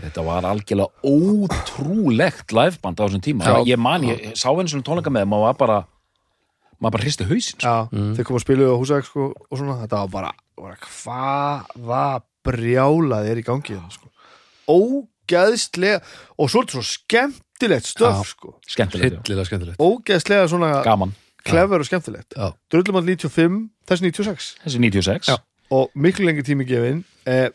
Þetta 0.04 0.22
var 0.28 0.46
algjörlega 0.46 0.94
ótrúlegt 1.02 2.54
liveband 2.54 3.02
á 3.02 3.04
þessum 3.08 3.24
tíma. 3.26 3.48
Já. 3.50 3.58
Ég 3.74 3.82
man, 3.82 4.06
ég 4.06 4.38
sá 4.38 4.52
einu 4.54 4.70
svona 4.70 4.86
tónleika 4.86 5.10
með 5.14 5.26
þeim 5.26 5.34
og 5.40 5.44
var 5.48 5.58
bara 5.58 5.80
maður 6.84 6.96
bara 6.98 7.06
hristi 7.08 7.28
hausinn. 7.30 7.60
sko. 7.60 7.72
Já, 7.72 8.14
þeir 8.18 8.28
komu 8.28 8.40
að 8.42 8.46
spiluðu 8.46 8.76
á 8.76 8.82
húsæk 8.84 9.08
sko, 9.10 9.30
og 9.50 9.60
svona, 9.60 9.80
þetta 9.84 10.02
var 10.04 10.12
bara, 10.14 10.32
bara 10.60 10.78
hvaða 10.84 12.04
brjálað 12.44 13.30
er 13.32 13.40
í 13.40 13.46
gangi 13.48 13.74
hérna, 13.78 13.90
sko. 13.96 14.12
ógeðslega 14.74 16.02
og 16.38 16.52
svo 16.52 16.62
er 16.64 16.68
þetta 16.68 16.78
svo 16.78 16.86
skemmtilegt 16.90 17.90
stöf 17.90 18.22
sko. 18.34 18.56
Skemmtilegt, 18.68 19.32
ógeðslega 19.80 20.48
svona 20.52 20.72
gaman. 20.86 21.14
klefur 21.48 21.84
og 21.84 21.88
skemmtilegt 21.88 22.36
Já. 22.38 22.52
Drullumall 22.72 23.06
95, 23.08 23.60
þessi 23.88 24.08
96 24.12 24.50
Þessi 24.64 24.80
96. 24.84 25.28
Já. 25.32 25.38
og 25.74 25.92
miklu 25.96 26.26
lengi 26.28 26.44
tími 26.46 26.66
gefin 26.68 27.04
eh, 27.26 27.50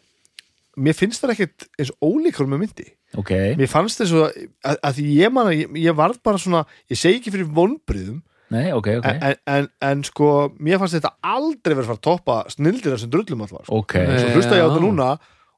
mér 0.78 0.96
finnst 0.96 1.22
það 1.22 1.34
ekkert 1.36 1.68
eins 1.78 1.92
ólíkur 2.04 2.48
með 2.48 2.64
myndi 2.64 2.88
Ok. 3.16 3.30
mér 3.56 3.70
fannst 3.72 4.00
þess 4.02 4.12
að, 4.12 4.40
að, 4.68 4.80
að 4.84 4.98
því 4.98 5.04
ég 5.16 5.32
man 5.32 5.48
að 5.48 5.54
ég, 5.62 5.76
ég 5.88 5.96
varð 5.96 6.18
bara 6.24 6.40
svona, 6.40 6.64
ég 6.92 6.98
segi 7.00 7.20
ekki 7.22 7.32
fyrir 7.32 7.48
vonbriðum 7.56 8.18
Nei, 8.50 8.68
ok, 8.72 8.86
ok. 9.00 9.08
en, 9.10 9.34
en, 9.52 9.66
en 9.84 10.04
sko, 10.08 10.28
mér 10.58 10.78
fannst 10.80 10.96
þetta 10.96 11.10
aldrei 11.20 11.74
verið 11.74 11.84
að 11.84 11.90
fara 11.90 11.98
að 11.98 12.06
toppa 12.06 12.36
snildina 12.54 12.96
sem 13.00 13.10
drullumall 13.12 13.50
var 13.52 13.66
sko. 13.66 13.82
Ok. 13.82 13.96
Svo 13.98 14.30
hlusta 14.38 14.56
ég 14.56 14.64
á 14.64 14.68
þetta 14.70 14.84
núna 14.86 15.08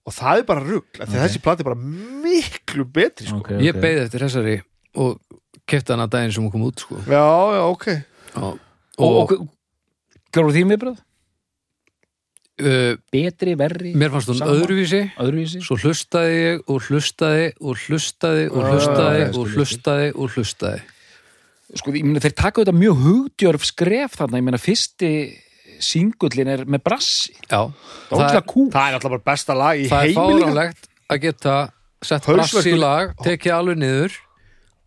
og 0.09 0.16
það 0.16 0.40
er 0.42 0.46
bara 0.48 0.64
rugl, 0.64 0.88
okay. 0.96 1.05
Ok. 1.07 1.12
þessi 1.20 1.42
plati 1.44 1.62
er 1.62 1.68
bara 1.70 1.79
miklu 2.24 2.87
betri 2.90 3.29
sko. 3.29 3.38
Ok, 3.44 3.53
Ég 3.62 3.76
ok. 3.76 3.83
beið 3.85 4.00
eftir 4.07 4.24
þessari 4.26 4.57
og 4.98 5.20
kefti 5.70 5.94
hana 5.94 6.09
daginn 6.11 6.33
sem 6.35 6.42
hún 6.42 6.50
kom 6.50 6.64
út 6.66 6.83
sko. 6.83 6.98
já, 7.07 7.22
já, 7.55 7.62
ok 7.68 7.87
og, 8.40 8.59
Og, 8.98 9.20
og 9.20 9.48
gráðu 10.35 10.57
þín 10.57 10.72
viðbröð? 10.74 10.98
uh, 12.61 12.96
Betri, 13.12 13.55
verri? 13.59 13.92
mér 13.98 14.11
fannst 14.12 14.29
hún 14.33 14.42
öðruvísi 14.44 15.03
Öðruvísi? 15.20 15.61
svo 15.64 15.79
hlustaði 15.81 16.40
ég 16.40 16.64
og 16.66 16.83
hlustaði 16.88 17.46
og 17.61 17.79
hlustaði 17.87 18.48
og 18.50 18.66
hlustaði 18.70 19.29
og 19.31 19.55
hlustaði 19.55 20.11
og 20.16 20.35
hlustaði 20.35 20.83
Sko, 21.79 21.93
ég 21.95 22.03
meina, 22.03 22.19
þeir 22.23 22.35
taka 22.35 22.65
þetta 22.65 22.75
mjög 22.75 23.03
hugdjörf 23.05 23.65
skref 23.69 24.17
þarna. 24.19 24.41
Ég 24.41 24.47
meina, 24.49 24.59
fyrsti 24.59 25.11
singullin 25.81 26.49
er 26.51 26.65
með 26.69 26.83
brassi. 26.89 27.35
Já, 27.47 27.71
Það 28.11 28.17
er 28.17 28.25
ótrúlega 28.25 28.43
kú. 28.51 28.65
það 28.75 28.89
er 28.89 28.97
alltaf 28.99 29.13
bara 29.15 29.27
besta 29.31 29.55
lag 29.57 29.79
í 29.81 29.87
það 29.89 30.01
er 30.01 30.09
heimi 30.11 30.17
líka. 30.17 30.41
fáránlegt 30.45 30.89
að 31.11 31.21
geta 31.25 31.55
sett 32.03 32.27
brassi 32.27 32.73
í 32.75 32.79
lag, 32.81 33.15
tekið 33.25 33.55
alveg 33.57 33.79
niður 33.81 34.19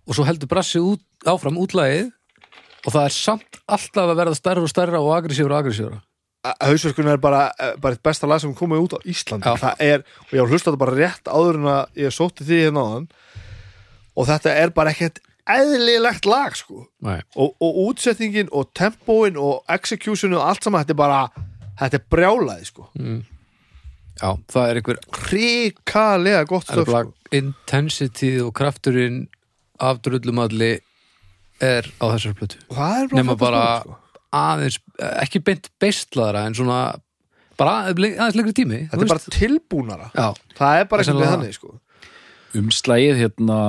og 0.04 0.18
svo 0.18 0.26
heldur 0.28 0.52
brassi 0.52 0.82
út, 0.84 1.02
áfram 1.26 1.58
útlægið 1.64 2.12
og 2.84 2.92
það 2.92 3.06
er 3.08 3.16
samt 3.16 3.60
alltaf 3.72 4.10
að 4.12 4.18
verða 4.20 4.36
stærra 4.38 4.64
og 4.66 4.70
stærra 4.70 5.00
og 5.02 5.14
agressífur 5.18 5.54
og 5.56 5.62
agressífur 5.64 6.02
hausverkun 6.60 7.08
er 7.08 7.18
bara, 7.24 7.46
eh, 7.58 7.76
bara 7.80 7.96
eitt 7.96 8.04
besta 8.04 8.28
lag 8.28 8.42
sem 8.44 8.52
komið 8.54 8.82
út 8.84 8.96
á 8.98 9.06
Íslandi 9.08 9.48
Já. 9.48 9.56
það 9.62 9.76
er, 9.80 10.04
og 10.28 10.34
ég 10.36 10.42
var 10.44 10.50
hlusta 10.52 10.72
þetta 10.72 10.82
bara 10.84 10.98
rétt 11.00 11.30
áður 11.32 11.56
en 11.62 11.70
að 11.72 12.02
ég 12.04 12.12
sótti 12.12 12.44
því 12.44 12.58
hérna 12.66 12.84
áðan 12.84 13.06
og 14.20 14.28
þetta 14.28 14.52
er 14.60 14.74
bara 14.76 14.92
ekkert 14.92 15.22
eðlilegt 15.50 16.26
lag 16.30 16.56
sko. 16.56 16.86
Nei, 17.04 17.20
og, 17.36 17.56
og 17.60 17.80
útsetningin 17.90 18.50
og 18.56 18.70
tempóin 18.78 19.36
og 19.40 19.64
executionu 19.72 20.38
og 20.40 20.48
allt 20.54 20.64
saman 20.64 20.84
þetta 20.86 20.96
er 20.96 21.02
bara, 21.02 21.20
þetta 21.82 22.00
er 22.00 22.06
brjálaði 22.16 22.66
sko. 22.70 22.88
Já, 24.22 24.30
það 24.54 24.70
er 24.70 24.80
einhver 24.80 25.00
hrikalega 25.18 26.44
gott 26.48 26.68
stöf 26.70 26.88
sko. 26.88 27.14
intensity 27.34 28.36
og 28.44 28.54
krafturinn 28.56 29.24
af 29.82 30.00
drullumalli 30.06 30.76
er 31.64 31.88
á 31.98 32.06
þessar 32.14 32.36
plötu. 32.38 32.60
Og 32.70 32.78
það 32.78 33.00
er 33.02 33.08
bara, 33.10 33.20
nema 33.22 33.36
bara 33.40 33.64
sko. 33.82 33.98
aðeins, 34.34 34.78
ekki 35.24 35.42
beint 35.44 35.70
beistlaðara 35.82 36.46
en 36.48 36.56
svona 36.58 36.78
bara 37.58 37.90
aðeins 37.92 38.38
lengri 38.38 38.54
tími 38.58 38.80
þetta 38.92 39.02
er 39.02 39.12
bara 39.16 39.34
tilbúnara. 39.38 40.08
Já, 40.14 40.30
það 40.58 40.80
er 40.80 40.88
bara 40.94 41.02
er 41.02 41.06
við 41.06 41.12
sennilega- 41.12 41.34
þannig 41.36 41.58
sko. 41.58 41.74
Umslagið, 42.54 43.16
hérna, 43.18 43.60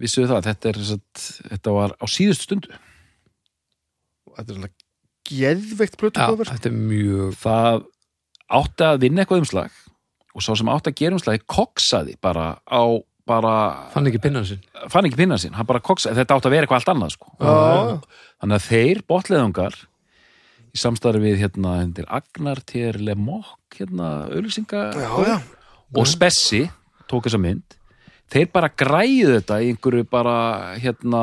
vissuðu 0.00 0.30
það, 0.32 0.48
þetta 0.48 0.72
er, 0.72 0.80
þetta 1.52 1.76
var 1.76 1.94
á 1.98 2.04
síðustu 2.10 2.48
stundu. 2.48 2.80
þetta 4.32 4.48
er 4.48 4.58
svona 4.58 4.72
geðveikt 5.28 5.96
plötu 6.00 6.20
já 6.20 6.26
cover, 6.32 6.48
sko. 6.48 6.56
þetta 6.58 6.70
er 6.70 6.76
mjög 6.90 7.38
Það 7.42 7.80
átti 8.52 8.86
að 8.88 9.00
vinna 9.06 9.22
eitthvað 9.22 9.42
umslag 9.44 9.80
og 10.32 10.44
sá 10.44 10.50
sem 10.56 10.70
átti 10.72 10.92
að 10.92 10.98
gera 11.00 11.16
umslagi 11.18 11.42
koksaði 11.48 12.16
bara 12.24 12.46
á, 12.64 12.82
bara, 13.28 13.54
fann 13.92 14.08
ekki 14.08 14.20
pinnan 14.24 14.46
sinn 14.48 14.62
fann 14.92 15.08
ekki 15.08 15.20
pinna 15.20 15.38
sinn, 15.40 15.54
hann 15.56 15.68
bara 15.68 15.82
koksaði, 15.84 16.18
þetta 16.20 16.38
átti 16.38 16.50
að 16.50 16.56
vera 16.56 16.66
eitthvað 16.66 16.80
allt 16.80 16.92
annað, 16.94 17.16
sko. 17.16 17.32
Já, 17.38 18.22
Þannig 18.42 18.58
að 18.58 18.68
þeir 18.68 19.02
botleðungar 19.12 19.76
í 20.72 20.80
samstarfi 20.80 21.20
við 21.22 21.42
hérna 21.44 21.76
hendir 21.82 22.08
Agnar 22.08 22.62
Tér 22.68 22.98
Lemokk 23.00 23.76
hérna 23.76 24.08
já. 24.32 25.36
og 25.92 26.08
Spessi 26.08 26.64
tók 27.10 27.28
þessa 27.28 27.40
mynd 27.42 27.76
þeir 28.32 28.48
bara 28.54 28.70
græðu 28.82 29.36
þetta 29.38 29.60
í 29.62 29.70
einhverju 29.72 30.06
bara 30.10 30.36
hérna 30.80 31.22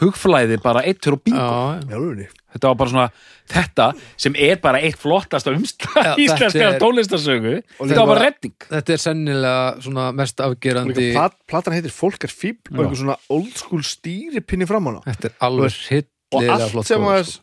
hugflæði 0.00 0.56
bara 0.62 0.82
eittur 0.88 1.16
og 1.18 1.20
bingo 1.26 1.42
já, 1.84 2.28
þetta 2.54 2.70
var 2.70 2.78
bara 2.80 2.92
svona 2.92 3.06
þetta 3.52 3.86
sem 4.24 4.36
er 4.40 4.56
bara 4.62 4.80
eitt 4.84 4.96
flottasta 5.00 5.52
þetta 5.58 6.62
er- 6.64 6.78
tónlistarsögu. 6.80 7.54
Og 7.78 7.90
þetta 7.90 8.00
var 8.00 8.10
bara 8.14 8.24
redding. 8.26 8.54
Þetta 8.70 8.94
er 8.94 9.02
sennilega 9.02 9.82
svona 9.84 10.06
mest 10.16 10.40
Og 10.40 10.54
afgerandi 10.54 11.08
plat, 11.12 11.36
platan 11.50 11.76
heitir 11.76 11.92
Fólk 11.94 12.24
er 12.24 12.32
fíbl 12.32 12.72
og 12.78 12.84
einhver 12.86 13.00
svona 13.02 13.18
old 13.32 13.52
school 13.60 13.84
stýripinni 13.86 14.68
fram 14.70 14.88
hana. 14.90 15.04
Þetta 15.10 15.30
er 15.30 15.36
alveg 15.48 16.08
og 16.32 16.48
allt 16.48 16.70
flott 16.72 16.88
sem 16.88 17.04
að 17.12 17.34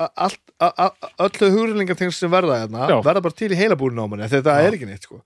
a- 0.00 0.12
allt, 0.24 0.40
a- 0.64 0.72
a- 0.88 1.10
öllu 1.26 1.50
hugrinlingar 1.52 2.12
sem 2.16 2.32
verða 2.32 2.62
hérna 2.62 2.88
verða 3.04 3.20
bara 3.28 3.36
til 3.36 3.52
í 3.52 3.58
heilabúrinu 3.60 4.00
á 4.00 4.08
manni 4.08 4.24
að 4.24 4.38
þetta 4.38 4.56
Já. 4.56 4.66
er 4.66 4.76
ekki 4.78 4.88
neitt 4.88 5.04
sko. 5.04 5.20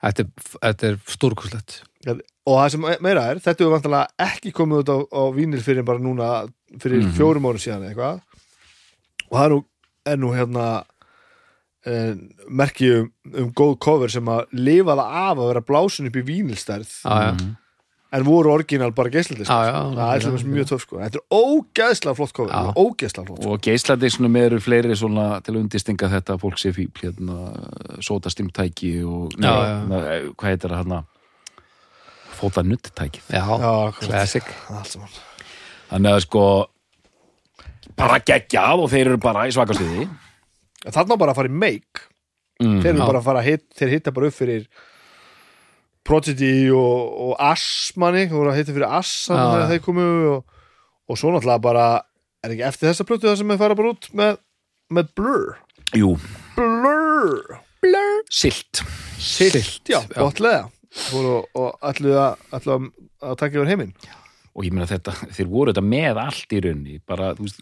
þetta 0.00 0.24
er, 0.24 0.30
þetta 0.64 0.88
er 0.88 0.96
stórkuslegt 1.06 1.82
og 2.08 2.54
það 2.56 2.68
sem 2.72 2.86
meira 3.04 3.26
er, 3.30 3.38
þetta 3.44 3.64
er 3.66 3.72
vantilega 3.74 4.28
ekki 4.30 4.52
komið 4.56 4.78
út 4.82 4.88
á, 4.88 4.98
á 5.12 5.22
vínil 5.36 5.60
fyrir 5.64 5.84
bara 5.84 5.98
núna 6.00 6.48
fyrir 6.80 7.02
Mhm. 7.04 7.12
fjórum 7.18 7.44
árum 7.50 7.60
síðan 7.60 7.82
eða 7.84 7.90
eitthvað 7.92 8.20
og 9.30 9.38
það 9.38 9.44
er 9.44 9.50
nú, 9.50 9.64
er 10.06 10.16
nú 10.16 10.30
hérna 10.34 10.66
en, 11.86 12.30
merki 12.48 12.90
um, 13.00 13.12
um 13.36 13.52
góð 13.56 13.78
cover 13.80 14.08
sem 14.12 14.24
að 14.28 14.46
lifa 14.52 14.96
það 14.96 15.14
af 15.24 15.38
að 15.38 15.46
vera 15.52 15.60
blásun 15.64 16.06
upp 16.10 16.16
í 16.16 16.24
vínilstærð 16.28 16.88
já, 17.04 17.16
já, 17.20 17.32
Mhm. 17.34 17.56
en 18.12 18.24
voru 18.24 18.50
orginal 18.52 18.90
bara 18.92 19.08
geislandi 19.10 19.44
já, 19.44 19.60
já, 19.70 19.94
það 19.94 20.14
er 20.16 20.20
sem 20.20 20.52
mjög 20.52 20.66
töf 20.68 20.80
sko 20.82 20.96
þetta 20.98 21.20
er 21.20 21.28
ógeðslega 21.30 22.16
flott 22.16 22.32
cover 22.32 22.50
Já. 22.52 22.72
ógeðslega 22.74 23.26
flott 23.26 23.42
sko. 23.42 23.52
og 23.52 23.60
geisladiksnum 23.62 24.36
eru 24.36 24.58
fleiri 24.60 24.96
svona 24.96 25.40
til 25.42 25.54
að 25.54 25.60
undistinga 25.62 26.08
þetta 26.10 26.34
að 26.34 26.40
fólk 26.40 26.58
sé 26.58 26.72
fíbl 26.72 27.00
hérna, 27.04 27.36
sótastimtæki 28.00 29.04
og. 29.06 29.32
Hérna, 29.38 30.34
hvað 30.36 30.48
heitir 30.48 30.70
það 30.70 30.84
hérna 30.84 31.04
fóta 32.40 32.64
nuttæki 32.66 33.22
já, 33.28 33.44
classic. 34.00 34.50
Þannig 35.90 36.16
að 36.16 36.22
sko 36.26 36.44
bara 37.98 38.20
geggjað 38.24 38.84
og 38.84 38.90
þeir 38.92 39.10
eru 39.12 39.20
bara 39.22 39.46
í 39.48 39.54
svakastuði 39.54 40.08
þarna 40.88 41.18
bara 41.20 41.34
að 41.34 41.40
fara 41.40 41.50
í 41.50 41.58
make. 41.60 42.06
Mm. 42.60 42.78
þeir 42.82 42.90
eru 42.92 43.00
Já. 43.00 43.06
bara 43.08 43.20
að 43.22 43.26
fara 43.26 43.40
að 43.40 43.46
hit, 43.48 43.62
þeir 43.76 43.92
hitta 43.94 44.12
bara 44.12 44.28
upp 44.28 44.36
fyrir 44.36 44.64
Prodigy 46.04 46.68
og, 46.76 47.12
og 47.24 47.32
Ass 47.40 47.92
manni, 48.00 48.26
þú 48.28 48.36
voru 48.40 48.52
að 48.52 48.58
hitta 48.60 48.74
fyrir 48.76 48.92
Ass 48.98 49.12
þegar 49.30 49.62
já. 49.62 49.68
þeir 49.70 49.82
komu 49.86 50.08
og, 50.34 50.58
og 51.08 51.20
svo 51.20 51.32
náttúrulega 51.32 51.64
bara 51.64 51.86
er 52.44 52.54
ekki 52.54 52.66
eftir 52.68 52.90
þessa 52.90 53.06
plötu 53.08 53.28
það 53.30 53.38
sem 53.40 53.52
þeir 53.54 53.62
fara 53.62 53.78
bara 53.78 53.92
út 53.94 54.10
með, 54.20 54.36
með 54.92 55.12
Blur? 55.16 55.46
Jú, 55.96 56.12
Blur. 56.56 57.56
Silt 58.28 58.82
Silt, 59.20 59.88
já, 59.88 60.00
já. 60.00 60.20
gott 60.20 60.44
leða 60.90 61.34
og, 61.54 61.76
ætluðu 61.86 62.18
að, 62.20 62.46
ætluðu 62.56 62.76
að, 62.76 62.88
að 63.28 63.36
taka 63.42 63.58
yfir 63.58 63.70
heiminn. 63.70 63.92
Og 64.50 64.66
ég 64.66 64.74
meina 64.74 64.88
þetta, 64.90 65.14
þeir 65.30 65.50
voru 65.50 65.72
þetta 65.72 65.86
með 65.86 66.22
allt 66.24 66.54
í 66.56 66.62
raunni, 66.64 66.96
bara, 67.06 67.34
þú 67.38 67.46
veist 67.46 67.60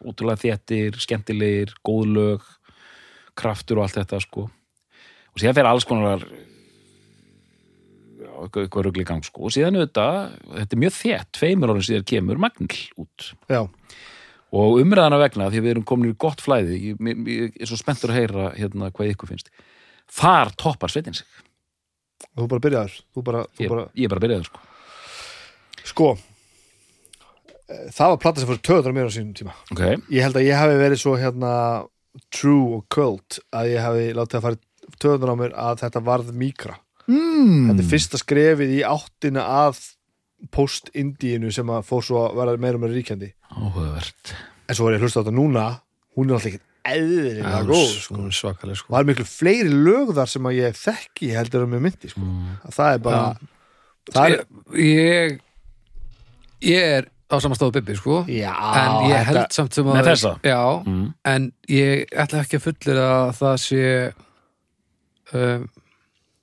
ótrúlega 0.00 0.40
þéttir, 0.44 1.00
skemmtilegir 1.02 1.74
góð 1.84 2.14
lög, 2.14 2.46
kraftur 3.38 3.80
og 3.80 3.86
allt 3.86 3.98
þetta, 4.00 4.20
sko. 4.24 4.46
Og 5.30 5.42
síðan 5.42 5.58
fer 5.58 5.68
alls 5.68 5.86
konar 5.88 6.24
eitthvað, 8.40 8.88
í 8.96 9.04
gang, 9.04 9.26
sko. 9.26 9.44
Og 9.48 9.54
síðan 9.54 9.76
auðvitað, 9.76 10.38
þetta 10.54 10.76
er 10.76 10.82
mjög 10.86 10.96
þétt 10.96 11.32
tveimur 11.36 11.74
árum 11.74 11.84
síðan 11.84 12.08
kemur 12.08 12.40
Magnil 12.40 12.80
út. 13.02 13.28
Já, 13.50 13.60
og 14.50 14.80
umræðana 14.80 15.20
vegna, 15.20 15.50
því 15.52 15.60
við 15.62 15.72
erum 15.74 15.86
komin 15.86 16.10
í 16.10 16.16
gott 16.18 16.40
flæði 16.42 16.78
ég, 16.88 17.02
ég, 17.06 17.20
ég 17.30 17.60
er 17.60 17.70
svo 17.70 17.76
spenntur 17.78 18.10
að 18.10 18.18
heyra 18.18 18.48
hérna 18.56 18.88
hvað 18.90 19.12
ykkur 19.12 19.30
finnst. 19.30 19.52
Þar 20.10 20.50
toppar 20.58 20.90
sveitin 20.90 21.14
sig 21.14 21.28
þú 22.28 22.48
bara 22.50 22.64
byrjaður 22.66 22.98
þú 22.98 23.24
bara, 23.26 23.44
þú 23.54 23.64
ég, 23.64 23.72
bara, 23.72 23.86
ég 23.94 24.08
er 24.08 24.12
bara 24.12 24.20
að 24.20 24.26
byrja 24.26 24.40
það, 24.40 24.50
sko. 24.50 24.66
Sko 25.90 26.08
eh, 26.16 27.86
það 27.96 28.12
var 28.12 28.20
plata 28.24 28.42
sem 28.42 28.50
fyrir 28.50 28.64
töðunar 28.68 28.96
mér 28.96 29.10
á 29.10 29.16
sínum 29.16 29.36
tíma. 29.36 29.56
Ok, 29.74 29.84
ég 30.12 30.26
held 30.26 30.40
að 30.40 30.46
ég 30.48 30.60
hafi 30.60 30.80
verið 30.80 31.02
svo 31.02 31.16
hérna 31.20 31.54
true 32.34 32.80
og 32.80 32.84
cult 32.92 33.40
að 33.54 33.72
ég 33.74 33.84
hafi 33.86 34.06
látið 34.18 34.40
að 34.40 34.46
fara 34.48 34.96
töðunar 35.00 35.34
á 35.34 35.40
mér 35.44 35.58
að 35.68 35.82
þetta 35.84 36.06
varð 36.10 36.32
mýkra. 36.36 36.78
Mm. 37.10 37.70
þetta 37.70 37.82
er 37.82 37.88
fyrsta 37.90 38.18
skrefið 38.20 38.72
í 38.76 38.82
áttina 38.86 39.42
að 39.66 39.80
post-indíinu 40.54 41.50
sem 41.52 41.70
að 41.72 41.88
fór 41.88 42.04
svo 42.06 42.20
að 42.28 42.36
vera 42.38 42.60
meira 42.60 42.78
og 42.78 42.84
meira 42.84 42.96
ríkjandi. 42.96 43.32
Áhugavert. 43.50 44.34
En 44.70 44.76
svo 44.78 44.86
var 44.86 44.94
ég 44.94 45.00
að 45.00 45.08
hlusta 45.08 45.20
á 45.20 45.22
þetta 45.24 45.34
núna. 45.36 45.64
Hún 46.16 46.30
er 46.30 46.36
alltaf 46.36 46.52
ekki 46.52 46.62
eðlilega 46.84 47.50
Já, 47.50 47.62
góð 47.68 47.92
sko. 48.00 48.30
svakaleg 48.30 48.72
og 48.72 48.80
sko. 48.80 48.92
það 48.94 49.00
er 49.00 49.08
miklu 49.10 49.24
fleiri 49.28 49.70
lög 49.84 50.12
þar 50.16 50.28
sem 50.32 50.42
að 50.50 50.58
ég 50.60 50.78
þekki 50.80 51.30
heldur 51.36 51.64
að 51.66 51.72
mér 51.74 51.80
myndi 51.86 52.08
sko. 52.12 52.20
að 52.64 52.76
það 52.78 52.94
er 52.94 52.98
bara 52.98 53.22
það 54.10 54.30
er, 54.30 54.44
ég 54.80 55.40
ég 56.60 56.86
er 57.00 57.08
á 57.30 57.36
samanstofu 57.38 57.72
Bibi 57.76 57.94
sko 57.96 58.24
já, 58.26 58.50
en 58.50 59.10
ég 59.10 59.20
þetta- 59.20 59.24
held 59.30 59.52
samt 59.52 59.74
sem 59.74 59.84
að 59.86 60.40
já, 60.42 60.60
Mm. 60.86 61.14
en 61.24 61.52
ég 61.68 62.06
ætla 62.10 62.40
ekki 62.42 62.58
að 62.58 62.64
fullir 62.66 62.98
að 62.98 63.30
það 63.38 63.56
sé 63.66 64.12
um, 65.32 65.68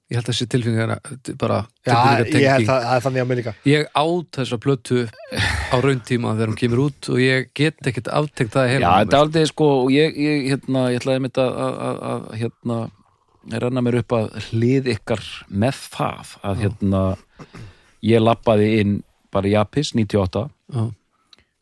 ég 0.08 0.20
held 0.20 0.30
að 0.32 0.38
sé 0.38 0.48
tilfinningar 0.52 0.91
bara 1.39 1.62
já, 1.84 1.91
ég 1.91 1.98
held 1.98 2.30
tilfinningatenging 2.32 2.70
það, 2.70 2.86
er 2.96 3.06
þannig 3.06 3.24
að 3.24 3.30
mér 3.32 3.39
líka 3.41 3.54
ég 3.67 3.89
át 3.91 4.39
þessa 4.39 4.60
plötu 4.63 5.00
á 5.74 5.76
rauntíma 5.84 6.36
þegar 6.36 6.52
hún 6.52 6.60
kemur 6.62 6.84
út 6.88 7.10
og 7.13 7.24
ég 7.24 7.50
get 7.58 7.89
ekkert 7.91 8.12
aftengt 8.20 8.54
það 8.56 8.70
Já, 8.70 8.74
heima 8.76 8.93
þetta 9.02 9.17
er 9.17 9.26
aldrei 9.26 9.50
sko 9.52 9.72
og 9.82 9.91
ég, 9.96 10.15
ég, 10.28 10.46
hérna, 10.54 10.86
ég 10.93 11.02
ætlaði 11.02 11.26
mitt 11.28 11.41
að, 11.43 11.58
að, 11.65 11.82
að, 11.89 11.98
að 12.12 12.30
hérna, 12.43 12.80
renna 13.65 13.84
mér 13.84 14.00
upp 14.04 14.15
að 14.17 14.30
hlið 14.50 14.93
ykkar 14.96 15.26
með 15.50 15.84
það 15.98 16.38
að 16.48 16.63
hérna 16.65 17.04
ég 18.08 18.24
lappaði 18.24 18.72
inn 18.82 18.96
bara 19.34 19.52
í 19.52 19.58
Apis 19.60 19.91
98 19.98 20.48
Já, 20.74 20.88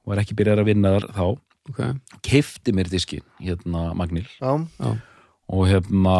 og 0.06 0.14
er 0.14 0.22
ekki 0.22 0.38
byrjað 0.38 0.62
að 0.62 0.70
vinna 0.70 0.94
þar 0.96 1.06
þá. 1.18 1.26
Ok, 1.66 1.80
keifti 2.26 2.74
mér 2.78 2.90
diskin, 2.92 3.26
hérna 3.42 3.88
Magnil 3.98 4.28
já, 4.38 4.52
já, 4.78 4.90
og 5.50 5.64
hérna 5.70 6.18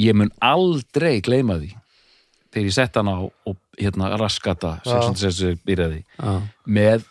ég 0.00 0.16
mun 0.16 0.32
aldrei 0.44 1.20
gleyma 1.24 1.58
því 1.60 1.74
þegar 2.50 2.66
ég 2.66 2.76
sett 2.76 2.96
hann 2.98 3.10
á 3.10 3.16
og 3.22 3.56
hérna 3.78 4.14
raskata 4.20 4.78
Já. 4.84 4.96
666 5.12 5.60
byrjaði 5.66 6.00
með 6.66 7.04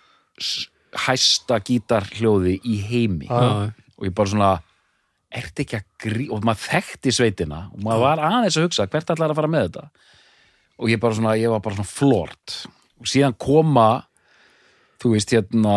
hæsta 1.05 1.59
gítarhljóði 1.65 2.57
í 2.65 2.79
heimi. 2.89 3.29
Já. 3.29 3.69
og 3.99 4.07
ég 4.07 4.15
bara 4.15 4.31
svona 4.31 4.51
ertu 5.29 5.61
ekki 5.61 5.77
að 5.77 5.87
grí 6.01 6.27
og 6.33 6.45
maður 6.47 6.65
þekkti 6.65 7.13
sveitina 7.13 7.65
og 7.73 7.81
maður 7.85 8.05
var 8.07 8.21
aðeins 8.25 8.57
að 8.57 8.65
hugsa 8.65 8.87
hvert 8.89 9.11
ætlar 9.13 9.33
að 9.33 9.37
fara 9.37 9.51
með 9.51 9.67
þetta? 9.67 9.83
Og 10.79 10.89
ég 10.93 11.01
bara 11.03 11.17
svona, 11.17 11.35
ég 11.37 11.51
var 11.51 11.59
bara 11.61 11.75
svona 11.75 11.91
flort. 11.91 12.53
Og 13.03 13.09
síðan 13.11 13.35
koma 13.35 13.89
þú 15.03 15.11
veist 15.13 15.33
hérna 15.35 15.75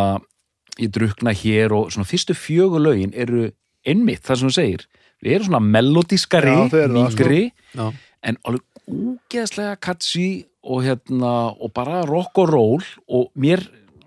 ég 0.80 0.92
drukna 0.94 1.34
hér 1.36 1.74
og 1.76 1.90
svona 1.92 2.08
fyrstu 2.08 2.36
fjögur 2.38 2.82
lögin 2.82 3.12
eru 3.12 3.50
einmitt 3.84 4.22
það 4.24 4.40
sem 4.40 4.48
þú 4.48 4.54
segir 4.56 4.86
við 5.22 5.36
erum 5.36 5.50
svona 5.50 5.62
melodískari, 5.64 6.56
það, 6.72 6.88
sko. 7.14 7.90
en 8.22 8.40
alveg 8.48 8.64
úgeðslega 8.92 9.76
catchy 9.82 10.26
og 10.62 10.82
hérna 10.86 11.30
og 11.58 11.72
bara 11.74 12.02
rock 12.06 12.42
og 12.42 12.50
roll 12.50 12.82
og 13.10 13.30
mér, 13.38 13.62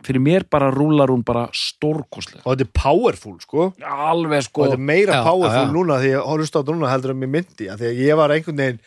fyrir 0.05 0.21
mér 0.23 0.45
bara 0.51 0.69
rúlar 0.71 1.11
hún 1.11 1.23
bara 1.25 1.47
stórkostlega 1.55 2.43
og 2.45 2.53
þetta 2.55 2.67
er 2.67 2.73
powerful 2.79 3.37
sko 3.43 3.69
alveg 3.81 4.43
og 4.43 4.47
sko 4.49 4.67
þetta 4.67 4.79
er 4.79 4.85
meira 4.91 5.19
Já, 5.19 5.23
powerful 5.25 5.63
já, 5.63 5.65
já. 5.65 5.73
núna 5.73 5.99
því 6.03 6.11
á 6.19 6.31
þetta 6.45 6.75
núna 6.75 6.91
heldur 6.93 7.15
en 7.15 7.23
mér 7.23 7.33
myndi 7.39 7.71
að 7.71 7.81
því 7.81 7.89
að 7.91 8.03
ég 8.05 8.21
var 8.21 8.35
einhvern 8.35 8.61
veginn 8.63 8.83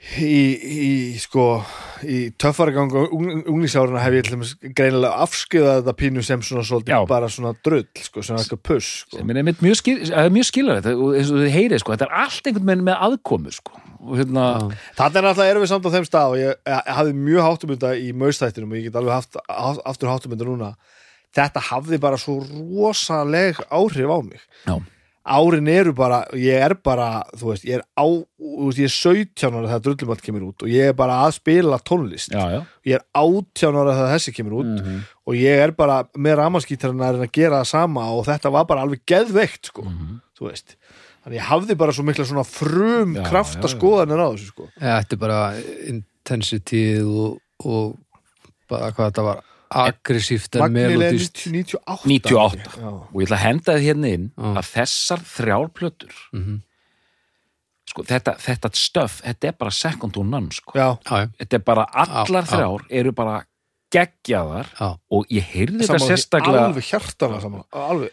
í, 0.00 0.36
í 0.64 1.18
sko 1.20 1.46
í 2.08 2.30
töffaragang 2.40 2.94
og 2.96 3.12
unglísáruna 3.20 4.00
hef 4.00 4.16
ég 4.16 4.24
til 4.24 4.36
dæmis 4.38 4.54
greinilega 4.62 5.20
afskjöðað 5.26 5.82
þetta 5.82 5.94
pínu 6.00 6.22
sem 6.24 6.42
svona 6.46 6.64
svolítið 6.64 7.04
bara 7.10 7.28
svona 7.28 7.52
drull 7.60 7.84
sko, 8.00 8.24
svona 8.24 8.40
eitthvað 8.40 8.62
puss 8.70 8.88
sko. 9.04 9.18
sem 9.20 9.30
er 9.34 9.42
mjög, 9.50 9.76
skil, 9.82 9.98
er 10.08 10.32
mjög 10.32 10.48
skilur 10.48 10.80
þetta 10.80 10.94
og 10.96 11.18
eins 11.20 11.32
og 11.34 11.42
þið 11.44 11.54
heyrið 11.58 11.82
sko, 11.84 11.92
þetta 11.94 12.08
er 12.08 12.16
allt 12.24 12.48
einhvern 12.50 12.70
veginn 12.72 12.86
með 12.88 13.04
aðkomu 13.08 13.52
sko 13.58 13.82
og 14.00 14.16
hérna, 14.16 14.44
Þetta 14.96 15.20
er 15.20 15.50
erum 15.50 15.64
við 15.64 15.70
samt 15.74 15.84
á 15.84 15.90
þeim 15.92 16.06
stað 16.08 16.32
og 16.32 16.38
ég, 16.40 16.54
ég 16.72 16.88
hafði 16.96 17.16
mjög 17.18 17.44
háttumynda 17.46 17.90
í 18.00 18.08
maustættinum 18.16 18.72
og 18.72 18.78
ég 18.80 18.86
get 18.88 18.96
alveg 18.96 19.12
haft 19.18 19.36
haft- 19.44 19.82
aftur 19.84 20.08
háttumynda 20.08 20.46
núna. 20.48 20.70
Þetta 21.36 21.62
hafði 21.68 21.98
bara 22.00 22.16
svo 22.16 22.38
rosaleg 22.40 23.60
áhrif 23.68 24.08
á 24.08 24.18
mig. 24.24 24.40
Já, 24.64 24.78
árin 25.26 25.68
eru 25.68 25.92
bara, 25.94 26.22
ég 26.34 26.54
er 26.64 26.74
bara 26.82 27.22
þú 27.36 27.50
veist, 27.52 27.64
ég 27.68 27.76
er 27.78 27.82
á, 27.98 28.04
þú 28.08 28.66
veist, 28.70 28.78
ég 28.80 28.88
er 28.88 28.94
17 28.94 29.52
ára 29.58 29.68
þegar 29.68 29.82
drullumall 29.84 30.22
kemur 30.24 30.46
út 30.48 30.62
og 30.64 30.68
ég 30.72 30.88
er 30.90 30.96
bara 30.96 31.18
að 31.26 31.34
spila 31.36 31.78
tónlist, 31.84 32.32
já, 32.32 32.44
já. 32.56 32.60
Ég 32.88 32.94
er 32.96 33.04
18 33.14 33.76
ára 33.76 33.94
þegar 33.98 34.14
þessi 34.16 34.34
kemur 34.38 34.56
út 34.62 34.70
Mhm. 34.80 35.00
og 35.26 35.34
ég 35.34 35.60
er 35.66 35.70
bara 35.76 36.04
með 36.16 36.36
ramaskítarinn 36.40 37.04
að 37.04 37.30
gera 37.32 37.60
það 37.60 37.66
sama 37.66 38.08
og 38.16 38.24
þetta 38.26 38.50
var 38.52 38.64
bara 38.64 38.82
alveg 38.86 39.04
geðveikt 39.06 39.66
sko, 39.70 39.82
þú 40.38 40.48
veist. 40.48 40.76
Þannig 41.20 41.36
ég 41.36 41.48
hafði 41.50 41.76
bara 41.76 41.92
svo 41.92 42.02
mikla 42.08 42.24
svona 42.24 42.46
frum 42.48 43.14
Já, 43.14 43.22
krafta 43.28 43.68
skoðanir 43.68 44.24
á 44.24 44.32
þessu 44.32 44.46
sko. 44.54 44.68
Já, 44.80 45.04
þetta 45.04 45.12
er 45.12 45.20
bara 45.20 45.40
intensity 45.92 46.84
og, 47.04 47.38
og 47.66 47.98
bara 48.70 48.88
hvað 48.94 49.10
þetta 49.12 49.24
var 49.26 49.42
aggressíft 49.70 50.56
en 50.56 50.72
melodist 50.74 51.44
98 51.46 52.06
98. 52.10 52.74
Já. 52.80 52.88
og 52.90 53.14
ég 53.20 53.26
ætla 53.28 53.36
að 53.38 53.44
henda 53.46 53.76
þið 53.76 53.86
hérna 53.86 54.10
inn 54.16 54.26
Já. 54.36 54.50
að 54.60 54.68
þessar 54.74 55.22
þrjár 55.36 55.68
plötur 55.76 56.14
Mhm. 56.32 56.58
sko, 57.90 58.02
þetta, 58.06 58.34
þetta 58.38 58.70
stöf, 58.78 59.20
þetta 59.22 59.48
er 59.48 59.52
bara 59.58 59.70
second 59.74 60.12
to 60.14 60.22
none 60.22 60.50
sko. 60.54 60.72
Já, 60.78 60.98
Já, 61.04 61.16
já, 61.24 61.26
þetta 61.40 61.54
er 61.54 61.64
bara, 61.66 61.84
allar 61.92 62.44
Já, 62.44 62.46
já. 62.46 62.56
þrjár 62.56 62.84
eru 62.90 63.12
bara 63.12 63.44
geggjaðar 63.90 64.66
já, 64.78 64.88
og 65.10 65.26
ég 65.34 65.42
heyrði 65.42 65.82
þetta 65.82 65.98
sérstaklega 66.06 66.66
alveg 66.68 66.84
hjartana 66.86 67.40
saman 67.42 67.64
alveg, 67.74 68.10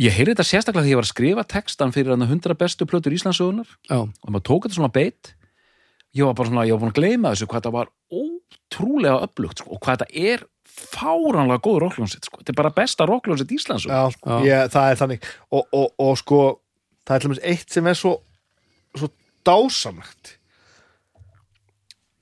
ég 0.00 0.10
heyrði 0.16 0.34
þetta 0.34 0.48
sérstaklega 0.48 0.82
því 0.86 0.90
ég 0.90 0.98
var 0.98 1.06
að 1.06 1.12
skrifa 1.12 1.44
textan 1.46 1.92
fyrir 1.94 2.10
hann 2.16 2.26
100 2.26 2.56
bestu 2.58 2.84
plötur 2.90 3.14
Íslandsögunar 3.14 3.66
já, 3.90 4.00
og 4.02 4.28
maður 4.30 4.46
tók 4.50 4.66
þetta 4.66 4.74
svona 4.80 4.90
beitt 4.92 5.34
ég 6.14 6.24
var 6.26 6.34
bara 6.34 6.48
svona, 6.50 6.66
ég 6.66 6.74
var 6.74 6.82
búin 6.82 6.90
að 6.94 6.98
gleyma 6.98 7.30
þessu 7.34 7.46
hvað 7.46 7.60
þetta 7.62 7.72
var 7.78 7.88
ótrúlega 8.54 9.22
upplugt 9.26 9.58
sko, 9.62 9.74
og 9.76 9.80
hvað 9.84 10.02
þetta 10.04 10.24
er 10.34 10.44
fáránlega 10.74 11.60
góð 11.62 11.76
rockljónsitt 11.84 12.24
sko. 12.26 12.40
þetta 12.40 12.50
er 12.54 12.58
bara 12.58 12.72
besta 12.74 13.06
rockljónsitt 13.06 13.52
Íslands 13.54 13.84
já, 13.86 14.00
Já. 14.26 14.38
Ég, 14.44 14.70
það 14.74 14.88
er 14.90 15.00
þannig 15.02 15.28
og, 15.54 15.66
og, 15.72 15.90
og 16.02 16.16
sko, 16.18 16.40
það 17.06 17.14
er 17.14 17.20
til 17.24 17.30
dæmis 17.30 17.44
eitt 17.52 17.70
sem 17.76 17.86
er 17.92 17.98
svo, 18.00 18.14
svo 18.98 19.10
dásamlegt 19.46 20.34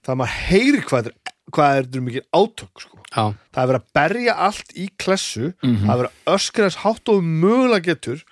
það 0.03 0.13
að 0.15 0.21
maður 0.23 0.37
heyri 0.51 0.83
hvað 0.89 1.09
er, 1.11 1.17
hvað 1.55 1.77
er 1.79 1.87
þetta 1.87 2.05
mikið 2.09 2.29
átök 2.41 2.83
sko. 2.85 3.01
já, 3.13 3.25
það 3.55 3.63
er 3.63 3.71
verið 3.73 3.81
að 3.81 3.91
berja 3.99 4.37
allt 4.49 4.73
í 4.77 4.87
klessu 4.99 5.53
Mhm. 5.63 5.83
það 5.87 5.93
er 5.95 6.01
verið 6.03 6.13
að 6.13 6.37
öskra 6.37 6.69
þess 6.69 6.83
hátt 6.85 7.13
og 7.15 7.23
mögulega 7.25 7.87
getur 7.89 8.23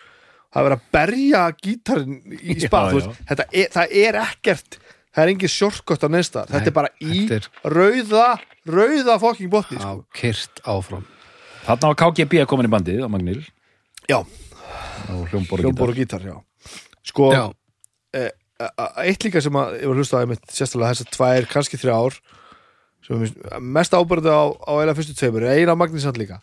það 0.51 0.61
er 0.61 0.67
verið 0.67 0.79
að 0.81 0.87
berja 0.99 1.43
gítarinn 1.63 2.39
í 2.41 2.57
spað, 2.67 3.17
er, 3.31 3.69
það 3.71 3.97
er 4.05 4.21
ekkert 4.27 4.79
það 5.15 5.23
er 5.25 5.33
engin 5.35 5.53
sjortkott 5.53 6.05
á 6.07 6.09
neðsta 6.13 6.45
þetta 6.51 6.71
er 6.71 6.77
bara 6.77 6.91
í 7.03 7.25
er- 7.35 7.49
rauða 7.65 8.27
rauða 8.71 9.17
fokking 9.23 9.51
botni 9.51 9.79
já, 9.79 9.83
sko. 9.83 10.05
kyrt 10.15 10.61
áfram. 10.69 11.07
Þarna 11.67 11.91
var 11.93 11.99
KGB 12.03 12.41
að 12.43 12.47
koma 12.51 12.63
inn 12.65 12.71
í 12.71 12.75
bandið 12.75 13.03
á 13.05 13.09
Magnil. 13.13 13.41
Já, 14.09 14.21
hljómbor 15.31 15.91
og 15.93 15.97
gítar 15.99 16.23
já. 16.25 16.37
sko, 17.05 17.31
Já, 17.33 17.45
e, 18.15 18.31
eitt 19.05 19.25
líka 19.25 19.41
sem 19.43 19.53
að 19.57 19.81
ég 19.81 19.89
var 19.91 19.97
hlustaði 20.01 20.29
mitt 20.33 20.45
sérstaklega 20.53 20.93
þessar 20.95 21.11
tvær, 21.17 21.47
kannski 21.51 21.81
þrjá 21.81 21.95
ár 21.97 22.17
sem 23.07 23.17
er 23.17 23.27
mér- 23.27 23.61
mest 23.61 23.93
ábyrði 23.97 24.31
á, 24.33 24.43
á 24.53 24.73
eila 24.81 24.95
fyrstu 24.95 25.15
tveimur, 25.17 25.43
er 25.49 25.59
eina 25.63 25.75
magnísand 25.77 26.19
líka. 26.21 26.41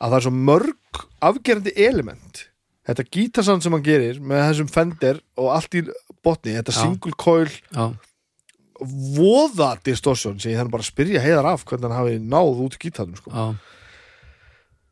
Að 0.00 0.10
það 0.10 0.16
er 0.18 0.26
svo 0.26 0.34
mörg 0.34 1.04
afgerandi 1.24 1.72
element 1.86 2.44
þetta 2.84 3.06
gítarsand 3.16 3.64
sem 3.64 3.72
hann 3.74 3.84
gerir 3.86 4.18
með 4.20 4.42
þessum 4.48 4.72
fender 4.72 5.20
og 5.40 5.52
allt 5.54 5.78
í 5.78 5.84
botni, 6.24 6.56
þetta 6.58 6.74
single 6.76 7.14
coil 7.20 7.48
já, 7.48 7.86
voða 9.16 9.70
distortion 9.86 10.38
sem 10.40 10.52
ég 10.52 10.60
þannig 10.60 10.74
bara 10.74 10.86
spyrja 10.86 11.22
heiðar 11.24 11.48
af 11.54 11.64
hvernig 11.68 11.88
hann 11.88 11.98
hafi 11.98 12.18
náð 12.20 12.62
út 12.66 12.78
gítarnum 12.82 13.16
sko. 13.20 13.32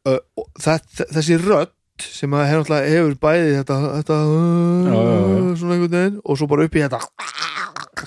uh, 0.09 0.19
það, 0.61 0.87
þessi 1.13 1.39
rödd 1.43 1.73
sem 2.03 2.33
að 2.35 2.47
hefur, 2.49 2.63
náttúrulega 2.65 2.93
hefur 2.97 3.17
bæði 3.23 3.51
þetta, 3.61 3.75
þetta 3.99 4.15
Já, 4.23 4.95
svona 5.61 5.75
einhvern 5.77 5.97
veginn 5.99 6.21
og 6.25 6.39
svo 6.41 6.49
bara 6.51 6.65
upp 6.67 6.79
í 6.79 6.83
þetta 6.83 7.03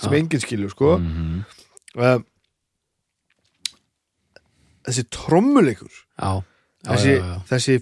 sem 0.01 0.15
enginn 0.17 0.41
skilur 0.43 0.73
sko. 0.73 0.95
Mhm. 0.97 1.43
um, 2.01 2.25
þessi 4.85 5.05
trommuleikur 5.13 6.01
þessi, 6.85 7.13
þessi 7.49 7.77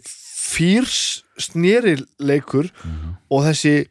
fýrs 0.53 1.23
snerileikur 1.41 2.69
Mhm. 2.83 3.15
og 3.31 3.43
þessi 3.47 3.87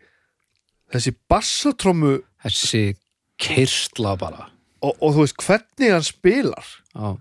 þessi 0.92 1.14
bassatrommu 1.30 2.18
þessi 2.44 2.96
kyrstla 3.38 4.16
bara. 4.18 4.48
og, 4.82 4.96
og 5.00 5.14
þú 5.14 5.20
veist 5.24 5.36
hvernig 5.42 5.92
hann 5.92 6.02
spilar. 6.02 6.66
Já, 6.94 7.16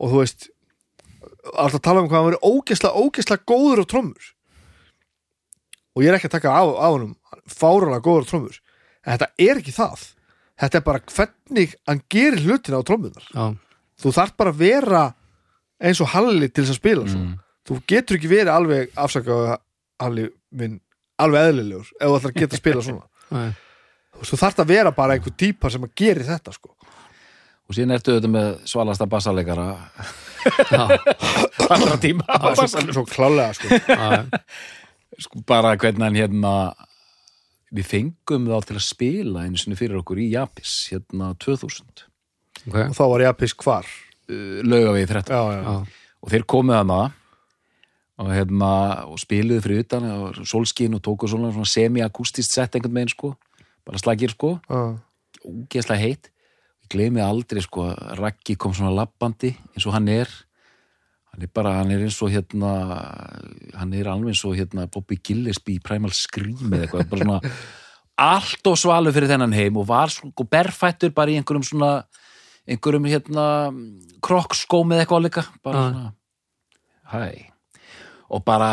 og 0.00 0.06
þú 0.10 0.18
veist 0.22 0.48
alltaf 1.58 1.82
tala 1.82 2.00
um 2.02 2.08
hvað 2.08 2.18
hann 2.22 2.30
verið 2.32 2.46
ógesla 2.46 2.90
ógesla 2.94 3.36
góður 3.46 3.82
á 3.82 3.86
trommur. 3.90 4.24
Og 5.94 6.02
ég 6.04 6.08
er 6.12 6.16
ekki 6.16 6.28
að 6.30 6.36
taka 6.38 6.52
af, 6.56 6.68
af 6.78 6.92
honum 6.94 7.16
fárulega 7.50 8.00
góður 8.04 8.24
á 8.24 8.30
trommur. 8.30 8.58
En 9.04 9.16
þetta 9.18 9.28
er 9.38 9.60
ekki 9.60 9.74
það. 9.76 10.04
Þetta 10.62 10.78
er 10.78 10.84
bara 10.86 11.00
hvernig 11.10 11.74
hann 11.88 12.02
gerir 12.12 12.44
hlutina 12.46 12.78
á 12.80 12.86
trommunar 12.86 13.24
já, 13.34 13.44
þú 14.02 14.12
þarf 14.14 14.36
bara 14.38 14.52
að 14.52 14.60
vera 14.62 15.02
eins 15.82 16.00
og 16.04 16.12
Halli 16.14 16.48
til 16.48 16.62
þess 16.64 16.76
að 16.76 16.80
spila 16.80 17.06
svo. 17.10 17.22
Þú 17.68 17.78
getur 17.88 18.18
ekki 18.18 18.30
verið 18.32 18.52
alveg 18.54 18.96
afsakaðu 18.98 19.56
Halli 20.02 20.24
minn 20.58 20.80
alveg 21.22 21.50
eðlilegur 21.52 21.90
ef 22.00 22.08
þú 22.08 22.16
ætlar 22.18 22.32
að 22.32 22.40
geta 22.40 22.56
að 22.56 22.62
spila 22.62 22.82
svona. 22.82 23.06
Nei. 23.36 23.50
þú 24.12 24.22
veist, 24.22 24.32
þú 24.32 24.38
þarf 24.42 24.62
að 24.64 24.72
vera 24.72 24.92
bara 24.96 25.16
einhver 25.16 25.34
típa 25.38 25.70
sem 25.72 25.84
að 25.86 25.92
geri 26.02 26.26
þetta 26.26 26.54
sko. 26.56 26.72
og 27.62 27.76
síðan 27.76 27.94
ertu 27.96 28.12
auðvitað 28.14 28.34
með 28.34 28.48
svalasta 28.72 29.06
bassaleikara 29.08 29.66
Já, 30.42 30.80
allra 31.72 31.96
tíma. 32.02 32.26
Á 32.26 32.50
svo, 32.58 32.66
svo 32.90 33.04
klálega 33.06 33.52
sko. 33.54 33.68
já, 33.70 34.24
sko, 35.22 35.42
bara 35.46 35.76
hvernig 35.78 36.02
hann 36.02 36.18
hérna 36.18 36.54
við 37.72 37.86
fengum 37.88 38.48
þá 38.50 38.66
til 38.68 38.76
að 38.80 38.84
spila 38.88 39.44
einu 39.46 39.60
sinni 39.60 39.78
fyrir 39.78 40.00
okkur 40.02 40.18
í 40.20 40.32
Japis 40.34 40.74
hérna 40.92 41.30
2000 41.40 42.08
ok. 42.66 42.76
Og 42.90 42.96
þá 42.98 43.04
var 43.14 43.24
ég 43.24 43.30
að 43.30 43.38
pisk 43.44 43.62
hvar? 43.64 43.86
Lauga 44.66 44.96
við 44.98 45.12
13 45.14 45.30
já, 45.30 45.42
já. 45.54 45.62
Já, 45.62 46.02
og 46.22 46.34
þeir 46.34 46.44
komuð 46.50 46.80
hana 46.82 47.00
og, 48.22 48.30
hérna, 48.30 48.72
og 49.10 49.18
spiluðu 49.20 49.64
fyrir 49.64 49.82
utan 49.82 50.06
og 50.10 50.42
solskin 50.46 50.94
og 50.96 51.02
tóku 51.04 51.28
svona, 51.30 51.50
svona 51.54 51.68
semi-akústist 51.68 52.54
sett 52.54 52.76
einhvern 52.76 53.00
veginn 53.00 53.12
sko. 53.12 53.34
Bara 53.86 53.98
slagir 53.98 54.30
sko, 54.34 54.54
Já. 54.70 54.94
ógeðslega 55.42 55.98
heitt. 56.04 56.30
Ég 56.84 56.94
gleymi 56.94 57.22
aldrei 57.24 57.62
sko 57.64 57.88
að 57.90 58.16
Raggi 58.20 58.56
kom 58.56 58.74
svona 58.76 58.94
labbandi 58.94 59.54
eins 59.74 59.86
og 59.88 59.96
hann 59.96 60.08
er. 60.12 60.30
Hann 61.32 61.46
er 61.46 61.50
bara, 61.54 61.78
hann 61.80 61.90
er 61.90 62.04
eins 62.04 62.20
og 62.22 62.30
hérna 62.30 62.72
hann 63.78 63.94
er 63.96 64.10
alveg 64.12 64.34
eins 64.34 64.44
og 64.46 64.58
hérna 64.58 64.86
Bobby 64.92 65.18
Gillespie 65.18 65.80
í 65.80 65.82
Primal 65.82 66.12
Scream 66.14 66.68
eða 66.68 66.86
eitthvað, 66.86 67.06
bara 67.10 67.24
svona 67.24 67.54
allt 68.22 68.68
og 68.68 68.76
svalu 68.78 69.10
fyrir 69.14 69.30
þennan 69.32 69.56
heim 69.56 69.78
og 69.80 69.88
var 69.88 70.12
sko 70.12 70.44
berfættur 70.44 71.14
bara 71.16 71.32
í 71.32 71.38
einhverjum 71.40 71.64
svona 71.66 71.94
einhverjum 72.68 73.08
hérna 73.08 73.46
krokkskóm 74.22 74.92
eða 74.92 75.06
eitthvað 75.06 75.24
líka. 75.26 75.48
Bara 75.64 75.80
Já. 75.82 75.88
svona 75.90 76.12
hæ 77.12 77.51
og 78.32 78.44
bara 78.46 78.72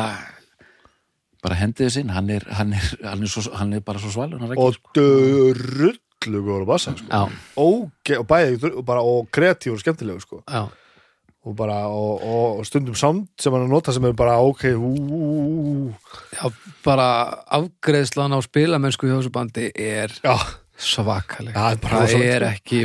bara 1.43 1.55
hendið 1.59 1.87
þess 1.87 2.01
inn, 2.01 2.11
hann 2.13 2.29
er, 2.33 2.45
hann 2.57 2.75
er, 2.75 2.91
hann 3.05 3.23
er, 3.23 3.31
svo, 3.31 3.45
hann 3.55 3.73
er 3.77 3.83
bara 3.85 4.01
svo 4.01 4.11
svalur 4.11 4.41
hann 4.41 4.55
og 4.59 4.79
dörrullu 4.97 6.43
góður 6.43 6.67
bassa 6.67 6.95
sko. 6.97 7.07
já, 7.07 7.39
Óge, 7.59 8.19
og 8.19 8.27
bæði 8.27 8.59
og, 8.73 8.83
bara, 8.87 9.03
og 9.05 9.29
kreatív 9.35 9.77
og 9.77 9.83
skemmtilegu 9.83 10.19
sko. 10.23 10.41
já, 10.43 10.65
og, 10.67 11.53
bara, 11.55 11.85
og, 11.87 12.19
og, 12.19 12.59
og 12.59 12.67
stundum 12.67 12.97
sound 12.99 13.29
sem 13.39 13.55
hann 13.55 13.69
nota 13.71 13.95
sem 13.95 14.07
er 14.09 14.15
bara 14.19 14.39
ok 14.43 14.65
ú, 14.75 14.89
ú, 14.91 15.19
ú, 15.59 15.93
já 16.35 16.49
bara 16.83 17.07
afgreðslan 17.59 18.35
á 18.35 18.39
spilamennsku 18.43 19.07
hjá 19.07 19.15
þessu 19.21 19.31
bandi 19.35 19.69
er 19.71 20.11
já, 20.19 20.35
svakaleg. 20.75 21.55
Já, 21.55 21.71
er 21.71 21.79
bara 21.85 22.01
það 22.03 22.25
er 22.25 22.43
sko. 22.43 22.51
ekki 22.51 22.83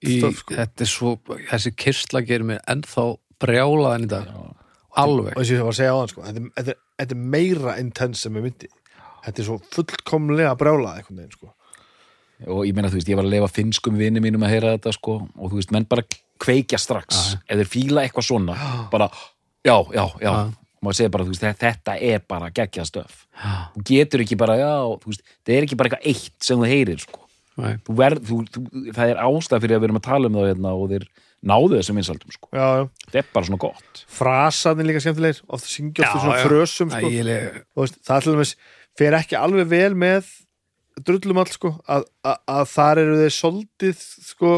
í, 0.00 0.16
stöf 0.16 0.40
sko. 0.40 0.56
þetta 0.62 0.86
er 0.86 0.92
svo, 0.96 1.12
þessi 1.52 1.74
kyrsla 1.76 2.24
gerir 2.24 2.48
mér 2.54 2.64
ennþá 2.72 3.06
brjálaðan 3.40 4.08
í 4.08 4.10
dag 4.16 4.32
alveg. 4.98 5.34
Og 5.34 5.42
þess 5.42 5.50
að 5.50 5.56
ég 5.56 5.64
var 5.66 5.74
að 5.74 5.78
segja 5.78 5.94
á 5.94 5.98
hann 6.00 6.10
sko. 6.10 6.22
þetta, 6.26 6.42
þetta, 6.58 6.74
þetta 7.00 7.16
er 7.16 7.24
meira 7.36 7.74
intense 7.80 8.24
sem 8.24 8.36
ég 8.38 8.46
myndi. 8.46 8.70
Þetta 9.24 9.42
er 9.42 9.48
svo 9.48 9.58
fullkomlega 9.74 10.54
brjálað 10.60 11.00
einhvern 11.00 11.20
veginn 11.20 11.34
sko. 11.36 11.52
og 12.48 12.62
ég 12.64 12.72
meina 12.72 12.88
þú 12.88 12.96
veist, 12.96 13.08
ég 13.12 13.18
var 13.18 13.26
að 13.28 13.34
lefa 13.34 13.50
finnskum 13.52 13.98
vinni 14.00 14.20
mínum 14.24 14.46
að 14.46 14.54
heyra 14.54 14.76
þetta 14.78 14.94
sko 14.96 15.18
og 15.36 15.50
þú 15.50 15.58
veist, 15.58 15.72
menn 15.76 15.84
bara 15.90 16.06
kveikja 16.40 16.78
strax 16.80 17.36
ef 17.36 17.58
þeir 17.60 17.68
fíla 17.68 18.06
eitthvað 18.06 18.26
svona. 18.30 18.56
Bara, 18.92 19.10
já, 19.66 19.76
já, 19.92 20.06
já. 20.22 20.30
Já. 20.30 20.52
maður 20.80 20.96
segir 20.96 21.10
bara, 21.12 21.26
þú 21.28 21.34
veist, 21.34 21.48
þetta 21.60 21.96
er 22.00 22.22
bara 22.28 22.48
geggjað 22.56 22.88
stöf. 22.88 23.26
Þú 23.74 23.82
getur 23.92 24.24
ekki 24.24 24.38
bara, 24.40 24.56
já, 24.56 24.72
þú 25.02 25.12
veist 25.12 25.26
það 25.44 25.56
er 25.58 25.66
ekki 25.66 25.76
bara 25.76 25.90
eitthvað 25.90 26.08
eitt 26.14 26.48
sem 26.48 26.62
þú 26.62 26.70
heyrir 26.72 27.02
sko. 27.04 27.26
Þú 27.60 27.96
verð, 27.98 28.22
þú, 28.24 28.38
þú, 28.54 28.62
það 28.96 29.12
er 29.12 29.20
ástæð 29.20 29.64
fyrir 29.66 29.76
að 29.76 29.82
við 29.82 29.88
erum 29.90 30.00
að 30.00 30.06
tala 30.06 30.30
um 30.30 30.38
það 30.38 30.48
hérna 30.48 30.72
og 30.72 30.86
þeir 30.94 31.04
náðu 31.46 31.78
þessum 31.78 31.96
vinsaldum 32.00 32.34
sko, 32.34 32.50
já, 32.52 32.66
já. 32.80 32.84
þetta 33.06 33.20
er 33.22 33.28
bara 33.32 33.48
svona 33.48 33.60
gott. 33.62 34.02
Frasaðin 34.12 34.88
líka 34.90 35.00
skemmtilegir. 35.04 35.40
Ofta 35.48 35.70
syngja 35.72 36.04
ofta 36.04 36.18
Já, 36.18 36.22
svona 36.26 36.36
já. 36.36 36.44
frösum 36.48 36.90
sko. 36.92 37.08
Ægileg, 37.08 37.60
Og 37.76 37.84
veist, 37.86 37.98
það 38.04 38.16
er 38.18 38.26
til 38.26 38.34
dæmis 38.36 38.54
fer 39.00 39.16
ekki 39.20 39.38
alveg 39.40 39.70
vel 39.70 39.94
með 39.96 40.28
drullum 41.00 41.40
all 41.40 41.48
sko 41.54 41.70
að, 41.88 42.04
að, 42.26 42.38
að 42.52 42.64
þar 42.74 43.00
eru 43.04 43.18
þeir 43.22 43.34
soldið 43.38 44.02
sko 44.26 44.54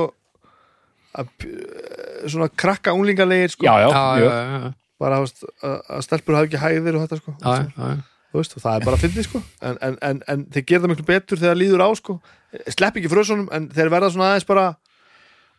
að, 1.13 1.29
eh, 1.47 2.29
svona 2.33 2.49
krakka 2.51 2.95
unglingalegir 2.97 3.53
sko. 3.55 3.67
Já, 3.69 3.75
já, 3.85 3.89
já, 3.89 3.93
já, 3.93 4.17
mjög. 4.19 4.33
já, 4.33 4.63
já, 4.67 4.73
bara 5.03 5.19
að, 5.23 5.45
að 5.93 6.03
stelpur 6.07 6.39
hafa 6.39 6.49
ekki 6.49 6.63
hæðir 6.63 6.99
og 6.99 7.05
þetta 7.07 7.21
sko. 7.23 7.37
Þú 8.33 8.41
veist, 8.41 8.55
og 8.57 8.63
það 8.65 8.75
er 8.79 8.85
bara 8.87 8.97
að 8.97 9.03
fyndi 9.05 9.23
sko. 9.27 9.43
En, 9.61 9.79
en, 9.85 9.97
en, 10.09 10.21
en 10.33 10.45
þeir 10.55 10.63
gera 10.71 10.83
það 10.87 10.93
miklu 10.95 11.05
betur 11.11 11.41
þegar 11.43 11.59
líður 11.61 11.83
á 11.85 11.89
sko. 11.99 12.15
Slepp 12.73 12.97
ekki 12.97 13.11
frösunum 13.13 13.51
en 13.53 13.67
þeir 13.77 13.91
verða 13.93 14.09
svona 14.15 14.31
aðeins 14.33 14.49
bara 14.49 14.65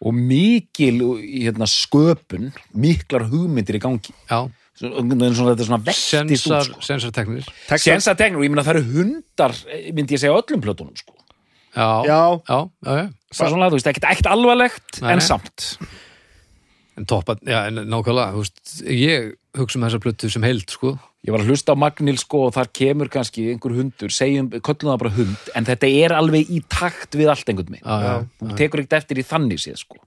og 0.04 0.16
mikil 0.18 1.00
hérna, 1.22 1.68
sköpun, 1.70 2.52
miklar 2.76 3.28
hugmyndir 3.32 3.78
í 3.80 3.82
gangi. 3.84 4.16
Já. 4.30 4.50
svona, 4.80 5.54
þetta 5.54 5.62
er 5.62 5.68
svona 5.68 5.82
vektist 5.86 6.16
út 6.18 6.32
Sensar, 6.34 6.64
sko. 6.68 6.82
sensarteknir 6.82 7.44
texta, 7.46 7.84
Sensa 7.86 8.16
teknur, 8.18 8.42
ég 8.44 8.54
meina 8.54 8.66
það 8.66 8.80
eru 8.80 8.88
hundar 8.96 9.54
eh, 9.70 9.92
myndi 9.94 10.18
ég 10.18 10.24
segja 10.24 10.34
á 10.34 10.42
öllum 10.42 10.64
plötunum 10.66 10.98
sko. 10.98 11.14
já, 11.76 11.90
já, 12.10 12.22
já, 12.50 12.58
já, 12.58 12.96
já, 12.98 13.06
bara 13.38 13.54
svona, 13.54 13.70
þú 13.70 13.78
veist, 13.78 13.92
ekkert 13.92 14.10
ekkert 14.10 14.32
alvarlegt 14.34 15.00
Nei, 15.04 15.14
en 15.14 15.22
samt. 15.22 15.70
En 16.98 17.08
toppa, 17.10 17.38
já, 17.46 17.68
en 17.70 17.86
nákvæmlega 17.90 18.44
ég 18.90 19.34
hugsa 19.58 19.80
um 19.80 19.86
þessa 19.86 20.02
plötu 20.02 20.30
sem 20.34 20.46
heild 20.46 20.74
sko, 20.74 20.98
ég 21.24 21.34
var 21.34 21.44
að 21.44 21.52
hlusta 21.54 21.76
á 21.76 21.78
Magnil 21.80 22.18
sko 22.20 22.46
og 22.48 22.54
þar 22.58 22.72
kemur 22.76 23.12
kannski 23.12 23.50
einhver 23.54 23.76
hundur, 23.78 24.12
segjum, 24.14 24.50
köllum 24.60 24.92
það 24.92 25.02
bara 25.06 25.16
hund 25.18 25.52
en 25.56 25.68
þetta 25.70 25.92
er 26.04 26.16
alveg 26.18 26.50
í 26.52 26.64
takt 26.68 27.16
við 27.16 27.32
allt 27.34 27.50
einhvern 27.50 27.78
veginn, 27.78 27.88
já, 27.88 27.96
já, 28.04 28.16
þú 28.44 28.58
tekur 28.60 28.84
ekkert 28.84 28.98
eftir 29.02 29.22
í 29.22 29.28
þannig 29.28 29.62
séð 29.64 29.80
sko. 29.86 30.00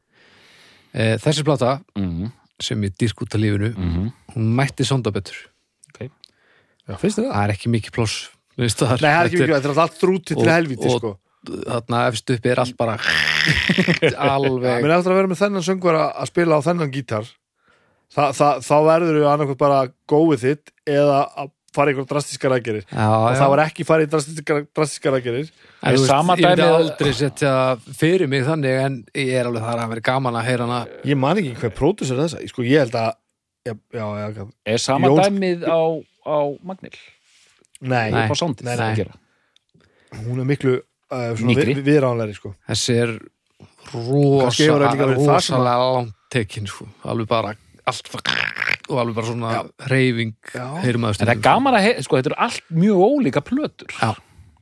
E, 0.93 1.17
þessi 1.23 1.47
plata 1.47 1.79
mm 1.99 2.35
sem 2.57 2.81
ég 2.87 2.95
dýrk 2.97 3.19
út 3.21 3.35
af 3.37 3.41
lífinu 3.41 3.69
-hmm. 3.69 4.13
hún 4.33 4.45
mætti 4.57 4.85
sonda 4.85 5.11
betur. 5.13 5.37
Já, 6.87 6.95
finnst 7.01 7.19
þið 7.19 7.25
það? 7.27 7.33
það 7.35 7.45
er 7.45 7.53
ekki 7.57 7.71
mikið 7.75 7.95
ploss 7.97 8.17
það? 8.57 8.93
Nei, 9.03 9.11
það 9.11 9.21
er 9.21 9.29
ekki 9.29 9.41
miklu, 9.41 9.57
þetta 9.57 9.71
er 9.73 9.81
allt 9.83 9.97
þrútið 10.01 10.39
til 10.41 10.53
helviti 10.53 10.91
og- 10.91 11.01
sko. 11.01 11.11
þarna 11.47 12.03
efst 12.11 12.31
uppi 12.35 12.51
er 12.51 12.61
allt 12.63 12.77
bara 12.77 12.95
alveg. 14.37 14.83
Mér 14.83 14.95
eftir 14.97 15.13
að 15.13 15.19
vera 15.21 15.31
með 15.31 15.41
þennan 15.43 15.67
söngvar 15.67 15.99
að 16.01 16.09
að 16.23 16.31
spila 16.31 16.59
á 16.59 16.67
þennan 16.67 16.95
gítar 16.95 17.29
Þa, 18.15 18.25
það, 18.39 18.61
þá 18.65 18.77
verður 18.87 19.17
við 19.19 19.27
annarkvæmt 19.33 19.59
bara 19.61 19.79
góið 20.09 20.43
þitt 20.47 20.71
eða 20.87 21.17
að 21.43 21.51
fara 21.77 21.91
í 21.91 21.93
einhver 21.93 22.07
drastískar 22.09 22.53
aðgerir 22.57 22.85
og 22.87 22.95
já. 22.97 23.37
það 23.37 23.51
var 23.53 23.61
ekki 23.67 23.85
farið 23.85 24.07
í 24.07 24.11
drastískar, 24.15 24.61
drastískar 24.79 25.17
aðgerir 25.19 25.51
En 25.51 25.91
þú 25.93 25.99
veist, 25.99 26.07
Sama 26.09 26.37
ég 26.39 26.47
myndi 26.47 26.63
dæmið- 26.63 26.77
aldrei 26.79 27.11
setja 27.19 27.51
fyrir 27.99 28.31
mig 28.33 28.47
þannig 28.47 28.79
en 28.87 28.95
ég 29.13 29.33
er 29.37 29.51
alveg 29.51 29.67
þar 29.67 29.83
að 29.83 29.91
vera 29.93 30.05
gaman 30.09 30.39
að 30.41 30.47
heyra 30.49 30.65
hana 30.71 30.79
Ég 31.05 31.19
man 31.21 31.37
ekki 31.43 31.53
hver 31.61 31.75
pródusur 31.77 32.17
þessa 32.23 32.41
Sko 32.49 32.65
ég 32.65 32.81
held 32.87 32.97
að 32.97 33.13
já, 33.67 33.75
já, 33.93 34.07
já, 34.39 34.47
er 34.73 34.79
sama 34.87 35.11
Jón- 35.11 35.21
dæmið 35.27 35.67
á, 35.69 35.81
á 36.25 36.37
Magnil 36.65 36.97
Nei, 37.83 38.11
Nei. 38.11 38.25
Nei, 38.25 38.73
að 38.73 38.81
nei. 38.81 38.97
gera. 38.97 39.15
hún 40.25 40.41
er 40.41 40.49
miklu 40.49 40.79
uh, 41.13 41.35
Mýkri. 41.45 41.75
við, 41.77 41.83
viðránlegri 41.91 42.39
sko 42.39 42.55
þessi 42.71 42.97
er 43.03 43.13
hefur 43.91 44.47
rosa, 44.47 44.73
að- 44.89 45.13
rosalega 45.19 45.93
langt 45.93 46.15
tekin 46.33 46.67
sko. 46.67 46.87
alveg 47.05 47.29
bara 47.29 47.53
allt 47.87 48.11
og 48.87 49.01
alveg 49.03 49.17
bara 49.17 49.27
svona 49.27 49.51
reyfing 49.91 50.35
heyrum 50.83 51.07
að 51.09 51.21
en 51.21 51.29
það 51.29 51.35
er 51.35 51.43
gaman 51.45 51.77
að, 51.79 51.87
heyra, 51.87 52.05
sko, 52.07 52.19
þetta 52.19 52.33
eru 52.33 52.39
allt 52.47 52.73
mjög 52.75 53.05
ólíka 53.07 53.43
plötur. 53.47 53.95
Já, 53.97 54.13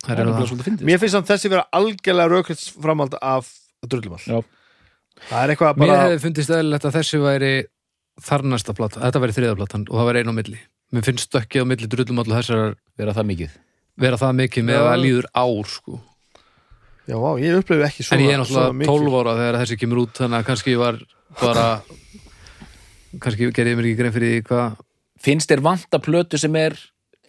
það 0.04 0.14
er 0.14 0.30
það 0.30 0.48
svolítið 0.50 0.68
fyndið. 0.68 0.88
Mér 0.88 1.02
finnst 1.02 1.16
samt 1.18 1.30
þessi 1.32 1.52
vera 1.52 1.64
algjörlega 1.80 2.32
raukvæmt 2.32 2.64
framhald 2.84 3.18
af 3.20 3.50
drullumall 3.84 4.24
Já. 4.24 4.38
Það 5.28 5.40
er 5.40 5.52
eitthvað 5.54 5.76
Mér 5.78 5.92
bara 5.92 6.00
hefði 6.04 6.22
fundist 6.24 6.54
eðlilegt 6.54 6.88
að 6.88 6.96
þessi 6.98 7.20
væri 7.22 7.52
þarnæsta 8.24 8.74
plata, 8.76 9.02
þetta 9.04 9.22
væri 9.24 9.36
þriðaplatan 9.36 9.84
og 9.90 10.00
það 10.00 10.08
væri 10.10 10.24
einu 10.24 10.34
á 10.34 10.38
milli. 10.40 10.58
Mér 10.94 11.06
finnst 11.06 11.28
stökkið 11.28 11.64
á 11.64 11.70
milli 11.70 11.90
drullum 11.90 12.20
allir 12.22 12.40
þessar 12.40 12.74
vera 12.98 13.14
það 13.16 13.30
mikið. 13.30 13.54
vera 14.04 14.18
það 14.18 14.36
mikið 14.42 14.66
með 14.68 14.80
að 14.80 14.88
það 14.90 15.02
líður 15.04 15.28
ár 15.38 15.70
sko. 15.70 16.00
Já, 17.04 17.16
vá, 17.20 17.30
ég 17.38 17.58
upplifði 17.60 17.84
ekki 17.86 18.04
svona 18.06 18.16
en 18.16 18.24
ég 18.24 18.32
er 18.34 18.46
svona 18.48 18.70
náttúrulega 18.72 18.78
mikið. 18.80 19.02
12 19.04 19.18
ára 19.20 19.34
þegar 19.38 19.58
þessi 19.60 19.76
kemur 19.82 20.00
út 20.02 20.20
þannig 20.20 20.38
að 20.38 20.46
kannski 20.48 20.76
var 20.80 21.00
bara 21.40 21.66
kannski 23.22 23.50
gerði 23.54 23.74
ég 23.74 23.78
mér 23.80 23.88
ekki 23.90 24.00
grein 24.00 24.14
fyrir 24.16 24.42
hvað 24.48 24.76
finnst 25.24 25.50
þér 25.52 25.62
vanta 25.64 26.00
plötu 26.02 26.38
sem 26.40 26.54
er 26.60 26.76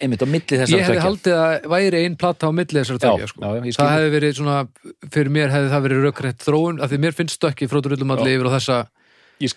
einmitt 0.02 0.20
á 0.20 0.28
milli 0.28 0.58
þessar 0.60 0.76
ég 0.76 0.86
hefði 0.90 1.04
haldið 1.06 1.36
að 1.40 1.68
væri 1.72 2.02
ein 2.06 2.16
plata 2.20 2.50
á 2.50 2.52
milli 2.52 2.82
þessar 2.82 3.00
tökja 3.00 3.28
sko. 3.32 3.52
ég 3.64 3.78
það 3.78 3.94
hefði 3.96 4.10
verið 4.18 4.34
svona 4.40 4.58
fyrir 5.14 5.32
mér 5.32 5.54
hefði 5.54 5.70
það 5.72 5.86
verið 5.88 6.02
rökrætt 6.10 6.44
þróun 6.48 6.82
af 6.84 6.92
því 6.92 7.00
mér 7.06 7.16
finnst 7.16 7.38
stökkið 7.40 7.72
frá 7.72 7.82
drullum 7.86 8.12
allir 8.16 8.36
yfir 8.40 8.50
á 8.52 8.56
þessa 8.58 8.80
Ég 9.44 9.52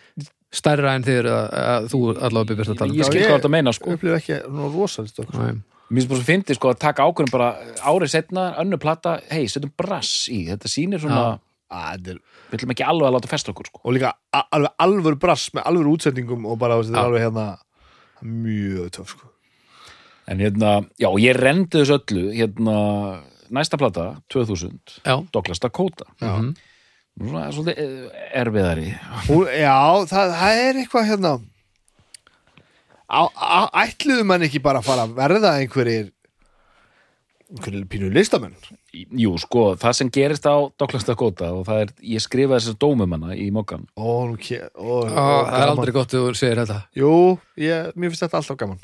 stærra 0.51 0.95
en 0.97 1.05
þið 1.07 1.27
að, 1.31 1.85
þú 1.93 1.99
allavega 2.19 2.49
byrjast 2.55 2.73
að 2.73 2.79
tala 2.81 2.91
um. 2.95 2.99
ég 2.99 3.07
skil 3.07 3.21
hvað 3.21 3.29
ég- 3.29 3.35
þetta 3.37 3.51
meina 3.53 3.73
sko 3.77 3.93
upplifði 3.95 4.17
ekki 4.19 4.39
svona 4.47 4.71
rosalega 4.75 5.13
stökk 5.13 5.29
sko. 5.35 5.43
Nei. 5.45 5.59
Mér 5.89 6.01
finnst 6.01 6.09
bara 6.11 6.19
svo 6.21 6.27
fyndið 6.29 6.59
sko 6.59 6.71
að 6.73 6.79
taka 6.83 7.05
ákvörðum 7.07 7.33
bara 7.35 7.51
árið 7.93 8.11
setna, 8.15 8.47
önnu 8.63 8.79
plata, 8.83 9.13
hei, 9.31 9.45
setjum 9.49 9.71
brass 9.79 10.15
í, 10.33 10.41
þetta 10.51 10.69
sýnir 10.73 11.01
svona. 11.05 11.39
Að, 11.71 12.03
þetta 12.03 12.11
er- 12.15 12.21
við 12.49 12.59
ætlum 12.59 12.75
ekki 12.75 12.87
alveg 12.89 13.09
að 13.09 13.17
láta 13.17 13.31
festa 13.31 13.53
okkur 13.53 13.71
sko. 13.71 13.81
og 13.85 13.97
líka 13.97 14.13
alveg 14.33 14.71
alvöru 14.85 15.21
brass 15.21 15.51
með 15.57 15.67
alvöru 15.71 15.97
útsendingum 15.97 16.47
og 16.49 16.61
bara 16.61 16.79
þetta 16.81 16.97
er 16.99 17.11
alveg 17.11 17.27
hérna 17.27 17.49
mjög 18.23 18.95
töf 18.99 19.17
sko 19.17 19.35
En 20.29 20.43
hérna, 20.45 20.83
já, 21.01 21.09
ég 21.25 21.39
rendi 21.39 21.79
þessu 21.79 21.95
öllu, 21.97 22.23
hérna, 22.37 22.73
næsta 23.49 23.79
plata, 23.81 24.11
2000, 24.29 24.99
Já. 25.01 25.15
Douglas 25.33 25.63
Dakota. 25.63 26.05
Já. 26.21 26.35
Svona, 27.17 27.47
svolítið 27.49 27.79
eh, 27.81 28.27
erfiðari. 28.37 28.91
Já, 29.57 29.79
það, 30.11 30.35
það 30.37 30.61
er 30.67 30.81
eitthvað 30.83 31.09
hérna 31.09 31.33
ætluðu 33.09 34.27
mann 34.29 34.45
ekki 34.45 34.61
bara 34.61 34.83
að 34.83 34.91
fara 34.91 35.07
að 35.09 35.17
verða 35.17 35.55
einhverjir 35.63 36.11
pínu 37.89 38.11
listamenn 38.13 38.55
Jú, 38.93 39.35
sko, 39.41 39.75
það 39.81 39.93
sem 39.97 40.11
gerist 40.13 40.45
á 40.45 40.57
Douglas 40.79 41.07
Dakota 41.09 41.49
og 41.57 41.65
það 41.69 41.81
er, 41.87 41.93
ég 42.17 42.21
skrifaði 42.25 42.61
þessar 42.61 42.79
dómum 42.85 43.15
hana 43.17 43.37
í 43.37 43.47
mokkan 43.55 43.87
Ó, 43.97 44.35
ke- 44.37 44.69
ó, 44.77 44.85
ó, 44.85 44.99
það 45.09 45.15
er 45.15 45.53
gaman. 45.53 45.71
aldrei 45.73 45.95
gott 45.97 46.13
þegar 46.13 46.35
þú 46.37 46.41
segir 46.43 46.61
þetta 46.63 46.81
Jú, 47.01 47.13
ég, 47.57 47.89
mér 47.97 48.13
finnst 48.13 48.27
þetta 48.27 48.41
alltaf 48.43 48.59
gaman 48.61 48.83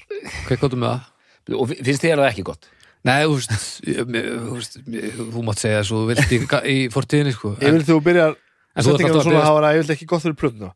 Hvað 0.49 0.62
gottum 0.65 0.81
með 0.85 0.95
það? 0.95 1.59
og 1.61 1.69
finnst 1.75 2.07
þér 2.07 2.23
það 2.23 2.31
ekki 2.31 2.47
gott? 2.49 2.71
Nei, 3.05 3.19
þú 3.29 3.35
veist, 3.37 4.79
ég- 4.89 5.19
þú 5.35 5.43
mátt 5.45 5.61
segja 5.61 5.83
svo 5.85 6.07
þú 6.07 6.15
vilt 6.15 6.33
í, 6.33 6.39
í 6.73 6.77
fortíðinni 6.89 7.35
sko. 7.37 7.51
en, 7.61 7.69
Yfir 7.69 7.85
þú 7.91 7.99
byrjar 8.07 8.37
En 8.75 8.83
þú 8.83 8.91
alltaf 8.91 9.12
að 9.14 9.22
svona 9.22 9.43
hafa 9.45 9.59
það 9.62 9.77
yfirleitt 9.79 9.93
ekki 9.95 10.07
gott 10.11 10.22
fyrir 10.25 10.35
plötuna? 10.41 10.68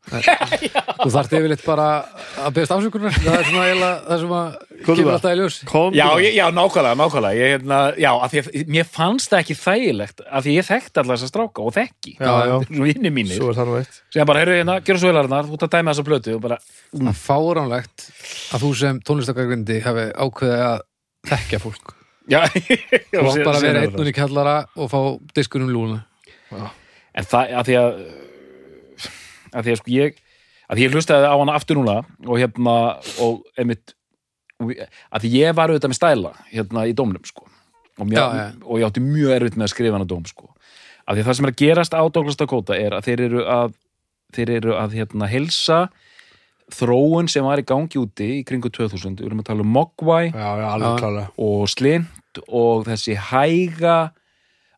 Þú 1.03 1.09
þarft 1.15 1.33
yfirleitt 1.35 1.65
bara 1.67 1.87
að 2.45 2.53
beðast 2.55 2.75
afsökunar. 2.77 3.17
Það 3.19 3.35
er 3.35 3.47
svona 3.49 3.65
eiginlega 3.67 3.97
það 4.07 4.21
sem 4.23 4.35
að 4.39 4.47
kemur 4.87 5.11
alltaf 5.17 5.33
í 5.35 5.39
ljós. 5.41 5.57
Já, 5.99 6.07
ég, 6.23 6.37
já, 6.39 6.45
nákvæmlega, 6.55 6.99
nákvæmlega. 7.01 7.35
Ég, 7.39 7.51
hérna, 7.57 7.79
Já, 7.99 8.11
af 8.15 8.31
því 8.31 8.39
að 8.45 8.71
mér 8.77 8.87
fannst 8.99 9.33
það 9.35 9.43
ekki 9.43 9.57
þægilegt 9.65 10.23
af 10.31 10.47
því 10.47 10.55
ég 10.55 10.69
þekkti 10.71 11.03
allar 11.03 11.19
þessa 11.19 11.31
stráka 11.33 11.67
og 11.67 11.75
þekki. 11.75 12.15
Já, 12.23 12.33
já. 12.53 12.57
Svo 12.71 12.87
vinni 12.87 13.15
mínir. 13.19 13.35
Svo 13.43 13.51
er 13.51 13.59
það 13.59 13.71
nú 13.73 13.77
eitt. 13.83 14.01
Sem 14.15 14.31
bara, 14.31 14.43
heyrðu 14.45 14.59
hérna, 14.61 14.79
gera 14.87 15.03
svo 15.03 15.11
velarnar, 15.13 15.51
þú 15.51 15.59
ert 15.59 15.67
að 15.67 15.75
dæma 15.75 15.91
þessa 15.95 16.09
plötu 16.13 16.39
og 16.39 16.43
bara, 16.47 16.61
það 16.95 17.11
er 17.11 17.21
fáránlegt 17.27 18.09
að 18.55 18.67
þú 18.67 18.71
sem 18.85 19.03
tónlistakargrindi 19.11 19.83
hafi 19.87 20.07
ákveðið 20.15 20.67
að 20.71 20.79
þekkja 21.35 21.65
fólk. 21.67 21.95
Já, 22.31 22.41
og 23.25 23.33
sé- 23.35 23.43
bara 23.43 23.59
sé 23.59 23.67
vera 23.67 23.83
það. 23.83 23.89
einn 23.89 23.99
og 26.55 26.77
En 27.19 27.27
það, 27.27 27.53
að 27.59 27.69
því 27.69 27.77
að 27.83 28.01
að 29.59 29.65
því 29.67 29.73
að 29.75 29.79
sko 29.81 29.95
ég 29.95 30.19
að 30.69 30.77
því 30.79 30.85
ég 30.85 30.95
hlustaði 30.97 31.29
á 31.33 31.37
hana 31.41 31.55
aftur 31.57 31.79
núna 31.81 31.95
og 32.29 32.35
hérna, 32.37 32.75
og 33.25 33.39
einmitt 33.59 33.95
að 34.61 35.23
því 35.25 35.31
ég 35.39 35.55
var 35.57 35.71
auðvitað 35.73 35.93
með 35.93 35.99
stæla 36.01 36.33
hérna 36.51 36.85
í 36.91 36.93
dómnum 36.99 37.25
sko. 37.25 37.47
Og, 37.99 38.07
mér, 38.07 38.19
Já, 38.19 38.27
já. 38.37 38.47
og 38.63 38.79
ég 38.79 38.87
átti 38.89 39.03
mjög 39.03 39.33
erfitt 39.37 39.57
með 39.59 39.67
að 39.69 39.73
skrifa 39.73 39.97
hana 39.97 40.09
dóm 40.11 40.27
sko. 40.29 40.51
Að 41.09 41.17
því 41.17 41.23
að 41.23 41.29
það 41.31 41.39
sem 41.39 41.47
er 41.49 41.53
að 41.55 41.61
gerast 41.63 41.97
á 41.97 42.03
Douglas 42.05 42.39
Dakota 42.39 42.77
er 42.77 42.95
að 42.99 43.09
þeir 43.09 43.23
eru 43.29 43.45
að 43.49 43.73
þeir 44.37 44.53
eru 44.59 44.75
að 44.77 44.97
hérna 44.99 45.31
helsa 45.33 45.79
þróun 46.77 47.31
sem 47.33 47.47
var 47.47 47.63
í 47.63 47.65
gangi 47.65 47.97
úti 47.97 48.27
í 48.37 48.45
kringu 48.45 48.69
2000, 48.69 49.17
við 49.17 49.31
erum 49.31 49.41
að 49.41 49.49
tala 49.49 49.65
um 49.65 49.71
Mogwai 49.73 50.29
og 51.41 51.63
Slint 51.73 52.43
og 52.53 52.85
þessi 52.91 53.17
hæga 53.31 53.97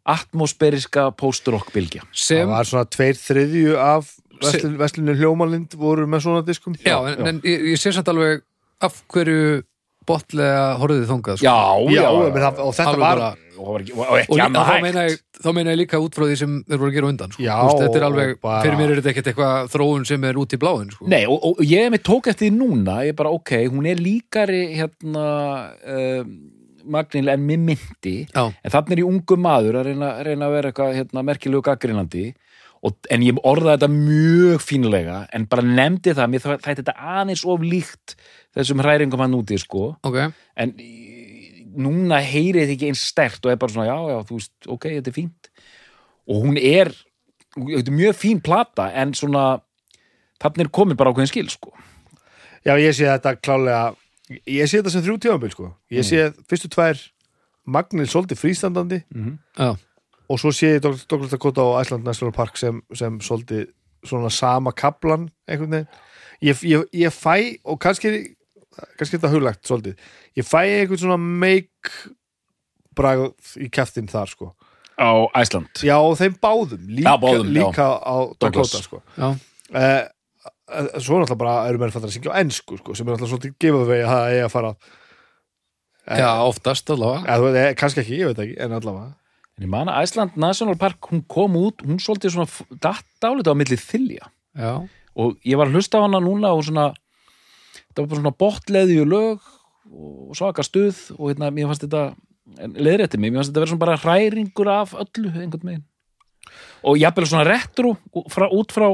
atmosferiska 0.09 1.11
post-rock 1.19 1.73
bylgja 1.75 2.03
sem, 2.13 2.47
Það 2.47 2.55
var 2.57 2.65
svona 2.71 2.89
tveir 2.97 3.19
þriðju 3.21 3.77
af 3.79 4.15
Veslin, 4.41 4.79
Veslinu 4.81 5.15
Hljómalind 5.19 5.75
voru 5.77 6.07
með 6.09 6.23
svona 6.25 6.45
diskum 6.47 6.75
já, 6.81 6.97
en, 7.13 7.27
en 7.29 7.41
ég, 7.45 7.67
ég 7.75 7.81
sé 7.81 7.93
samt 7.93 8.09
alveg 8.09 8.41
af 8.81 9.03
hverju 9.13 9.61
botlega 10.09 10.79
horfðið 10.81 11.03
þangað 11.11 11.37
sko. 11.39 11.45
Já, 11.45 11.93
Já, 11.93 12.01
já, 12.01 12.31
það- 12.41 12.61
og 12.65 12.73
þetta 12.75 12.95
var 12.97 13.19
bara- 13.21 13.35
og, 13.61 13.69
og 13.69 14.01
og 14.01 14.15
ekki 14.17 14.33
líka, 14.33 14.47
annað 14.47 14.65
þá, 14.65 14.71
hægt 14.73 14.83
meina 14.87 15.03
ég, 15.11 15.19
þá 15.45 15.49
meina 15.55 15.71
ég 15.75 15.79
líka 15.83 16.01
út 16.01 16.15
frá 16.17 16.25
því 16.25 16.37
sem 16.41 16.55
þeir 16.65 16.81
voru 16.81 16.89
að 16.91 16.95
gera 16.97 17.11
undan 17.13 17.35
sko. 17.35 17.43
Já, 17.45 17.53
Þú 17.61 17.67
veist, 17.69 17.83
þetta 17.85 18.01
er 18.01 18.07
alveg, 18.09 18.33
bara- 18.41 18.63
fyrir 18.65 18.79
mér 18.81 18.91
er 18.95 19.01
þetta 19.03 19.13
ekkert 19.13 19.29
eitthvað 19.35 19.69
þróun 19.75 20.07
sem 20.09 20.25
er 20.25 20.41
út 20.41 20.57
í 20.57 20.61
bláin 20.65 20.91
sko. 20.97 21.07
Nei, 21.13 21.21
og, 21.29 21.45
og 21.53 21.61
ég 21.69 21.93
með 21.93 22.03
tók 22.09 22.31
eftir 22.33 22.49
því 22.49 22.57
núna 22.57 22.97
ég 23.05 23.15
bara, 23.21 23.31
ok, 23.37 23.53
hún 23.69 23.87
er 23.93 24.01
líkari 24.01 24.63
hérna 24.81 25.27
um, 25.85 26.33
Magnil 26.85 27.33
en 27.33 27.43
mér 27.47 27.61
myndi 27.65 28.15
Já. 28.31 28.47
en 28.49 28.73
þannig 28.73 28.97
er 28.97 29.03
ég 29.03 29.11
ungu 29.11 29.37
maður 29.41 29.81
að 29.81 29.91
reyna, 29.91 30.13
reyna 30.27 30.49
að 30.49 30.57
vera 30.57 30.71
eitthvað 30.71 30.97
hérna, 30.99 31.25
merkilegu 31.27 31.65
gaggrinandi 31.67 32.27
og, 32.87 32.97
en 33.13 33.25
ég 33.25 33.41
orðaði 33.45 33.77
þetta 33.77 33.91
mjög 33.93 34.65
fínlega 34.65 35.19
en 35.37 35.47
bara 35.51 35.65
nefndi 35.67 36.15
það, 36.17 36.31
mér 36.33 36.45
þætti 36.47 36.77
þetta 36.81 36.97
aðeins 37.17 37.45
of 37.45 37.65
líkt 37.65 38.17
þessum 38.57 38.83
hræringum 38.83 39.23
hann 39.23 39.37
úti, 39.37 39.59
sko. 39.61 39.93
Ok, 40.07 40.19
en 40.61 40.75
núna 41.81 42.19
heyrið 42.25 42.67
þið 42.67 42.75
ekki 42.75 42.91
eins 42.91 43.05
stert 43.13 43.45
og 43.45 43.53
er 43.53 43.61
bara 43.61 43.75
svona, 43.75 43.89
já, 43.91 43.99
já, 44.11 44.19
þú 44.29 44.41
veist, 44.41 44.55
ok, 44.67 44.89
þetta 44.97 45.13
er 45.13 45.17
fínt. 45.17 45.51
Og 46.31 46.45
hún 46.47 46.59
er 46.59 46.93
þetta 47.55 47.91
er 47.91 47.99
mjög 47.99 48.19
fín 48.19 48.43
plata 48.45 48.91
en 48.97 49.15
svona 49.19 49.45
þannig 50.41 50.67
er 50.67 50.75
komin 50.75 50.99
bara 50.99 51.13
ákveðin 51.13 51.31
skil, 51.31 51.49
sko. 51.53 51.75
Já, 52.67 52.75
ég 52.81 52.95
sé 52.97 53.07
þetta 53.09 53.37
klálega 53.41 53.85
Ég 54.47 54.69
sé 54.71 54.79
þetta 54.79 54.93
sem 54.95 55.03
þrjú 55.03 55.17
tímabil 55.25 55.51
sko. 55.51 55.73
Ég 55.91 56.07
sé 56.07 56.29
fyrstu 56.49 56.71
tvær 56.71 57.01
Magnil 57.71 58.07
svolítið 58.09 58.39
frístandandi 58.41 59.01
já, 59.59 59.75
og 60.31 60.39
svo 60.39 60.53
sé 60.55 60.77
ég 60.77 60.83
Dr. 60.85 60.97
Douglas 61.11 61.31
Dakota 61.35 61.63
og 61.67 61.81
Iceland 61.83 62.05
National 62.07 62.33
Park 62.33 62.57
sem, 62.57 62.81
sem 62.95 63.19
svolítið 63.21 63.69
svona 64.07 64.31
sama 64.31 64.73
kaplan 64.73 65.29
einhvern 65.49 65.71
veginn. 65.71 65.89
Ég, 66.41 66.63
ég, 66.65 66.87
ég 66.97 67.13
fæ 67.13 67.59
og 67.65 67.81
kannski 67.83 68.37
kannski 68.97 69.19
þetta 69.19 69.33
huglagt 69.35 69.67
svolítið 69.67 69.99
ég 70.39 70.47
fæ 70.47 70.63
einhvern 70.63 71.03
svona 71.03 71.19
make 71.21 71.91
bragð 72.97 73.35
í 73.61 73.69
kæftin 73.73 74.09
þar 74.11 74.31
sko. 74.31 74.53
Á 75.01 75.11
Æsland 75.37 75.83
já 75.85 75.97
og 75.99 76.17
þeim 76.21 76.35
báðum. 76.41 76.87
Líka, 76.87 77.11
Já, 77.11 77.21
báðum, 77.21 77.53
líka 77.57 77.87
á 77.99 78.15
Douglas. 78.41 78.73
Dakota 78.73 78.83
sko. 78.85 79.03
Já, 79.17 79.29
uh, 79.75 80.03
svo 81.03 81.21
náttúrulega 81.21 81.39
bara 81.41 81.55
eru 81.69 81.81
menn 81.83 81.93
fattar 81.95 82.11
að 82.11 82.17
syngja 82.17 82.35
á 82.35 82.41
ensku 82.41 82.79
sko 82.81 82.95
sem 82.97 83.07
er 83.07 83.15
náttúrulega 83.15 83.33
svolítið 83.35 83.57
gefað 83.63 83.89
vegi 83.91 84.05
að 84.05 84.13
það 84.15 84.33
eigi 84.33 84.45
að 84.45 84.53
fara. 84.55 84.75
Já, 86.11 86.31
oftast 86.43 86.91
allavega. 86.91 87.59
Eh, 87.61 87.75
kannski 87.79 88.03
ekki, 88.03 88.21
ég 88.23 88.31
veit 88.31 88.45
ekki, 88.45 88.57
en 88.65 88.77
allavega. 88.79 89.11
En 89.61 89.67
ég 89.67 89.71
man 89.71 89.91
að 89.93 90.07
Æsland 90.07 90.39
National 90.41 90.79
Park, 90.81 91.11
hún 91.13 91.21
kom 91.29 91.59
út 91.61 91.83
hún 91.85 92.01
svolítið 92.01 92.33
svona 92.33 92.95
álita 93.21 93.53
á 93.53 93.61
milli 93.61 93.77
þylja 93.77 94.31
já, 94.57 94.73
og 95.13 95.37
ég 95.45 95.61
var 95.61 95.69
að 95.69 95.77
hlusta 95.77 96.01
á 96.01 96.05
hana 96.07 96.21
núna 96.25 96.55
og 96.57 96.65
svona 96.65 96.87
það 97.93 98.01
var 98.01 98.09
bara 98.09 98.21
svona 98.23 98.39
botleðju 98.41 99.05
lög 99.05 99.51
og 99.91 100.33
svaka 100.39 100.65
stuð 100.65 101.11
og 101.19 101.29
hérna, 101.29 101.51
mér 101.53 101.69
fannst 101.69 101.85
þetta 101.85 102.05
leðrétti 102.57 103.21
mig, 103.21 103.35
mér 103.35 103.43
fannst 103.43 103.53
þetta 103.53 103.63
vera 103.63 103.73
svona 103.73 103.85
bara 103.85 103.99
hræringur 104.01 104.71
af 104.73 104.95
öllu 104.97 105.33
einhvern 105.35 105.69
veginn. 105.69 105.87
Og 106.87 106.97
jafnvel 106.99 107.29
svona 107.29 107.47
retro 107.47 107.95
frá, 108.33 108.47
út 108.49 108.73
frá, 108.75 108.89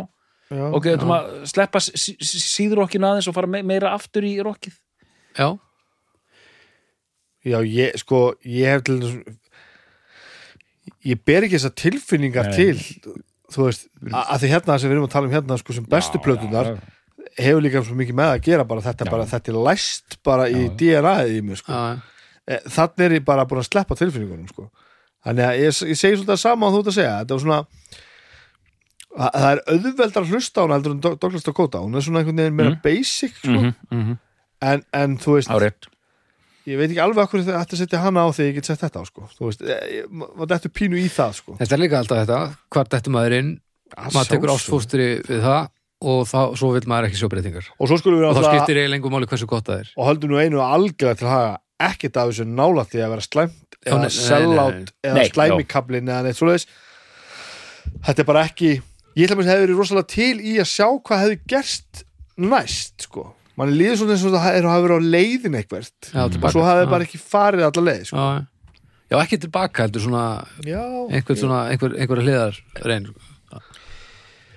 já, 0.50 0.64
ok, 0.72 0.84
þetta 0.92 1.08
maður 1.10 1.46
sleppa 1.50 1.80
sí- 1.82 2.16
sí- 2.20 2.42
síðrokkinu 2.42 3.08
aðeins 3.08 3.28
og 3.28 3.34
fara 3.34 3.46
me 3.50 3.62
meira 3.62 3.92
aftur 3.96 4.22
í 4.28 4.36
rokkið 4.42 4.76
já, 5.38 5.58
Já, 7.46 7.60
ég, 7.62 7.94
sko, 8.02 8.34
ég 8.42 8.66
hef 8.66 8.80
til 8.88 9.22
ég 11.06 11.20
ber 11.26 11.44
ekki 11.46 11.58
þessar 11.60 11.74
tilfinningar 11.78 12.48
Nei. 12.50 12.56
til 12.56 13.12
þú 13.54 13.68
veist, 13.68 13.84
að 14.10 14.40
því 14.42 14.48
hérna 14.50 14.78
sem 14.82 14.90
við 14.90 14.96
erum 14.96 15.06
að 15.06 15.12
tala 15.14 15.28
um 15.28 15.34
hérna 15.36 15.58
sko 15.60 15.76
sem 15.76 15.86
bestu 15.86 16.18
plötunar 16.24 16.72
hefur 17.38 17.62
líka 17.62 17.82
svo 17.86 17.94
mikið 17.98 18.18
með 18.18 18.32
að 18.32 18.42
gera 18.48 18.64
bara 18.66 18.82
þetta 18.82 19.06
Já. 19.06 19.10
bara, 19.14 19.28
þetta 19.30 19.52
er 19.52 19.58
læst 19.68 20.16
bara 20.26 20.48
í 20.50 20.64
DNA-ið 20.78 21.32
í 21.36 21.42
mig 21.46 21.62
sko. 21.62 21.72
já, 21.72 22.02
Eh, 22.46 22.60
þannig 22.70 23.00
er 23.02 23.10
ég 23.16 23.24
bara 23.26 23.42
búin 23.44 23.58
að 23.58 23.66
sleppa 23.66 23.96
tilfinningunum 23.98 24.46
sko. 24.48 24.68
þannig 25.26 25.46
að 25.46 25.56
ég, 25.58 25.72
ég 25.90 25.98
segi 25.98 26.16
svolítið 26.20 26.38
sama 26.38 26.66
á 26.66 26.70
þú 26.70 26.78
ert 26.82 26.90
að 26.92 26.94
segja, 26.98 27.14
þetta 27.22 27.34
var 27.34 27.42
svona 27.42 27.56
að, 27.58 27.75
það 29.16 29.50
er 29.50 29.60
auðveldar 29.72 30.22
að 30.22 30.32
hlusta 30.34 30.60
á 30.60 30.64
hún 30.66 30.74
heldur 30.76 30.94
en 30.96 31.02
Do- 31.04 31.16
Douglas 31.16 31.44
Dakota, 31.46 31.78
hún 31.84 31.96
er 31.96 32.04
svona 32.04 32.20
einhvern 32.22 32.40
veginn 32.42 32.56
meira 32.56 32.70
Mm. 32.74 32.80
basic 32.84 33.36
sko. 33.36 33.48
mm 33.50 33.74
-hmm. 33.90 34.18
en, 34.62 34.82
en 34.92 35.18
þú 35.18 35.36
veist 35.36 35.48
Árið 35.50 35.88
ég 36.66 36.76
veit 36.78 36.90
ekki 36.90 37.00
alveg 37.02 37.22
okkur 37.24 37.44
þetta 37.46 37.62
að 37.62 37.76
setja 37.78 37.98
hana 38.02 38.26
á 38.26 38.28
þegar 38.34 38.48
ég 38.50 38.54
get 38.54 38.66
sett 38.66 38.80
þetta 38.80 39.00
á 39.00 39.04
sko. 39.06 39.28
þú 39.38 39.44
veist, 39.46 39.62
eh, 39.62 40.02
ég- 40.02 40.08
maður 40.10 40.46
dettur 40.46 40.70
pínu 40.70 40.96
í 40.98 41.08
það 41.08 41.32
sko. 41.34 41.56
þetta 41.60 41.72
er 41.72 41.78
líka 41.78 41.98
alltaf 41.98 42.18
þetta 42.26 42.56
hvar 42.70 42.88
dættu 42.88 43.10
maður 43.10 43.32
inn, 43.38 43.60
maður 44.12 44.28
tekur 44.28 44.50
ástfóstri 44.50 45.22
við 45.22 45.40
það 45.42 45.68
og 46.02 46.26
þá, 46.28 46.40
svo 46.56 46.72
vil 46.74 46.82
maður 46.86 47.06
ekki 47.08 47.16
sjá 47.22 47.28
breytingar 47.32 47.64
og 47.80 47.90
og 47.90 48.36
þá 48.36 48.42
skiptir 48.44 48.76
eiginlega 48.76 48.90
lengur 48.92 49.10
máli 49.10 49.26
hversu 49.26 49.46
gott 49.46 49.64
það 49.64 49.80
er 49.80 49.88
og 49.96 50.06
höldum 50.06 50.30
nú 50.30 50.36
einu 50.42 50.58
algjörlega 50.60 51.16
til 51.16 51.26
að 51.26 51.30
hafa 51.30 51.58
ekkert 51.80 52.16
af 52.16 52.28
þessu 52.28 52.44
nála 52.44 52.84
því 52.84 52.98
að 53.04 53.10
vera 53.14 53.24
slæmt 53.24 53.70
eða 53.86 53.98
nei. 54.00 54.84
eða 55.04 55.24
slæmikablin 55.32 56.08
eða 56.08 56.22
neitt 56.26 56.36
svoleiðis 56.36 56.66
þetta 58.04 58.20
er 58.22 58.28
bara 58.28 58.44
ekki 58.44 58.82
ég 59.16 59.26
ætla 59.26 59.38
að 59.40 59.50
hefði 59.50 59.64
verið 59.64 59.80
rosalega 59.80 60.10
til 60.12 60.34
í 60.40 60.56
að 60.60 60.68
sjá 60.72 60.86
hvað 60.88 61.22
hefði 61.24 61.38
gerst 61.52 62.02
næst 62.36 63.06
sko. 63.08 63.30
Mann 63.56 63.72
líður 63.72 64.02
svona 64.02 64.16
eins 64.16 64.26
og 64.28 64.36
það 64.36 64.58
er 64.58 64.66
að 64.66 64.74
hafa 64.74 64.84
verið 64.84 65.00
á 65.00 65.08
leiðin 65.16 65.56
eitthvert. 65.56 66.10
Já, 66.10 66.20
og 66.26 66.52
svo 66.52 66.66
hafði 66.66 66.84
já. 66.84 66.90
bara 66.92 67.06
ekki 67.06 67.22
farið 67.22 67.64
alla 67.70 67.86
leið 67.86 68.04
sko. 68.10 68.26
já, 68.26 68.76
já, 69.08 69.16
ekki 69.22 69.40
tilbaka 69.46 69.86
heldur 69.86 70.04
svona 70.04 70.26
já, 70.66 70.82
einhver 71.08 71.40
svona, 71.40 71.64
einhver, 71.72 71.96
einhver 71.96 72.22
hliðar 72.26 72.60
reyn 72.84 73.08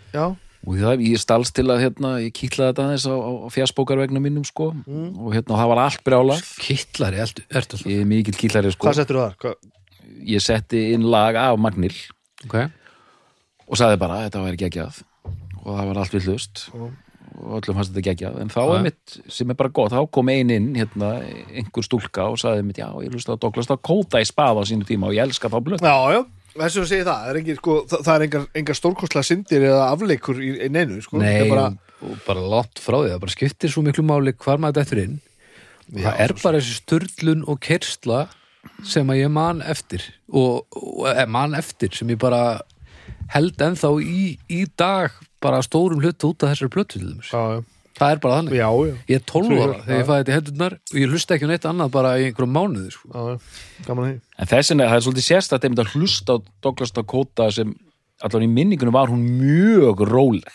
já, 0.10 0.26
og 0.26 0.76
það, 0.82 1.06
ég 1.08 1.22
stalst 1.22 1.56
til 1.56 1.70
að 1.72 1.86
hérna, 1.86 2.14
ég 2.26 2.36
kýtlaði 2.36 2.74
þetta 2.74 2.88
aðeins 2.90 3.08
á, 3.08 3.16
á 3.16 3.48
fjarsbókarvegna 3.56 4.20
mínum 4.20 4.44
sko. 4.44 4.74
Og 4.84 5.32
hérna, 5.32 5.56
það 5.56 5.70
var 5.72 5.84
allt 5.86 6.02
brjálað. 6.04 6.42
Kittlari, 6.60 7.22
ertu, 7.24 7.46
ertu 7.48 7.78
alltaf? 7.78 7.86
Ég 7.88 8.04
er 8.04 8.10
mikill 8.10 8.36
kýtlari 8.36 8.74
sko. 8.76 8.90
Hvað 8.90 9.00
settur 9.00 9.22
þar? 9.22 9.38
Hvað? 9.40 9.70
ég 10.28 10.44
setti 10.44 10.90
inn 10.96 11.08
lag 11.10 11.38
af 11.40 11.60
Magnil. 11.62 11.94
Ok, 12.46 12.56
og 13.70 13.80
sagði 13.80 14.00
bara 14.02 14.18
að 14.18 14.26
þetta 14.28 14.42
væri 14.46 14.60
geggjað. 14.64 15.04
Og 15.60 15.70
það 15.70 15.86
var 15.92 16.02
allt 16.02 16.18
við 16.18 16.28
hlust. 16.30 16.66
Já. 16.74 16.90
og 17.40 17.60
öllum 17.60 17.78
fannst 17.78 17.94
þetta 17.94 18.04
geggjað. 18.10 18.40
En 18.42 18.50
þá 18.52 18.60
er 18.64 18.82
mitt, 18.84 19.14
sem 19.32 19.52
er 19.54 19.58
bara 19.60 19.72
gott, 19.72 19.94
þá 19.94 20.10
kom 20.12 20.32
ein 20.34 20.50
inn 20.52 20.74
hérna, 20.76 21.12
einhver 21.54 21.86
stúlka 21.86 22.26
og 22.34 22.40
sagði 22.42 22.66
mitt, 22.68 22.82
já, 22.82 22.90
ég 23.06 23.14
hlust 23.14 23.30
á 23.32 23.40
Douglas 23.40 23.70
Dakota 23.70 24.20
í 24.20 24.28
spað 24.28 24.60
á 24.60 24.64
sínu 24.68 24.88
tíma 24.90 25.08
og 25.08 25.16
ég 25.16 25.24
elska 25.24 25.52
þá 25.52 25.60
blöð. 25.64 25.86
Já, 25.86 26.18
já, 26.18 26.20
þessu 26.58 26.84
að 26.84 26.90
segja 26.90 27.06
það 27.08 27.22
það 27.22 27.30
er, 27.30 27.40
engin, 27.42 27.60
sko, 27.62 27.78
það, 27.92 28.04
það 28.08 28.16
er 28.16 28.26
engar, 28.26 28.48
engar 28.62 28.80
stórkostlega 28.80 29.30
syndir 29.30 29.68
eða 29.70 29.86
afleikur 29.94 30.42
í, 30.44 30.50
í 30.66 30.72
neinu 30.74 31.00
sko. 31.06 31.22
nei, 31.22 31.30
Þetta 31.30 31.46
er 31.46 31.54
bara, 31.54 31.70
og, 32.02 32.10
og 32.10 32.26
bara 32.26 32.44
látt 32.56 32.84
frá 32.84 32.98
því 32.98 33.14
það 33.14 33.24
bara 33.24 33.36
skiptir 33.38 33.74
svo 33.76 33.86
miklu 33.86 34.06
máli 34.10 34.36
hvar 34.36 34.60
maður 34.60 34.82
dættur 34.82 35.04
inn. 35.06 35.16
Já, 35.94 36.10
það 36.10 36.20
er 36.26 36.36
bara 36.44 36.60
þessi 36.60 36.76
sturlun 36.82 37.46
og 37.50 37.62
kersla 37.66 38.20
sem 38.86 39.10
að 39.10 39.22
ég 39.22 39.32
man 39.34 39.64
eftir. 39.64 40.04
Og, 40.30 40.66
og 40.76 41.08
eh, 41.14 41.24
man 41.30 41.56
eftir 41.58 41.96
sem 41.96 42.12
ég 42.12 42.20
bara 42.22 42.60
held 43.36 43.62
ennþá 43.68 43.90
í, 44.04 44.38
í 44.50 44.62
dag 44.78 45.12
bara 45.42 45.62
stórum 45.66 46.02
hlut 46.04 46.24
út 46.28 46.44
af 46.44 46.54
þessari 46.56 46.74
plötu 46.74 47.00
til 47.00 47.08
dæmis. 47.14 47.30
já, 47.34 47.64
Það 48.00 48.12
er 48.14 48.20
bara 48.24 48.36
þannig. 48.40 48.54
já, 48.56 48.68
já, 48.88 48.94
Ég 49.10 49.16
er 49.20 49.24
12 49.28 49.48
Trúi 49.50 49.60
ára 49.60 49.74
þegar 49.84 49.98
ég 49.98 50.00
já. 50.00 50.08
fæði 50.08 50.20
þetta 50.20 50.32
í 50.32 50.36
hendurnar 50.38 50.74
og 50.80 51.00
ég 51.02 51.10
hlusta 51.12 51.36
ekki 51.36 51.46
á 51.46 51.52
neitt 51.52 51.66
annað 51.68 51.90
bara 51.92 52.12
í 52.16 52.24
einhverjum 52.30 52.54
mánuði 52.56 52.92
sko. 52.96 53.10
já, 53.12 53.22
já, 53.84 53.92
að 53.92 54.20
En 54.40 54.48
þessin 54.48 54.80
er, 54.84 54.88
það 54.88 54.96
er 55.00 55.04
svolítið 55.08 55.28
sérstætt 55.28 55.64
einmitt 55.68 55.82
að 55.84 55.94
hlusta 55.98 56.32
á 56.32 56.38
Douglas 56.64 56.92
Dakota 56.96 57.50
sem 57.52 57.74
allan 58.24 58.46
í 58.48 58.50
minningunum 58.52 58.94
var 58.96 59.08
hún 59.12 59.26
mjög 59.42 60.06
róleg. 60.08 60.48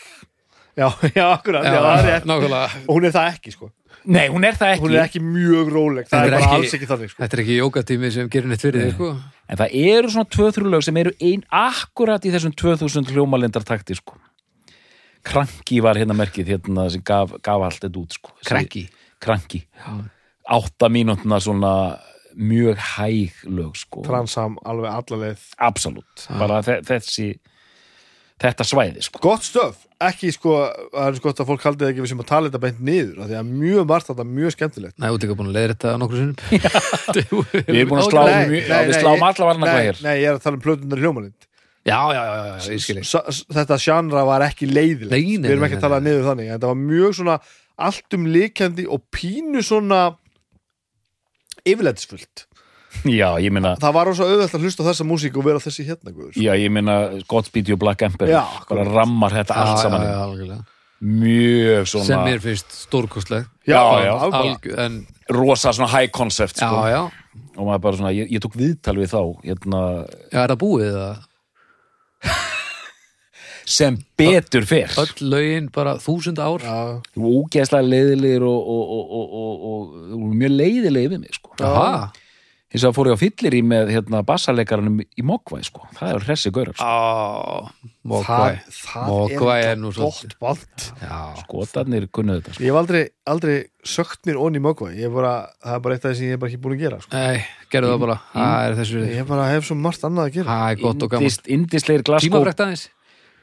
já, 0.75 0.89
já, 1.15 1.25
akkurat, 1.37 1.63
já, 1.69 1.77
það 1.81 1.99
er 2.01 2.09
rétt 2.09 2.25
nákvæmlega. 2.25 2.69
og 2.87 2.95
hún 2.97 3.05
er 3.05 3.11
það 3.15 3.29
ekki, 3.35 3.51
sko 3.53 3.71
Nei, 4.05 4.27
hún 4.29 4.43
er 4.45 4.53
það 4.53 4.71
ekki. 4.75 4.81
hún 4.85 4.93
er 4.95 5.03
ekki 5.05 5.19
mjög 5.21 5.69
róleg, 5.73 6.05
það 6.09 6.19
er 6.19 6.25
er 6.25 6.31
bara 6.35 6.41
ekki- 6.45 6.57
alls 6.59 6.73
ekki 6.77 6.89
þannig, 6.89 7.09
sko 7.13 7.21
Þetta 7.23 7.33
er 7.37 7.41
ekki 7.45 7.55
jókatími 7.61 8.11
sem 8.13 8.29
gerir 8.29 8.47
neitt 8.51 8.61
fyrir 8.65 8.83
þig 8.89 8.93
sko. 8.97 9.13
En 9.45 9.59
það 9.59 9.75
eru 9.77 10.11
svona 10.11 10.29
tvö 10.33 10.49
þrjúlög 10.55 10.85
sem 10.85 10.97
eru 10.97 11.13
ein 11.21 11.43
akkurat 11.53 12.23
í 12.25 12.31
þessum 12.33 12.55
2000 12.57 13.11
hljómalindar 13.13 13.65
takti, 13.67 13.97
sko. 13.97 14.17
Kranki 15.25 15.79
var 15.81 15.97
hérna 15.97 16.17
merkið 16.17 16.55
hérna 16.55 16.87
sem 16.93 17.03
gaf, 17.05 17.33
gaf 17.45 17.65
allt 17.65 17.81
þetta 17.85 18.01
út, 18.01 18.17
sko. 18.17 18.33
Kranki. 18.45 18.85
Kranki. 19.21 19.63
Átta 20.45 20.89
mínútna 20.93 21.39
svona 21.41 21.73
mjög 22.35 22.81
hæg 22.97 23.45
lög, 23.47 23.77
sko. 23.79 24.03
transam 24.05 24.57
alveg 24.67 24.91
allarleið 24.91 25.43
Absolutt. 25.63 26.25
Bara 26.39 26.59
þe 26.65 26.81
þessi, 26.85 27.29
þetta 28.43 28.65
svæði, 28.67 29.01
sko. 29.05 29.19
gott 29.23 29.45
stöf, 29.47 29.77
ekki 30.03 30.29
sko 30.35 30.55
það 30.91 31.05
er 31.07 31.19
gott 31.23 31.39
að 31.39 31.47
fólk 31.49 31.63
haldið 31.63 31.87
ekki 31.93 32.03
við 32.03 32.09
sem 32.11 32.19
að 32.23 32.27
tala 32.31 32.49
þetta 32.49 32.61
beint 32.65 32.81
niður 32.83 33.21
af 33.23 33.29
því 33.29 33.37
að 33.39 33.51
mjög 33.63 33.85
margt 33.91 34.09
þetta 34.11 34.25
mjög 34.27 34.55
skemmtilegt. 34.57 34.95
Nei, 34.99 35.07
út 35.15 35.23
ekki 35.23 35.37
búin 35.39 35.49
að 35.51 35.55
leiða 35.55 35.71
þetta 35.75 35.93
nokkru 36.01 36.19
sinnum. 36.19 36.37
Við 37.15 37.79
erum 37.79 37.91
búin 37.93 38.01
að 38.03 38.09
slá, 38.11 38.21
Nei, 38.27 38.47
mjög- 38.51 38.67
nei, 38.67 38.75
já, 38.75 38.87
við 38.89 38.97
sláum 38.99 39.15
ég- 39.21 39.27
alla 39.29 39.47
varna 39.51 39.69
hvað 39.71 39.85
hér. 39.87 40.01
nei, 40.03 40.15
ég 40.19 40.27
er 40.29 40.35
að 40.39 40.43
tala 40.43 40.59
um 40.59 40.63
plötunar 40.67 40.99
í 40.99 41.05
hljómalind. 41.05 41.47
Já, 41.85 41.99
já, 42.11 42.21
já, 42.25 42.35
já, 42.35 42.45
já, 42.59 42.73
ég 42.75 42.83
skil 42.83 42.97
ekki 42.99 43.07
S- 43.07 43.29
s- 43.39 43.45
þetta 43.55 43.77
sjannra 43.85 44.25
var 44.27 44.41
ekki 44.49 44.67
leiðilegt. 44.67 45.15
Við 45.45 45.51
erum 45.53 45.65
ekki 45.69 45.77
að 45.79 45.85
tala 45.87 45.99
niður 46.03 46.27
þannig 46.31 46.47
en 46.49 46.55
þetta 46.57 46.71
var 46.73 46.79
mjög 46.83 47.15
svona 47.21 47.35
allt 47.87 48.17
um 48.19 48.25
líkjandi 48.35 48.85
og 48.89 49.03
pínu 49.15 49.61
svona 49.63 50.01
yfirleitisfullt 51.65 52.45
Já, 53.05 53.27
ég 53.43 53.53
meina, 53.53 53.75
það 53.81 53.93
var 53.97 54.07
rosa 54.09 54.25
auðvelt 54.25 54.55
að 54.57 54.63
hlusta 54.65 54.81
á 54.81 54.87
þessa 54.89 55.05
músík 55.05 55.35
og 55.37 55.45
vera 55.45 55.59
þessi 55.61 55.83
hérna 55.85 56.13
guður. 56.15 56.37
Já, 56.41 56.51
ég 56.57 56.71
meina 56.73 56.95
Godspeed 57.29 57.69
You 57.69 57.77
Black 57.81 58.01
Emperor, 58.07 58.31
Já, 58.33 58.41
bara 58.69 58.85
rammar 58.89 59.35
þetta 59.35 59.57
allt 59.61 59.83
saman 59.83 60.01
já, 60.01 60.07
inn. 60.07 60.15
já, 60.15 60.23
algjörlega. 60.29 60.63
mjög 61.05 61.89
svona 61.91 62.05
sem 62.07 62.23
mér 62.25 62.39
finnst 62.41 62.71
stórkostleg 62.85 63.45
Já, 63.67 63.81
já. 64.05 64.13
Alg, 64.31 64.65
en 64.79 64.95
rosa 65.29 65.73
svona 65.75 65.91
high 65.91 66.09
concept 66.15 66.57
já, 66.57 66.65
sko. 66.69 66.85
já, 66.89 67.01
og 67.59 67.67
maður 67.67 67.83
bara 67.83 67.99
svona, 67.99 68.13
ég, 68.15 68.31
ég 68.31 68.41
tók 68.41 68.55
viðtal 68.57 68.95
við 68.97 69.11
þá 69.13 69.19
hérna, 69.43 69.81
já, 70.31 70.39
er 70.45 70.53
það 70.55 70.61
búið 70.63 70.93
það 70.95 71.23
sem 73.65 73.95
betur 74.17 74.65
fer. 74.69 74.91
Öll 75.01 75.25
lögin 75.31 75.69
bara 75.73 75.95
þúsund 76.01 76.37
ár. 76.41 76.61
Já, 76.61 77.01
ógeðslega 77.17 77.87
leiðilegir 77.87 78.45
og, 78.45 78.67
og, 78.75 78.91
og, 78.93 79.15
og, 79.15 79.31
og, 79.39 79.95
og 80.05 80.19
voru 80.19 80.37
mjög 80.37 80.53
leiðilegir 80.53 81.13
við 81.15 81.23
mig 81.23 81.33
sko. 81.39 81.55
Aha, 81.65 82.11
hins 82.75 82.83
vegar 82.83 82.95
fór 82.97 83.07
ég 83.09 83.15
á 83.15 83.23
fyllir 83.23 83.55
í 83.55 83.61
með 83.63 83.91
hérna, 83.93 84.19
bassaleikaranum 84.27 84.97
í 85.03 85.23
Mogvæ 85.25 85.61
sko. 85.63 85.85
það 85.95 86.09
er 86.11 86.25
hressi 86.27 86.51
sko. 86.75 86.87
það, 86.89 87.69
Mogvæ 88.11 88.49
það 88.75 89.07
Mogvæ 89.11 89.55
er, 89.63 89.77
nú 89.79 89.91
gott 89.95 90.89
Já, 90.99 91.19
skotarnir 91.39 92.07
kunnu 92.11 92.35
þetta 92.39 92.55
sko. 92.55 92.65
ég 92.65 92.73
hef 92.73 92.79
aldrei, 92.81 93.03
aldrei 93.31 93.55
sökt 93.95 94.27
mér 94.27 94.41
onni 94.43 94.59
í 94.59 94.65
Mogvæ 94.65 94.91
ég 94.99 95.13
bara, 95.15 95.33
það 95.63 95.77
er 95.77 95.85
bara 95.85 95.97
eitt 95.97 96.05
af 96.09 96.11
því 96.11 96.19
sem 96.19 96.27
ég 96.27 96.35
er 96.35 96.41
bara 96.43 96.51
ekki 96.51 96.63
búin 96.65 96.75
að 96.75 96.83
gera 96.83 96.99
sko. 97.05 97.15
nei, 97.15 97.45
gerðu 97.71 97.93
það 97.93 98.03
bara. 98.03 98.17
Það 98.33 98.67
er 98.67 98.77
þessu 98.81 99.05
ég 99.05 99.31
bara 99.31 99.47
hef 99.53 99.69
svo 99.69 99.79
margt 99.79 100.03
annað 100.09 100.27
að 100.29 100.35
gera. 100.39 100.49
Það 100.51 100.75
er 100.75 100.83
og 101.07 101.15
Glasgow 102.09 102.27
Tímafrækt 102.27 102.65
aðeins. 102.65 102.85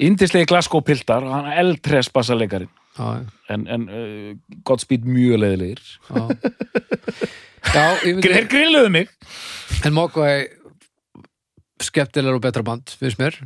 Indislegir 0.03 0.51
Glasgow 0.51 0.85
piltar 0.85 1.25
hann 1.25 1.49
er 1.49 1.63
eldhress 1.63 2.11
bassaleikarin. 2.13 2.71
Já, 2.93 3.25
en, 3.49 3.65
en 3.73 3.89
uh, 3.89 4.61
Godspeed 4.69 5.07
mjög 5.09 5.41
leiðilegir 5.41 5.81
þeir 7.71 8.49
grilluðu 8.51 8.91
mig. 8.93 9.13
En 9.87 9.95
Mogwai 9.97 10.49
skemmtilegur 11.83 12.39
og 12.39 12.45
betra 12.45 12.63
band, 12.67 12.93
finnst 12.99 13.21
mér. 13.21 13.39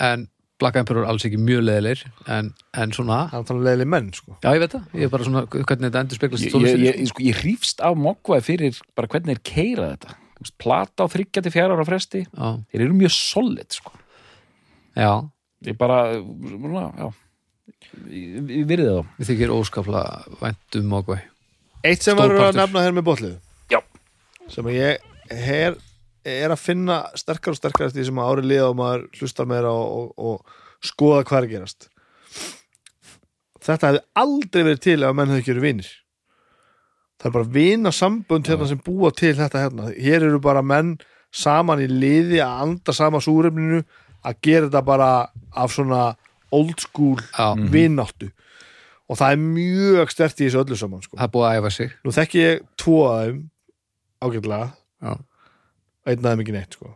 En 0.00 0.28
Black 0.62 0.78
Emperor 0.78 1.08
alls 1.10 1.24
ekki 1.26 1.40
mjög 1.42 1.64
leðilegir 1.66 2.04
en, 2.30 2.52
en 2.78 2.92
svona, 2.94 3.24
hann 3.32 3.46
tala 3.48 3.64
leiðileg 3.66 3.88
menn 3.90 4.12
sko. 4.14 4.36
já 4.44 4.52
ég 4.54 4.62
veit 4.62 4.76
það. 4.76 4.84
Ég 4.94 5.08
er 5.08 5.12
bara 5.12 5.26
svona, 5.26 5.42
hvernig 5.50 5.88
þetta 5.88 6.02
endur 6.04 6.20
speglast 6.20 6.46
ég, 6.46 6.54
ég, 6.68 6.84
ég, 6.86 7.00
sko, 7.10 7.24
ég 7.26 7.40
hrífst 7.42 7.82
af 7.82 7.98
Mogwai 7.98 8.38
fyrir 8.44 8.78
bara 8.98 9.10
hvernig 9.10 9.40
þeir 9.40 9.42
keira 9.50 9.88
þetta. 9.96 10.18
Plata 10.62 11.06
á 11.06 11.10
þryggja 11.10 11.42
til 11.42 11.52
fjara 11.54 11.74
ára 11.74 11.86
fresti. 11.86 12.22
Já, 12.28 12.46
þeir 12.70 12.86
eru 12.86 12.96
mjög 12.98 13.14
solid 13.16 13.74
sko. 13.74 13.92
já, 14.98 15.12
ég 15.66 15.76
bara 15.78 15.98
svona, 16.14 16.86
já. 16.98 17.10
Ég, 18.12 18.62
virði 18.70 18.88
þá. 18.88 19.12
Við 19.18 19.30
þykir 19.32 19.54
óskaplega 19.58 20.38
vænt 20.40 20.78
um 20.78 20.90
Mogwai 20.94 21.20
eitt 21.82 22.04
sem 22.04 22.14
Stór 22.16 22.30
að 22.30 22.38
partur. 22.38 22.60
nefna 22.60 22.84
hér 22.84 22.94
með 22.94 23.06
botlið. 23.08 23.34
Sem 24.52 24.68
ég 24.74 25.02
her, 25.32 25.78
er 26.22 26.52
að 26.52 26.60
finna 26.62 26.98
sterkar 27.18 27.54
og 27.54 27.58
sterkar 27.58 27.88
eftir 27.88 28.02
því 28.02 28.10
sem 28.10 28.20
að 28.22 28.32
ári 28.32 28.44
liða 28.46 28.68
og 28.70 28.76
maður 28.78 29.06
hlustar 29.18 29.48
meira 29.50 29.72
og, 29.72 30.12
og, 30.12 30.12
og 30.22 30.86
skoða 30.86 31.24
hvað 31.28 31.40
er 31.40 31.50
gerast. 31.54 31.88
Þetta 33.62 33.90
hefði 33.90 34.02
aldrei 34.18 34.62
verið 34.62 34.82
til 34.82 34.98
ef 35.06 35.16
menn 35.16 35.32
hefði 35.32 35.42
ekki 35.42 35.52
verið 35.54 35.68
vinir. 35.68 35.90
Það 37.22 37.28
er 37.28 37.34
bara 37.36 37.52
vina 37.54 37.92
sambönd 37.94 38.48
hérna 38.50 38.66
sem 38.66 38.80
búa 38.82 39.12
til 39.14 39.34
þetta 39.38 39.62
hérna. 39.62 39.90
Hér 39.94 40.26
eru 40.26 40.40
bara 40.42 40.64
menn 40.66 40.96
saman 41.32 41.82
í 41.84 41.88
liði 41.88 42.40
að 42.42 42.64
anda 42.66 42.94
sama 42.96 43.20
súrefninu 43.22 43.82
að 44.26 44.40
gera 44.42 44.66
þetta 44.66 44.82
bara 44.86 45.10
af 45.54 45.74
svona 45.74 46.02
old 46.52 46.82
school 46.82 47.22
já, 47.22 47.54
vináttu. 47.72 48.32
Og 49.10 49.18
það 49.20 49.34
er 49.34 49.40
mjög 49.44 50.12
stert 50.12 50.40
í 50.40 50.48
þessu 50.48 50.62
öllu 50.62 50.78
saman 50.78 51.04
sko. 51.04 51.16
það 51.16 51.26
er 51.26 51.32
búið 51.36 51.48
að 51.48 51.56
æfa 51.60 51.72
sig. 51.76 51.94
Nú 52.02 52.14
þekki 52.16 52.42
ég 52.42 52.66
tvo 52.80 52.98
að 53.08 53.22
þeim 53.22 53.40
ágætlega. 54.22 54.68
Já, 55.02 55.12
einn 56.06 56.22
að 56.22 56.28
þeim 56.30 56.44
ekki 56.44 56.54
neitt 56.56 56.78
sko. 56.78 56.94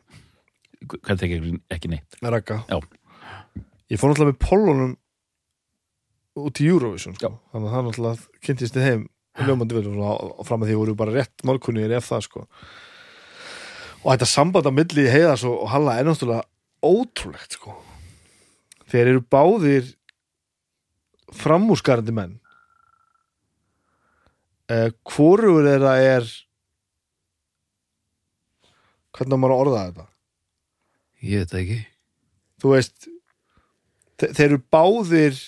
hvernig 0.87 1.27
ekki, 1.27 1.59
ekki 1.74 1.91
neitt. 1.91 2.16
Með 2.22 2.37
rakka 2.37 2.61
Já. 2.70 2.79
ég 3.91 4.01
fór 4.01 4.12
náttúrulega 4.12 4.33
með 4.33 4.41
pollunum 4.47 4.97
út 6.47 6.61
í 6.61 6.68
Eurovision 6.70 7.16
sko. 7.16 7.33
þannig 7.53 7.68
að 7.70 7.77
það 7.77 7.87
náttúrulega 7.89 8.43
kynntist 8.47 8.77
þið 8.77 8.89
heim 8.91 9.07
ljómandi 9.47 9.77
vel 9.77 9.95
og 10.01 10.45
fram 10.49 10.62
að 10.64 10.70
því 10.70 10.77
voru 10.81 10.97
bara 10.97 11.14
rétt 11.16 11.45
málkunnir 11.45 11.93
ef 11.97 12.09
það 12.09 12.27
sko. 12.29 12.47
Og 14.05 14.12
þetta 14.12 14.29
samband 14.31 14.68
á 14.68 14.72
milli 14.72 15.09
heiðas 15.11 15.45
og, 15.49 15.66
Halla 15.72 15.99
er 15.99 16.07
náttúrulega 16.09 16.47
ótrúlegt 16.87 17.59
sko. 17.59 17.74
Þeir 18.87 19.12
eru 19.12 19.22
báðir 19.35 19.89
framúskarandi 21.35 22.14
menn. 22.14 22.37
Eh, 24.70 24.91
hvorugur 25.07 25.66
þeirra 25.66 25.97
er 26.03 26.29
hvernig 29.16 29.40
maður 29.40 29.56
að 29.56 29.62
orða 29.64 29.82
þetta? 29.88 30.06
Ég 31.26 31.44
veit 31.44 31.58
ekki. 31.60 31.78
Þú 32.62 32.72
veist 32.72 33.08
þe 34.20 34.30
þeir 34.36 34.46
eru 34.48 34.62
báðir 34.72 35.42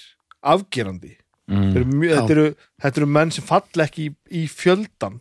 afgerandi. 0.55 1.15
Mm. 1.49 1.71
þeir 1.73 1.81
eru 1.81 1.97
mjög, 1.97 2.19
þetta, 2.19 2.35
eru, 2.35 2.49
þetta 2.85 3.01
eru 3.01 3.07
menn 3.17 3.31
sem 3.33 3.45
falla 3.49 3.85
ekki 3.89 4.11
í, 4.11 4.15
í 4.37 4.43
fjöldan 4.53 5.15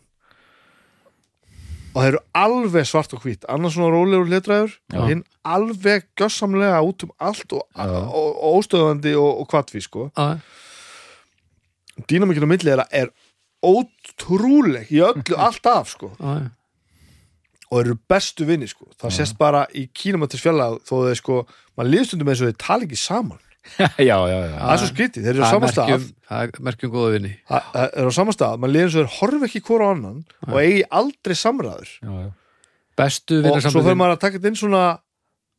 og 1.94 2.02
þeir 2.02 2.10
eru 2.10 2.20
alveg 2.36 2.84
svart 2.86 3.14
og 3.16 3.22
hvít. 3.24 3.46
Annars 3.48 3.78
svona 3.78 3.94
rólegur 3.94 4.28
letræður 4.28 4.74
hinn 5.08 5.24
alveg 5.48 6.04
gjössamlega 6.20 6.82
út 6.84 7.06
um 7.06 7.14
allt 7.16 7.56
og, 7.56 7.64
og, 7.80 8.28
og 8.28 8.58
óstöðandi 8.60 9.14
og, 9.16 9.40
og 9.40 9.48
kvartví 9.50 9.80
sko. 9.82 10.10
Já, 10.12 10.36
dýnamikinn 12.12 12.46
á 12.46 12.50
milli 12.52 12.70
þeirra 12.70 12.86
er 12.94 13.10
ótrúleg 13.64 14.92
í 14.94 15.00
öllu 15.02 15.40
alltaf 15.48 15.94
sko. 15.96 16.12
Já, 16.20 16.44
já. 16.44 16.46
Og 17.68 17.78
þeir 17.78 17.86
eru 17.90 17.98
bestu 18.08 18.46
vinni 18.48 18.68
sko. 18.70 18.86
Það 19.00 19.12
sést 19.18 19.36
bara 19.38 19.66
í 19.76 19.86
kílometris 19.92 20.40
fjalla 20.44 20.70
þó 20.88 20.94
þeir 21.08 21.18
sko, 21.20 21.36
maður 21.76 21.90
liðstundum 21.94 22.30
eins 22.32 22.40
og 22.42 22.48
þeir 22.50 22.58
tala 22.64 22.86
ekki 22.88 22.98
saman. 23.00 23.38
Já, 23.78 24.16
já, 24.16 24.36
já, 24.48 24.54
það 24.56 24.70
er 24.72 24.78
svo 24.80 24.86
skrítið, 24.88 25.24
þeir 25.26 25.34
eru 25.34 25.42
á 25.42 25.44
Það 25.44 25.50
sama 25.52 25.68
stað. 25.68 25.88
merkjum- 25.90 26.12
það 26.30 26.42
er 26.46 26.62
merkjum 26.68 26.92
góða 26.94 27.08
vinni 27.12 27.32
Það 27.50 27.66
það 27.74 27.96
er 28.00 28.06
á 28.08 28.12
sama 28.16 28.32
stað, 28.32 28.54
maður 28.62 28.72
liður 28.72 28.86
eins 28.86 28.94
og 28.94 29.02
þeir 29.02 29.16
horfa 29.18 29.48
ekki 29.50 29.60
hvora 29.66 29.88
annan 29.92 30.20
og 30.48 30.54
eigi 30.62 30.84
aldrei 31.00 31.34
samræður. 31.36 31.90
Bestu 32.98 33.38
og 33.46 33.58
svo 33.62 33.82
fyrir 33.84 33.98
maður 34.00 34.16
að 34.16 34.22
taka 34.24 34.38
þetta 34.38 34.50
inn 34.52 34.58
svona 34.62 34.82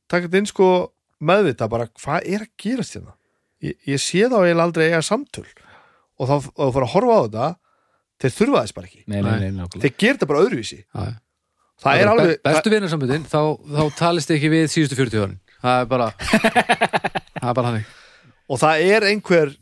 taka 0.09 0.25
þetta 0.27 0.41
inn 0.41 0.49
sko 0.49 0.69
meðvita 1.29 1.67
bara 1.71 1.87
hvað 2.01 2.25
er 2.33 2.43
að 2.47 2.51
gerast 2.63 2.97
hérna? 2.97 3.13
Ég, 3.63 3.75
ég 3.91 4.01
sé 4.01 4.25
þá 4.25 4.37
eiginlega 4.41 4.65
aldrei 4.65 4.85
eiga 4.89 5.01
samtöl. 5.05 5.45
Og 6.19 6.27
þá 6.31 6.35
fyrir 6.49 6.85
að 6.87 6.93
horfa 6.95 7.15
á 7.15 7.21
þetta 7.27 7.47
þeir 8.23 8.35
þurfa 8.39 8.63
þess 8.65 8.75
bara 8.79 8.89
ekki. 8.89 9.03
Nei, 9.05 9.19
nei, 9.21 9.51
nei, 9.53 9.67
þeir 9.77 9.93
gera 10.01 10.17
þetta 10.17 10.29
bara 10.33 10.43
öðruvísi. 10.47 10.81
Já. 10.87 11.05
Það 11.83 12.01
er 12.03 12.11
alveg 12.13 12.31
be- 12.33 12.39
bestu 12.49 12.73
vinnarsamböndin 12.73 13.25
þá, 13.29 13.39
þá 13.75 13.83
talist 13.99 14.33
ekki 14.35 14.51
við 14.53 14.67
síðustu 14.73 14.99
40 14.99 15.23
árin 15.25 15.39
það 15.63 15.81
er 15.83 15.89
bara 15.91 16.09
það 17.41 17.49
er 17.51 17.57
bara 17.61 17.67
hannig 17.71 17.93
og 18.49 18.61
það 18.63 18.83
er 18.95 19.07
einhver 19.11 19.53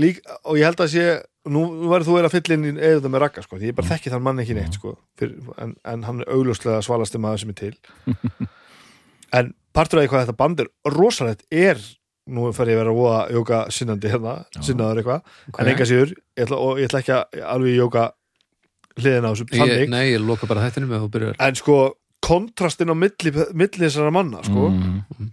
lík, 0.00 0.22
og 0.48 0.56
ég 0.56 0.64
held 0.70 0.80
að 0.80 0.92
sé 0.94 1.06
nú 1.52 1.62
verður 1.90 2.06
þú 2.06 2.14
verið 2.16 2.28
að 2.28 2.34
fylla 2.36 2.56
inn 2.56 2.66
í 2.70 2.84
eða 2.86 3.10
með 3.10 3.22
ragga 3.24 3.42
sko, 3.44 3.58
ég 3.60 3.74
bara 3.76 3.90
þekki 3.90 4.12
þann 4.12 4.22
mann 4.24 4.38
ekki 4.42 4.54
neitt 4.56 4.76
sko, 4.78 4.92
fyrir, 5.18 5.40
en, 5.60 5.72
en 5.90 6.04
hann 6.06 6.22
er 6.22 6.30
augljóslega 6.32 6.78
svalasti 6.86 7.18
maður 7.20 7.42
sem 7.42 7.50
er 7.54 7.58
til. 7.58 7.74
En 9.32 9.48
partur 9.72 9.98
af 9.98 10.04
því 10.04 10.10
hvað 10.12 10.22
þetta 10.26 10.36
band 10.38 10.60
er 10.62 10.68
rosalegt 10.92 11.42
er, 11.56 11.78
nú 12.28 12.50
fer 12.52 12.68
ég 12.68 12.76
að 12.76 12.82
vera 12.82 12.92
að 12.92 12.98
voða 13.00 13.20
jóka 13.32 13.60
sinnandi 13.72 14.10
hérna, 14.12 14.34
sinnaður 14.60 15.00
eitthvað 15.00 15.62
en 15.64 15.70
enga 15.72 15.86
síður, 15.88 16.12
ég 16.36 16.44
ætla, 16.46 16.58
og 16.60 16.80
ég 16.82 16.90
ætla 16.90 17.00
ekki 17.02 17.14
að 17.16 17.46
alveg 17.54 17.78
jóka 17.78 18.02
hliðina 18.98 19.30
á 19.30 19.32
þessu 19.32 19.46
ég, 19.68 19.84
nei, 19.92 20.04
ég 20.12 20.24
loka 20.24 20.48
bara 20.50 20.64
þættinu 20.66 20.88
með 20.88 20.98
að 20.98 21.04
þú 21.04 21.12
byrjar. 21.16 21.38
En 21.46 21.58
sko 21.58 21.76
kontrastin 22.22 22.92
á 22.92 22.96
milli, 22.96 23.34
milli 23.58 23.84
þessara 23.86 24.14
manna 24.14 24.42
sko, 24.46 24.68
mm. 24.70 25.30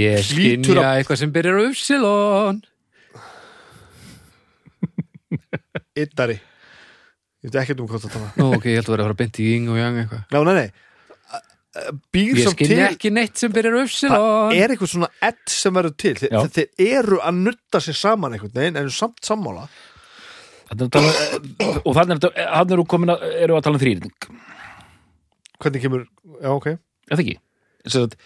ég 0.00 0.30
Hlýtur 0.32 0.80
skinja 0.80 0.94
eitthvað 0.98 1.20
sem 1.22 1.34
byrjar 1.34 1.60
á 1.60 1.64
Upsilon 1.68 2.62
yttari. 6.02 6.38
Ég 7.42 7.50
veit 7.50 7.60
ekki 7.64 7.76
um 7.80 7.88
hvað 7.90 8.06
það 8.06 8.14
tala 8.14 8.30
Nú, 8.38 8.48
ok, 8.56 8.70
ég 8.70 8.78
held 8.78 8.88
að 8.88 8.94
vera 8.94 9.04
að 9.04 9.08
fara 9.10 9.18
beint 9.18 9.38
í 9.42 9.50
yng 9.56 9.70
og 9.72 9.78
yang 9.80 10.00
eitthvað. 10.02 10.24
Ná, 10.30 10.38
nei, 10.46 10.54
nei. 10.60 10.68
Býr 12.12 12.36
Ég 12.36 12.44
sem 12.44 12.52
til 12.52 12.66
skinja 12.68 12.88
ekki 12.92 13.10
neitt 13.16 13.40
sem 13.40 13.52
byrjar 13.52 13.74
á 13.74 13.80
Það 13.80 13.86
Upsilon 13.86 14.58
er 14.58 14.74
eitthvað 14.74 14.90
svona 14.92 15.08
edd 15.24 15.54
sem 15.54 15.78
verður 15.78 15.94
til? 16.02 16.12
Þeir, 16.20 16.34
Já. 16.34 16.42
þeir 16.56 16.90
eru 17.00 17.20
að 17.24 17.40
nutta 17.46 17.80
sér 17.80 17.96
saman 17.96 18.36
einhvern 18.36 18.52
veginn? 18.58 18.76
En 18.76 18.84
eru 18.84 18.92
samt 18.92 19.24
sammála 19.24 19.64
Þarna 19.64 19.80
er 19.80 19.80
að 19.80 20.61
tala, 20.61 20.61
eh, 20.61 20.61
og 20.72 21.92
þannig 21.96 22.16
er, 22.16 22.32
þannig 22.38 22.74
eru 22.76 22.86
komin 22.88 23.12
að, 23.14 23.26
eru 23.44 23.58
að 23.58 23.66
tala 23.66 23.78
um 23.78 23.82
þrýrning 23.82 24.30
Hvernig 25.62 25.84
kemur, 25.84 26.06
já 26.42 26.50
ok 26.50 26.68
það 27.12 27.22
ekki? 27.22 27.36
Sagt, 27.92 28.16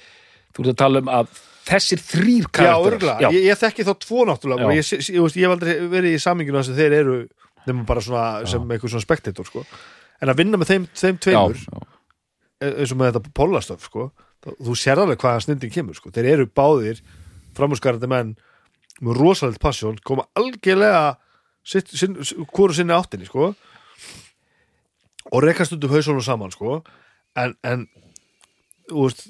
þú 0.55 0.64
ert 0.64 0.72
að 0.72 0.80
tala 0.82 1.03
um 1.03 1.11
að 1.12 1.32
þessir 1.66 2.03
þrýr 2.03 2.47
Já, 2.47 2.51
karakterar 2.55 2.92
örgulega, 2.92 3.32
ég, 3.34 3.49
ég 3.49 3.61
þekki 3.61 3.86
þá 3.86 3.92
tvo 4.05 4.26
náttúrulega 4.28 4.70
Já. 4.70 4.76
ég, 4.78 4.90
ég, 4.94 5.18
ég, 5.18 5.42
hef 5.42 5.55
aldrei 5.57 5.74
verið 5.90 6.16
í 6.16 6.22
saminginu 6.22 6.61
þess 6.61 6.72
að 6.72 6.80
þeir 6.82 6.97
eru 7.01 7.18
nema 7.66 7.86
bara 7.88 8.05
svona 8.05 8.26
sem 8.47 8.70
eitthvað 8.70 8.94
svona 8.94 9.07
spektator 9.07 9.49
sko. 9.49 9.64
en 10.22 10.32
að 10.32 10.40
vinna 10.42 10.61
með 10.61 10.72
þeim, 10.72 10.88
þeim 10.94 11.16
já, 11.18 11.22
tveimur 11.26 11.62
já, 11.64 11.86
eins 12.70 12.94
og 12.94 13.01
með 13.01 13.11
þetta 13.11 13.34
pólastöf 13.36 13.86
sko, 13.88 14.11
þú 14.47 14.76
sér 14.78 15.03
alveg 15.03 15.20
hvaða 15.22 15.42
snindin 15.44 15.74
kemur 15.74 15.99
sko. 15.99 16.12
þeir 16.14 16.30
eru 16.36 16.47
báðir 16.47 17.03
framhúsgarandi 17.59 18.11
menn 18.11 18.36
með 19.03 19.18
rosalegt 19.18 19.61
passjón 19.61 19.99
koma 20.07 20.28
algjörlega 20.38 21.16
sitt, 21.67 21.91
sinn, 21.91 22.17
hvoru 22.55 22.77
sinni 22.77 22.95
áttinni 22.95 23.27
sko. 23.29 23.53
og 25.33 25.43
rekast 25.43 25.75
um 25.75 25.91
hausunum 25.91 26.23
saman 26.23 26.53
sko. 26.55 26.83
en, 27.37 27.55
en 27.67 27.87
veist 28.91 29.27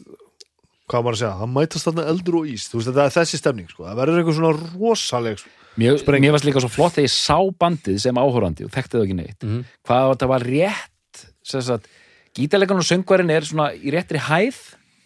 hvað 0.86 1.02
maður 1.02 1.16
að 1.16 1.20
segja, 1.22 1.36
það 1.40 1.52
mætast 1.56 1.86
þarna 1.88 2.02
eldur 2.12 2.36
og 2.40 2.50
ís 2.52 2.66
þú 2.70 2.78
veist, 2.78 2.88
þetta 2.92 3.06
er 3.08 3.14
þessi 3.16 3.40
stemning 3.40 3.70
sko. 3.72 3.86
það 3.88 4.00
verður 4.00 4.20
eitthvað 4.20 4.36
svona 4.38 4.52
rosaleg 4.76 5.40
sko. 5.40 5.50
Mér, 5.76 5.98
mér 6.22 6.32
varst 6.32 6.46
líka 6.48 6.62
svo 6.62 6.70
flott 6.72 6.94
þegar 6.96 7.08
ég 7.08 7.12
sá 7.12 7.36
bandið 7.60 7.98
sem 8.00 8.16
áhorandi 8.20 8.64
og 8.64 8.72
þekkti 8.72 8.96
það 8.96 9.02
ekki 9.04 9.16
neitt 9.18 9.42
Mhm. 9.44 9.64
hvað 9.84 10.12
þetta 10.14 10.28
var 10.30 10.46
rétt 10.46 11.24
sagt, 11.44 11.88
gítarleikarn 12.36 12.80
og 12.80 12.86
söngvarinn 12.86 13.30
er 13.32 13.44
svona 13.44 13.72
í 13.74 13.92
réttri 13.92 14.18
hæð 14.20 14.56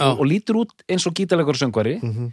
og, 0.00 0.20
og 0.20 0.26
lítur 0.26 0.60
út 0.62 0.70
eins 0.88 1.06
og 1.06 1.14
gítarleikur 1.14 1.56
og 1.56 1.62
söngvari 1.62 1.96
mm 2.02 2.12
-hmm. 2.12 2.30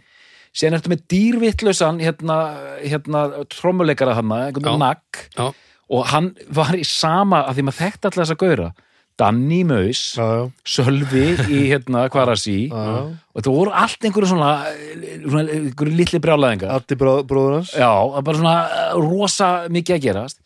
Síðan 0.56 0.78
ertu 0.78 0.92
með 0.92 1.04
dýrvittlausan 1.12 2.02
hérna, 2.02 2.36
hérna 2.82 3.24
trommuleikara 3.54 4.16
hann 4.18 4.32
Já. 4.32 4.48
einhvern 4.48 4.82
nagg. 4.82 5.24
Já, 5.36 5.48
og 5.88 6.04
hann 6.12 6.34
var 6.52 6.76
í 6.76 6.84
sama 6.84 7.46
að 7.48 7.58
því 7.58 7.66
maður 7.68 7.82
þekkti 7.82 8.08
alltaf 8.10 8.22
þessa 8.24 8.38
gauðra. 8.42 8.70
Danny 9.18 9.64
Maus, 9.66 10.14
já, 10.14 10.22
já, 10.22 10.42
Sölvi 10.62 11.24
í 11.50 11.64
hérna 11.72 12.04
Kvarasi 12.12 12.68
já, 12.68 12.74
já. 12.78 12.98
og 13.10 13.40
þetta 13.40 13.50
voru 13.50 13.72
allt 13.74 14.06
einhverju 14.06 14.28
svona, 14.30 14.50
svona 15.24 15.56
einhverju 15.56 15.96
litli 15.98 16.20
brjálæðingar. 16.22 16.70
Addi 16.76 16.98
bró, 17.00 17.16
bróður 17.26 17.56
hans. 17.56 17.72
Já, 17.74 17.88
það 17.90 18.20
er 18.20 18.26
bara 18.28 18.38
svona 18.38 18.54
eh, 18.76 18.92
rosa 19.02 19.48
mikið 19.74 19.96
að 19.96 20.04
gerast. 20.06 20.38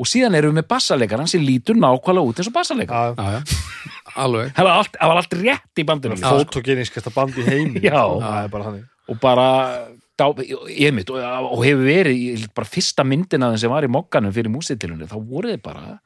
Og 0.00 0.08
síðan 0.08 0.38
erum 0.40 0.54
við 0.54 0.62
með 0.62 0.70
bassaleikaran 0.72 1.28
sem 1.34 1.44
lítur 1.44 1.76
nákvæmlega 1.76 2.32
út 2.32 2.40
eins 2.40 2.48
og 2.48 2.56
bassaleikar 2.56 2.96
Já, 2.96 3.12
já, 3.12 3.36
já, 3.36 3.84
alveg. 4.24 4.56
Það 4.56 4.70
var 4.70 4.80
allt, 4.80 4.96
það 4.96 5.12
var 5.12 5.20
allt 5.20 5.38
rétt 5.42 5.84
í 5.84 5.86
bandinu. 5.92 6.20
Fótogenískasta 6.24 7.12
band 7.12 7.36
í 7.36 7.46
heimi. 7.50 7.84
Já. 7.84 8.00
það 8.08 8.40
er 8.40 8.52
bara 8.56 8.70
hann 8.70 8.82
og 9.10 9.20
bara 9.20 9.48
dá, 10.18 10.26
ég 10.70 10.94
mitt, 10.94 11.10
og, 11.10 11.20
og 11.50 11.64
hefur 11.64 11.86
verið 11.86 12.46
bara 12.56 12.70
fyrsta 12.70 13.04
myndina 13.06 13.52
sem 13.60 13.72
var 13.72 13.86
í 13.86 13.90
mokkanum 13.92 14.34
fyrir 14.34 14.52
músitilunni, 14.52 15.08
þá 15.10 15.18
voru 15.20 15.52
þið 15.52 15.62
bara 15.64 15.98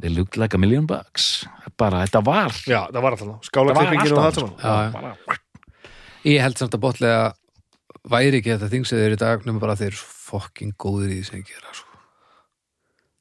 they 0.00 0.10
looked 0.10 0.36
like 0.36 0.54
a 0.54 0.60
million 0.60 0.86
bucks 0.86 1.46
bara, 1.78 2.04
þetta 2.04 2.22
var 2.26 2.52
já, 2.66 2.84
það 2.90 3.00
var 3.06 3.16
alltaf 3.16 3.48
skálaklippingin 3.48 4.14
og 4.14 4.22
það 4.22 4.38
sko. 4.38 4.50
Bara, 4.94 5.40
Ég 6.24 6.40
held 6.40 6.56
samt 6.56 6.76
að 6.76 6.84
botlega 6.86 7.24
væri 8.08 8.40
ekki 8.40 8.54
þetta 8.54 8.70
þing 8.72 8.86
sem 8.88 8.98
þeir 8.98 9.06
eru 9.10 9.18
í 9.18 9.20
dag 9.20 9.44
nema 9.44 9.60
bara 9.60 9.76
þeir 9.76 9.92
eru 9.92 10.00
fokking 10.24 10.72
góðir 10.80 11.12
í 11.12 11.18
því 11.18 11.28
sem 11.28 11.44
gera 11.44 11.74
sko. 11.76 12.00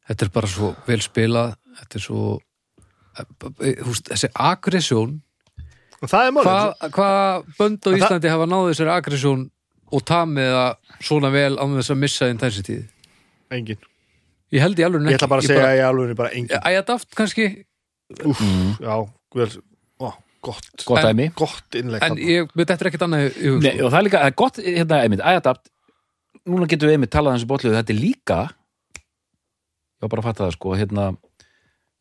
Þetta 0.07 0.25
er 0.25 0.31
bara 0.35 0.51
svo 0.51 0.71
vel 0.87 0.99
spilað 1.03 1.53
þetta 1.79 1.99
er 1.99 2.05
svo 2.05 2.23
eh, 3.19 3.83
húst, 3.83 4.09
þessi 4.11 4.29
aggressjón 4.33 5.17
og 5.19 5.21
það 5.21 5.21
er 5.21 5.21
málið 5.59 5.92
hvað 6.07 6.91
hva 6.97 7.09
bönd 7.57 7.79
á 7.79 7.87
En 7.87 7.93
það- 7.93 7.99
Íslandi 8.01 8.31
hafa 8.33 8.45
náðu 8.51 8.69
þessari 8.73 8.93
aggressjón 8.97 9.43
og 9.93 10.01
tamið 10.09 10.49
það 10.57 10.75
svona 11.09 11.31
vel 11.31 11.57
án 11.57 11.75
þess 11.77 11.91
að 11.93 11.99
missa 12.03 12.29
intensitíð 12.33 12.83
engin. 13.53 13.77
Ég 14.53 14.61
held 14.61 14.77
í 14.79 14.83
alveg 14.85 15.05
ég 15.09 15.17
ætla 15.19 15.29
bara 15.29 15.41
að 15.41 15.47
segja 15.51 15.75
í 15.77 15.83
alveg 15.85 16.15
bara 16.17 16.29
engin. 16.33 16.59
Æjadaft 16.65 17.13
kannski? 17.15 17.65
Úf, 18.25 18.39
já, 18.81 18.95
vel, 19.35 19.49
ó, 20.01 20.09
gott. 20.41 20.83
Gott 20.85 21.01
dæmi. 21.05 21.29
Gott 21.37 21.77
innlegg 21.79 22.03
En 22.03 22.17
ég 22.17 22.49
veit 22.53 22.69
eftir 22.69 22.89
ekkert 22.89 23.05
annað 23.07 23.29
hug 23.41 23.61
Nei, 23.63 23.71
sko. 23.77 23.85
og 23.85 23.91
það 23.93 23.99
er 23.99 24.05
líka, 24.07 24.19
það 24.19 24.31
er 24.31 24.35
gott 24.41 24.57
hérna, 24.65 24.99
einmitt, 25.05 25.21
æjadapt 25.23 25.69
núna 26.45 26.67
getum 26.67 26.89
við 26.89 26.97
einmitt 26.97 27.13
talað 27.13 27.33
um 27.33 27.37
þessu 27.39 27.49
bótluðu, 27.53 27.77
þetta 27.79 27.93
er 27.93 28.01
líka 28.01 28.39
já, 30.01 30.07
bara 30.09 30.19
að 30.21 30.27
fatta 30.27 30.43
það 30.47 30.55
sko, 30.57 30.73
hérna 30.77 31.05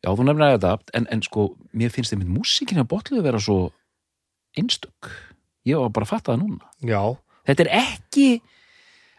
já, 0.03 0.09
þú 0.11 0.25
nefnir 0.27 0.49
æjadapt, 0.51 0.91
en, 0.93 1.07
en 1.09 1.21
sko 1.25 1.47
mér 1.73 1.93
finnst 1.93 2.13
einmitt 2.13 2.29
músíkin 2.33 2.81
á 2.81 2.85
bótluðu 2.85 3.23
vera 3.23 3.39
svo 3.41 3.71
einstök, 4.59 5.11
ég 5.69 5.79
var 5.79 5.93
bara 5.95 6.07
að 6.07 6.13
fatta 6.15 6.33
það 6.33 6.43
núna, 6.43 6.71
já, 6.83 7.01
þetta 7.49 7.65
er 7.65 7.71
ekki 7.81 8.27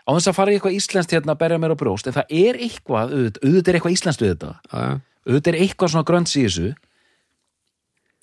á 0.04 0.10
þess 0.12 0.30
að 0.30 0.36
fara 0.36 0.52
í 0.52 0.58
eitthvað 0.58 0.78
íslenskt 0.78 1.14
hérna 1.16 1.34
að 1.34 1.42
berja 1.42 1.60
mér 1.62 1.74
á 1.74 1.80
brjóst, 1.80 2.08
en 2.08 2.16
það 2.18 2.34
er 2.38 2.60
eitthvað 2.66 3.14
auðvitað, 3.14 3.44
auðvitað 3.48 3.70
er 3.72 3.78
eitthvað 3.78 3.96
íslenskt 3.96 4.24
við 4.24 4.34
þetta. 4.34 4.50
Auðvitað 5.24 5.52
er 5.54 5.60
eitthvað 5.64 5.94
svona 5.94 6.08
grönns 6.10 6.34
í 6.36 6.44
þessu 6.44 6.72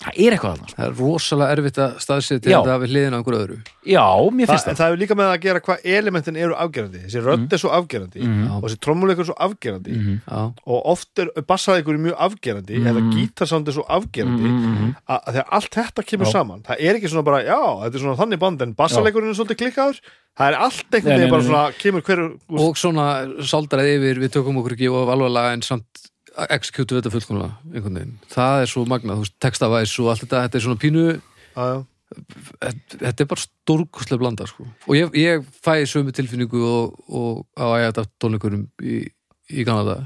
það 0.02 0.16
er 0.18 0.34
eitthvað 0.36 0.54
þarna, 0.56 0.68
sko. 0.72 0.78
Það 0.82 0.88
er 0.88 0.96
rosalega 1.02 1.56
erfitt 1.56 1.78
að 1.84 1.92
staðsetja 2.02 2.52
þetta 2.62 2.78
við 2.82 2.90
hliðina 2.92 3.14
á 3.14 3.20
einhverju 3.22 3.42
öðru 3.46 3.58
já, 3.86 4.06
mér 4.38 4.50
finnst 4.52 4.68
en 4.68 4.76
það, 4.76 4.80
það 4.82 4.94
er 4.96 5.02
líka 5.02 5.18
með 5.20 5.30
að 5.32 5.42
gera 5.46 5.62
hvað 5.68 5.86
elementin 5.96 6.40
eru 6.42 6.56
afgerandi 6.58 7.02
þessi 7.06 7.22
rödd 7.26 7.54
er 7.54 7.62
svo 7.62 7.72
afgerandi 7.78 8.22
Mhm. 8.26 8.48
og 8.58 8.64
þessi 8.66 8.80
trommuleikur 8.86 9.22
er 9.26 9.30
svo 9.30 9.38
afgerandi 9.48 9.92
Mhm. 9.92 10.16
Já, 10.26 10.42
og 10.66 10.80
oft 10.96 11.20
er 11.20 11.30
bassaleikur 11.48 11.98
mjög 12.02 12.18
afgerandi 12.18 12.80
Mhm. 12.82 12.88
eða 12.90 13.02
gítarsánd 13.14 13.68
er 13.68 13.72
svo 13.78 13.86
afgerandi 13.88 14.42
Mhm, 14.50 14.74
mhm. 14.74 14.96
að, 15.08 15.20
þegar 15.34 15.46
allt 15.52 15.72
þetta 15.72 16.06
kemur 16.10 16.26
Já. 16.26 16.32
saman 16.32 16.62
það 16.64 16.76
er 16.80 16.96
ekki 16.96 17.10
svona 17.14 17.24
bara, 17.24 17.44
já, 17.44 17.60
þetta 17.86 17.96
er 17.96 18.00
svona 18.06 18.18
þannig 18.18 18.40
band 18.40 18.62
en 18.62 18.74
bassaleikurinn 18.76 19.30
er 19.30 19.38
svolítið 19.38 19.62
klikkaður 19.62 20.00
það 20.38 20.48
er 20.48 20.56
allt 20.58 20.92
einhvern 20.92 21.18
veginn 21.20 21.30
bara 21.30 21.44
svona, 21.44 21.72
kemur 21.78 22.02
hverju 22.02 22.40
og 22.58 22.76
svona 22.76 23.06
sáldrað 23.44 23.90
yfir 23.98 24.18
við 24.22 24.30
tökum 24.34 24.58
okkur 24.58 24.74
ekki 24.78 24.90
of 24.90 25.10
alvarlega 25.10 25.54
en 25.54 25.62
samt 25.62 26.01
executu 26.50 26.98
þetta 27.00 27.12
fullkomlega 27.14 27.58
einhvern 27.74 27.98
veginn, 28.00 28.18
það 28.32 28.62
er 28.66 28.70
svo 28.72 28.86
magnað 28.90 29.20
þú 29.20 29.26
veist, 29.26 29.38
textavæs 29.44 29.96
og 30.00 30.12
allt 30.14 30.24
þetta, 30.26 30.44
þetta 30.48 30.58
er 30.62 30.66
svona 30.66 30.82
pínu 30.82 31.06
já, 31.12 31.64
já. 31.72 31.80
þetta 33.02 33.24
er 33.26 33.30
bara 33.32 33.44
stórkustlega 33.46 34.22
blanda 34.22 34.48
sko. 34.50 34.66
og 34.88 34.94
ég, 34.98 35.12
ég 35.20 35.46
fæ 35.64 35.74
sömu 35.88 36.14
tilfinningu 36.16 36.62
og, 36.68 37.02
og 37.12 37.46
á 37.60 37.66
ægæta 37.80 38.06
tónleikunum 38.22 38.68
í, 38.84 39.02
í 39.52 39.66
Kanada 39.68 40.02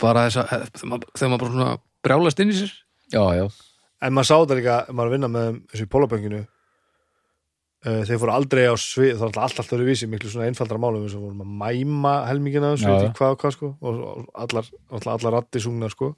bara 0.00 0.26
þess 0.28 0.40
að 0.44 0.68
þegar 0.76 0.92
maður- 0.94 1.12
þegar 1.16 1.32
maður 1.34 1.44
bara 1.44 1.52
svona 1.56 1.70
brjálast 2.04 2.40
inn 2.40 2.52
í 2.54 2.56
sér. 2.56 2.72
Já, 3.12 3.20
já. 3.36 3.44
En 4.00 4.14
maður 4.16 4.28
sá 4.30 4.36
þetta 4.40 4.56
líka, 4.60 4.76
maður 4.96 5.10
að 5.10 5.14
vinna 5.18 5.28
með 5.28 5.46
þeim 5.50 5.58
þessu 5.72 5.84
í 5.84 5.90
pólabönginu 5.92 6.38
þeir 7.80 8.20
fóru 8.20 8.34
aldrei 8.34 8.66
á 8.68 8.76
svið, 8.76 9.14
það 9.16 9.30
var 9.30 9.46
alltaf 9.46 9.70
öðru 9.72 9.86
vísi 9.88 10.08
miklu 10.10 10.28
svona 10.32 10.50
einfaldra 10.50 10.76
málum. 10.80 11.06
Eins 11.06 11.16
og 11.16 11.24
vorum 11.24 11.44
að 11.46 11.54
mæma 11.62 12.14
helmingina 12.28 12.74
já. 12.76 12.90
ég 12.92 13.14
hvað 13.16 13.36
og 13.36 13.40
hvað 13.40 13.54
sko 13.56 13.70
og, 13.80 14.00
allar, 14.34 14.68
allar, 14.90 15.12
allar 15.16 15.36
ratti 15.38 15.62
sungna 15.64 15.88
sko. 15.92 16.12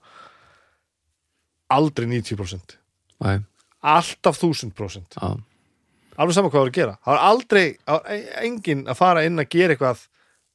Aldrei 1.72 2.08
90% 2.10 2.76
Æ, 3.22 3.38
alltaf 3.80 4.40
1000% 4.42 5.14
já, 5.16 5.28
alveg 6.18 6.34
saman 6.34 6.50
hvað 6.50 6.58
það 6.58 6.64
var 6.64 6.72
að 6.72 6.80
gera. 6.80 6.96
Það 6.98 7.14
var 7.14 7.22
aldrei, 7.30 7.66
e- 8.10 8.24
enginn 8.42 8.82
að 8.90 8.98
fara 8.98 9.22
inn 9.28 9.38
að 9.38 9.52
gera 9.54 9.76
eitthvað 9.76 10.02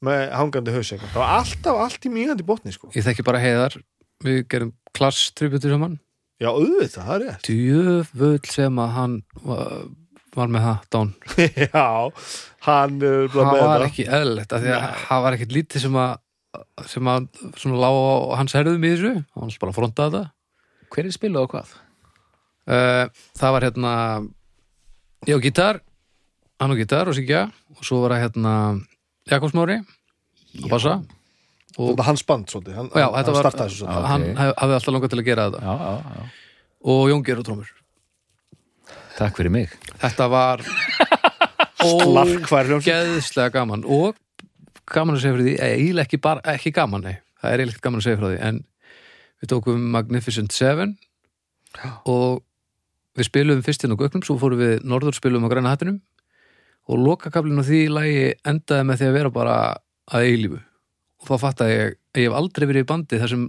með 0.05 0.25
hangandi 0.37 0.75
haus 0.75 0.91
það 0.91 1.15
var 1.15 1.37
alltaf 1.39 1.79
allt 1.85 2.05
í 2.05 2.11
mýgandi 2.13 2.45
botni 2.45 2.75
sko. 2.75 2.91
Ég 2.93 3.07
þekki 3.07 3.25
bara 3.25 3.41
heiðar. 3.41 3.79
Við 4.25 4.43
gerum 4.51 4.75
klass 4.97 5.31
tributur 5.37 5.73
saman 5.73 5.97
já, 6.41 6.49
auðvitað, 6.51 7.05
það 7.07 7.15
er 7.15 7.23
rétt. 7.23 7.47
Djöfull 7.47 8.51
sem 8.51 8.81
að 8.81 8.91
hann 8.97 9.15
var, 9.41 9.87
var 10.35 10.47
með 10.53 10.65
það 10.67 10.87
dán 10.93 11.11
já, 11.71 11.85
hann 12.67 12.97
er 13.01 13.27
bara 13.33 13.47
það 13.47 13.51
með 13.53 13.67
var 13.71 13.85
ekki 13.87 14.05
eðlilegt 14.19 14.53
af 14.57 14.63
því 14.63 14.71
að 14.75 14.87
það 15.07 15.23
var 15.27 15.37
ekkert 15.37 15.55
lítið 15.57 15.85
sem 15.87 15.99
að 16.03 16.15
sem 16.89 17.09
að 17.11 17.27
svona 17.59 17.77
lá 17.83 17.89
á 17.91 18.37
hans 18.39 18.53
herðum 18.55 18.85
í 18.87 18.89
þessu. 18.95 19.11
Hann 19.37 19.51
bara 19.61 19.73
frontaði 19.75 20.13
þetta. 20.15 20.31
Hver 20.95 21.05
er 21.09 21.13
spiluð 21.13 21.43
og 21.43 21.51
hvað? 21.53 21.73
uh, 22.71 23.03
það 23.37 23.53
var 23.55 23.65
hérna 23.67 23.91
ég 25.27 25.35
og 25.37 25.43
gítar 25.45 25.79
hann 26.61 26.73
og 26.73 26.79
gítar 26.81 27.11
og 27.11 27.15
syngja 27.17 27.43
og 27.75 27.83
svo 27.85 27.99
var 28.03 28.15
það 28.15 28.23
hérna 28.25 28.53
Jakobs 29.29 29.53
Mári 29.57 29.77
og 30.63 30.69
bassa 30.71 30.97
og 31.77 31.91
Þetta 31.91 32.05
hans 32.07 32.23
band 32.25 32.47
svolítið, 32.49 32.73
hann, 32.79 32.87
já, 32.89 33.05
hann, 33.05 33.27
var, 33.27 33.43
startaði 33.43 33.69
þessu 33.69 33.83
svolítið. 33.83 34.07
hann 34.09 34.23
ok. 34.25 34.37
hef- 34.41 34.55
hafði 34.63 34.77
alltaf 34.79 34.93
langað 34.95 35.11
til 35.13 35.19
að 35.21 35.27
gera 35.27 35.43
þetta. 35.51 35.59
Já, 35.61 35.73
já, 35.77 36.15
já. 36.17 36.23
og 36.93 37.01
Jón 37.11 37.25
Geir 37.27 37.41
og 37.43 37.45
trómur 37.51 37.69
Takk 39.17 39.37
fyrir 39.39 39.49
mig. 39.53 39.71
Þetta 40.01 40.27
var 40.29 40.61
ógeðslega 41.87 43.49
gaman. 43.53 43.85
Og 43.85 44.15
gaman 44.87 45.17
að 45.17 45.23
segja 45.23 45.35
fyrir 45.35 45.47
því, 45.47 45.55
eh, 45.59 45.75
eiginlega 45.77 46.05
ekki, 46.07 46.19
bara, 46.23 46.43
ekki 46.53 46.73
gaman 46.75 47.03
nei. 47.05 47.17
það 47.41 47.53
er 47.53 47.63
eiginlega 47.63 47.83
gaman 47.85 48.01
að 48.01 48.05
segja 48.07 48.19
frá 48.19 48.27
því. 48.29 48.39
En 48.47 48.59
við 49.41 49.51
tókum 49.53 49.87
Magnificent 49.93 50.53
Seven 50.55 50.95
og 52.05 52.43
við 53.17 53.27
spilum 53.29 53.63
fyrst 53.65 53.83
hérna 53.83 53.97
á 53.97 54.01
Göknum, 54.01 54.23
svo 54.25 54.37
fórum 54.41 54.61
við 54.61 54.85
norður 54.85 55.17
spilum 55.17 55.45
á 55.45 55.49
Græna 55.51 55.73
hattinum. 55.73 55.99
Og 56.87 57.01
lokakablinn 57.03 57.59
á 57.59 57.65
því 57.67 57.81
lagi 57.91 58.19
endaði 58.47 58.87
með 58.87 59.01
því 59.01 59.07
að 59.09 59.17
vera 59.17 59.33
bara 59.33 59.55
að 60.13 60.27
eilífu. 60.29 60.61
Og 61.21 61.27
þá 61.31 61.35
fattaði 61.41 61.73
ég 61.73 61.81
að 61.87 62.21
ég 62.21 62.29
hef 62.29 62.37
aldrei 62.37 62.67
verið 62.69 62.85
í 62.85 62.89
bandi 62.93 63.19
þar 63.19 63.33
sem 63.33 63.47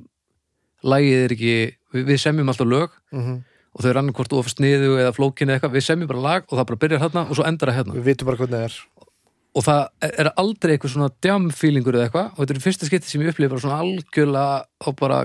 lagið 0.88 1.22
er 1.26 1.34
ekki 1.36 1.54
við, 1.92 2.02
við 2.08 2.20
semjum 2.24 2.50
alltaf 2.52 2.68
lög. 2.72 2.96
Mhm. 3.14 3.38
Og 3.74 3.84
þau 3.84 3.90
er 3.90 4.00
annarkvort 4.00 4.36
of 4.38 4.50
sniðu 4.50 4.94
eða 4.98 5.14
flókin 5.16 5.50
eða 5.50 5.58
eitthvað, 5.58 5.74
við 5.76 5.84
semjum 5.86 6.10
bara 6.10 6.24
lag 6.24 6.46
og 6.48 6.54
það 6.56 6.68
bara 6.70 6.80
byrjar 6.84 7.02
hérna 7.04 7.24
og 7.26 7.38
svo 7.38 7.46
endar 7.48 7.70
það 7.70 7.78
hérna. 7.78 7.96
Við 7.98 8.08
vitum 8.08 8.28
bara 8.28 8.40
hvernig 8.40 8.56
það 8.56 8.68
er. 8.68 8.78
Og 9.58 9.64
það 9.64 10.08
er 10.08 10.30
aldrei 10.42 10.72
eitthvað 10.74 10.94
svona 10.94 11.10
djamfílingur 11.24 11.98
eða 11.98 12.08
eitthvað. 12.08 12.30
Og 12.34 12.40
þetta 12.42 12.56
er 12.56 12.64
fyrsta 12.64 12.88
skipti 12.88 13.10
sem 13.10 13.24
ég 13.24 13.32
upplifa 13.32 13.52
bara 13.54 13.64
svona 13.64 13.80
algjörlega 13.84 14.88
og 14.88 14.98
bara 14.98 15.20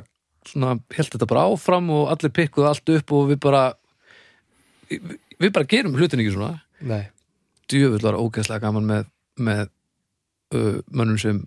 svona 0.50 0.76
held 0.96 1.16
þetta 1.16 1.30
bara 1.30 1.46
áfram 1.52 1.90
og 1.94 2.12
allir 2.12 2.34
pikkuðu 2.36 2.70
allt 2.70 2.94
upp 2.98 3.16
og 3.16 3.32
við 3.32 3.40
bara 3.44 3.64
við, 4.92 5.50
bara 5.50 5.70
gerum 5.70 5.98
hlutin 5.98 6.24
ekki 6.24 6.36
svona. 6.36 6.58
Nei, 6.84 7.04
djöfull 7.72 8.04
var 8.04 8.20
ógeðslega 8.20 8.66
gaman 8.66 8.90
með, 8.90 9.12
með 9.40 9.64
uh, 10.58 10.82
mönnum 10.92 11.20
sem 11.22 11.44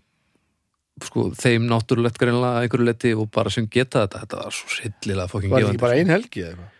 sko, 1.05 1.29
þeim 1.37 1.67
náttúrulegt 1.69 2.17
greinlega 2.21 2.65
einhverju 2.65 2.89
leti 2.89 3.13
og 3.17 3.29
bara 3.35 3.53
sem 3.53 3.69
geta 3.69 4.07
þetta. 4.07 4.25
Þetta 4.25 4.41
var 4.47 4.57
svo 4.57 4.73
sillilega 4.79 5.29
fokkin 5.33 5.53
var 5.53 5.61
þetta 5.61 5.75
ekki 5.75 5.77
gefandi 5.77 5.87
bara 5.87 6.01
ein 6.01 6.15
helgi 6.15 6.47
eða 6.47 6.55
eitthvað 6.55 6.73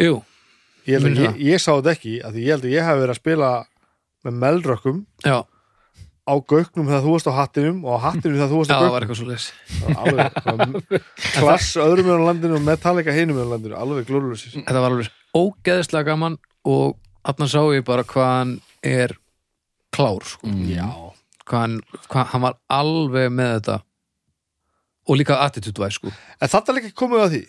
Jú, 0.00 0.22
Ég, 0.88 0.98
held 0.98 1.14
ég, 1.14 1.28
það? 1.30 1.40
ég 1.46 1.60
sá 1.62 1.70
þetta 1.76 1.92
ekki, 1.94 2.12
af 2.26 2.32
því 2.34 2.42
ég 2.42 2.50
held 2.56 2.64
að 2.66 2.72
ég 2.74 2.86
hef 2.88 2.96
verið 2.98 3.12
að 3.14 3.18
spila 3.20 3.50
með 4.26 4.38
meldrökkum 4.42 4.96
já, 5.22 5.36
á 6.22 6.34
gauknum 6.52 6.88
þegar 6.88 7.04
þú 7.04 7.12
varst 7.14 7.28
á 7.30 7.34
hattinum 7.38 7.78
og 7.86 7.94
á 7.94 8.04
hattinum 8.08 8.36
þegar 8.38 8.50
þú 8.50 8.58
varst 8.62 8.72
já 8.72 8.74
á 8.74 8.78
það 8.78 8.82
gauknum. 8.82 8.94
var 8.96 9.04
eitthvað 9.04 9.20
svo 9.20 9.28
leis 9.30 9.46
alveg, 10.02 10.40
svona 10.42 11.02
klass 11.38 11.68
öðrum 11.82 12.08
meðan 12.08 12.26
landinu 12.26 12.58
og 12.58 12.64
Metallica 12.66 13.14
hinum 13.14 13.38
meðan 13.38 13.52
landinu, 13.54 13.78
alveg 13.78 14.06
glórulusir 14.10 14.56
þetta 14.58 14.82
var 14.82 14.90
alveg 14.96 15.10
ógeðslega 15.38 16.08
gaman 16.10 16.36
og 16.72 16.98
þarna 17.26 17.50
sá 17.54 17.60
ég 17.76 17.86
bara 17.86 18.04
hvað 18.06 18.30
hann 18.32 18.52
er 18.82 19.14
klár 19.94 20.24
sko. 20.26 20.50
Já, 20.66 20.86
hvað, 21.46 21.58
hann, 21.60 21.74
hvað 22.10 22.30
hann 22.32 22.46
var 22.48 22.56
alveg 22.74 23.28
með 23.34 23.52
þetta 23.60 23.76
og 25.10 25.18
líka 25.18 25.38
attitude 25.46 25.82
væs 25.82 25.98
sko. 26.00 26.10
en 26.42 26.50
þetta 26.50 26.74
líka 26.78 26.90
komið 26.98 27.22
að 27.26 27.36
því 27.36 27.42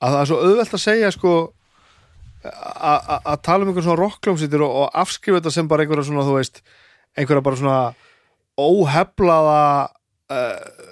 að 0.00 0.14
það 0.14 0.20
er 0.22 0.30
svo 0.30 0.38
auðvelt 0.44 0.76
að 0.78 0.82
segja 0.86 1.10
sko 1.14 1.32
að 2.44 3.40
tala 3.44 3.64
um 3.64 3.70
einhver 3.70 3.84
svona 3.84 4.00
rockljómsýttir 4.00 4.62
og, 4.64 4.76
og 4.82 5.00
afskrifa 5.02 5.40
þetta 5.40 5.52
sem 5.54 5.68
bara 5.68 5.84
einhverja 5.84 6.08
svona, 6.08 6.24
þú 6.24 6.36
veist 6.38 6.62
einhverja 7.18 7.44
bara 7.44 7.60
svona 7.60 7.80
óheflaða 8.60 9.62
uh, 10.32 10.86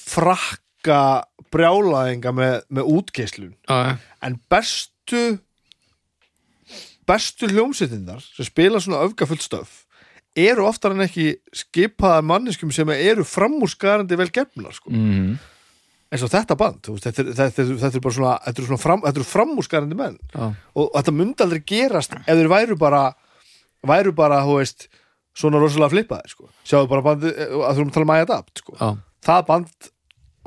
frakka 0.00 1.02
brjálaðinga 1.50 2.32
með, 2.36 2.56
með 2.70 2.90
útgeislun 2.94 3.54
já, 3.66 3.96
en 4.22 4.36
bestu 4.52 5.22
bestu 7.08 7.48
hljómsveitinnar 7.50 8.22
sem 8.22 8.46
spila 8.46 8.80
svona 8.82 9.02
öfgafullt 9.06 9.42
stöf 9.44 9.80
eru 10.38 10.68
oftar 10.68 10.94
en 10.94 11.02
ekki 11.02 11.32
skipaðar 11.56 12.26
manneskum 12.26 12.70
sem 12.74 12.92
eru 12.94 13.24
framúrskarandi 13.26 14.18
vel 14.20 14.30
gefnar 14.30 14.76
sko. 14.76 14.92
mm. 14.94 15.32
Eins 16.10 16.24
og 16.26 16.32
þetta 16.32 16.56
band 16.58 16.88
veist, 16.90 17.06
þetta, 17.06 17.22
er, 17.22 17.34
þetta, 17.38 17.62
er, 17.62 17.72
þetta 17.84 17.98
er 18.00 18.04
bara 18.06 18.16
svona, 18.16 18.32
þetta 18.46 18.62
er 18.62 18.68
svona 18.68 18.82
fram, 18.82 19.04
þetta 19.06 19.22
er 19.22 19.28
framúrskarandi 19.30 19.98
menn 19.98 20.16
já, 20.34 20.48
og 20.74 20.90
þetta 20.96 21.14
myndi 21.14 21.46
aldrei 21.46 21.62
gerast 21.72 22.16
ef 22.18 22.26
þeir 22.30 22.50
væru 22.50 22.78
bara 22.80 23.04
væru 23.86 24.12
bara, 24.16 24.42
þú 24.46 24.58
veist 24.58 24.88
svona 25.40 25.60
rosalega 25.62 25.94
flippaðir 25.94 26.34
sko. 26.34 26.50
sjáðu 26.66 26.90
bara 26.90 27.06
bandi, 27.06 27.30
að 27.30 27.78
þú 27.78 27.84
erum 27.84 27.92
að 27.92 27.96
tala 27.96 28.06
um 28.08 28.14
I 28.16 28.24
Adapt 28.26 28.62
sko. 28.64 28.76
já, 28.76 28.88
það 29.30 29.46
band 29.52 29.90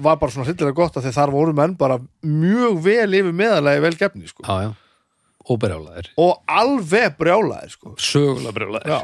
var 0.04 0.20
bara 0.22 0.34
svona 0.36 0.48
hryllilega 0.50 0.78
gott 0.78 0.98
að 0.98 1.08
því 1.08 1.16
þar 1.16 1.34
voru 1.34 1.56
menn 1.58 1.76
bara 1.80 2.00
mjög 2.28 2.80
vel 2.84 3.20
yfir 3.22 3.36
meðalagi 3.40 3.84
vel 3.86 3.96
gefni 3.98 4.28
sko. 4.30 4.44
já. 4.44 4.74
og 5.44 5.60
brjálaðir 5.64 6.12
og 6.20 6.44
alveg 6.60 7.18
brjálaðir 7.20 7.76
sko. 7.78 7.96
sögulega 7.98 8.56
brjálaðir 8.60 8.92
Já. 8.98 9.00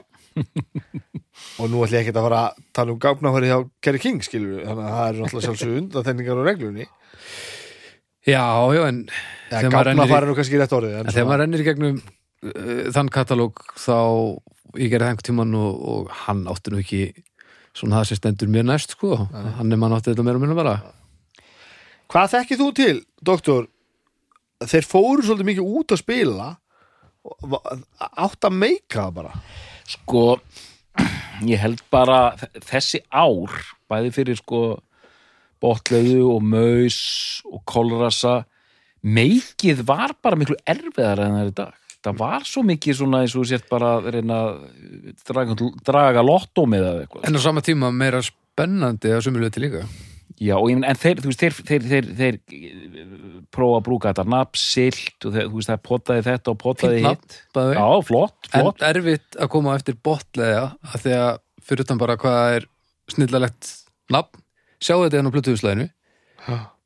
Og 1.60 1.70
nú 1.72 1.84
ætlum 1.84 1.96
ég 1.96 2.04
ekki 2.04 2.14
að 2.14 2.26
fara 2.26 2.42
að 2.48 2.60
tala 2.76 2.94
um 2.94 3.00
gáfnafæri 3.04 3.52
hjá 3.52 3.58
Kerry 3.86 4.02
King 4.04 4.22
skilur 4.26 4.66
þannig 4.66 4.86
að 4.86 4.94
það 4.98 5.10
eru 5.10 5.26
alltaf 5.26 5.46
sjálfsög 5.46 5.74
undanþendingar 5.82 6.42
og 6.42 6.50
reglunni. 6.50 6.88
Já, 8.28 8.46
já, 8.76 8.84
en 8.90 9.02
ja, 9.50 9.64
gáfnafæri 9.66 10.20
er 10.20 10.30
nú 10.30 10.38
kannski 10.38 10.62
rétt 10.62 10.76
orðið 10.76 11.00
en 11.00 11.12
þegar 11.14 11.30
maður 11.30 11.44
rennir 11.44 11.64
í 11.64 11.68
gegnum 11.70 11.98
uh, 12.04 12.86
þann 12.96 13.12
katalóg 13.16 13.64
þá 13.80 13.98
ég 14.78 14.92
gerði 14.92 15.06
það 15.06 15.10
einhvern 15.10 15.28
tímann 15.30 15.58
og, 15.58 15.82
og 15.94 16.14
hann 16.26 16.46
átti 16.52 16.74
nú 16.74 16.84
ekki 16.84 17.04
svona 17.78 18.00
það 18.00 18.10
sem 18.10 18.20
stendur 18.20 18.52
mér 18.52 18.68
næst 18.68 18.96
sko. 18.96 19.16
Hann 19.58 19.74
er 19.74 19.80
mann 19.80 19.96
átti 19.96 20.12
þetta 20.12 20.26
meira 20.26 20.40
og 20.40 20.44
minna 20.44 20.58
bara. 20.58 20.78
Hvað 22.10 22.32
þekkið 22.34 22.62
þú 22.64 22.70
til, 22.78 22.96
doktor? 23.26 23.68
Þeir 24.60 24.88
fóru 24.90 25.24
svolítið 25.24 25.50
mikið 25.54 25.74
út 25.80 25.94
að 25.94 26.02
spila 26.02 26.50
átt 27.30 28.48
að 28.48 28.56
meika 28.56 29.04
það 29.06 29.18
bara 29.20 29.34
Sko, 29.90 30.38
ég 31.50 31.62
held 31.62 31.82
bara 31.90 32.36
þessi 32.68 33.02
ár, 33.10 33.56
bæði 33.90 34.14
fyrir 34.14 34.40
sko 34.40 34.62
botleðu 35.60 36.30
og 36.36 36.46
maus 36.46 37.00
og 37.50 37.64
kolrasa 37.68 38.44
meikið 39.04 39.84
var 39.88 40.16
bara 40.22 40.40
miklu 40.40 40.58
erfiðar 40.68 41.24
en 41.24 41.36
það 41.36 41.44
er 41.44 41.52
í 41.52 41.56
dag. 41.58 41.76
Það 42.00 42.20
var 42.22 42.46
svo 42.48 42.64
mikið 42.64 42.96
svona 42.96 43.24
eins 43.26 43.36
og 43.36 43.48
sért 43.50 43.66
bara 43.72 43.98
reyna 44.06 44.38
draga, 45.28 45.56
draga 45.84 46.24
lottó 46.24 46.64
með 46.70 46.86
það 46.86 47.02
eitthvað. 47.02 47.26
en 47.28 47.40
á 47.40 47.42
sama 47.44 47.64
tíma 47.66 47.90
meira 47.92 48.22
spennandi 48.24 49.12
að 49.12 49.26
sumuleiti 49.26 49.64
líka 49.64 49.84
Já, 50.40 50.56
og, 50.56 50.70
ég 50.72 50.78
meina, 50.80 50.94
en 50.94 51.00
þeir, 51.00 51.20
þú 51.20 51.32
veist, 51.34 51.42
þeir, 51.44 51.56
þeir, 51.68 51.86
þeir, 51.90 52.10
þeir, 52.16 52.38
þeir 52.48 53.48
prófa 53.52 53.80
að 53.82 53.86
brúka 53.90 54.14
þetta 54.14 54.26
nafn, 54.32 54.60
silt 54.62 55.28
og 55.28 55.34
þeir, 55.36 55.50
þú 55.50 55.60
veist, 55.60 55.72
það 55.72 55.82
potaði 55.90 56.26
þetta 56.30 56.54
og 56.54 56.60
potaði 56.62 57.02
hitt. 57.04 57.38
bæði 57.58 57.76
Já, 57.76 57.88
flott, 58.08 58.50
en 58.54 58.64
flott. 58.64 58.86
erfitt 58.90 59.40
að 59.40 59.52
koma 59.56 59.76
á 59.76 59.78
eftir 59.80 59.98
botlega 60.10 60.64
að 60.88 61.04
því 61.04 61.16
að 61.18 61.32
fyrir 61.70 61.86
utan 61.86 62.00
bara 62.00 62.18
hvað 62.22 62.56
er 62.56 62.68
snillalegt 63.12 63.74
nafn 64.16 64.46
sjáu 64.80 65.02
þetta 65.04 65.20
enn 65.20 65.28
á 65.28 65.36
plötuðuslæðinu 65.36 65.90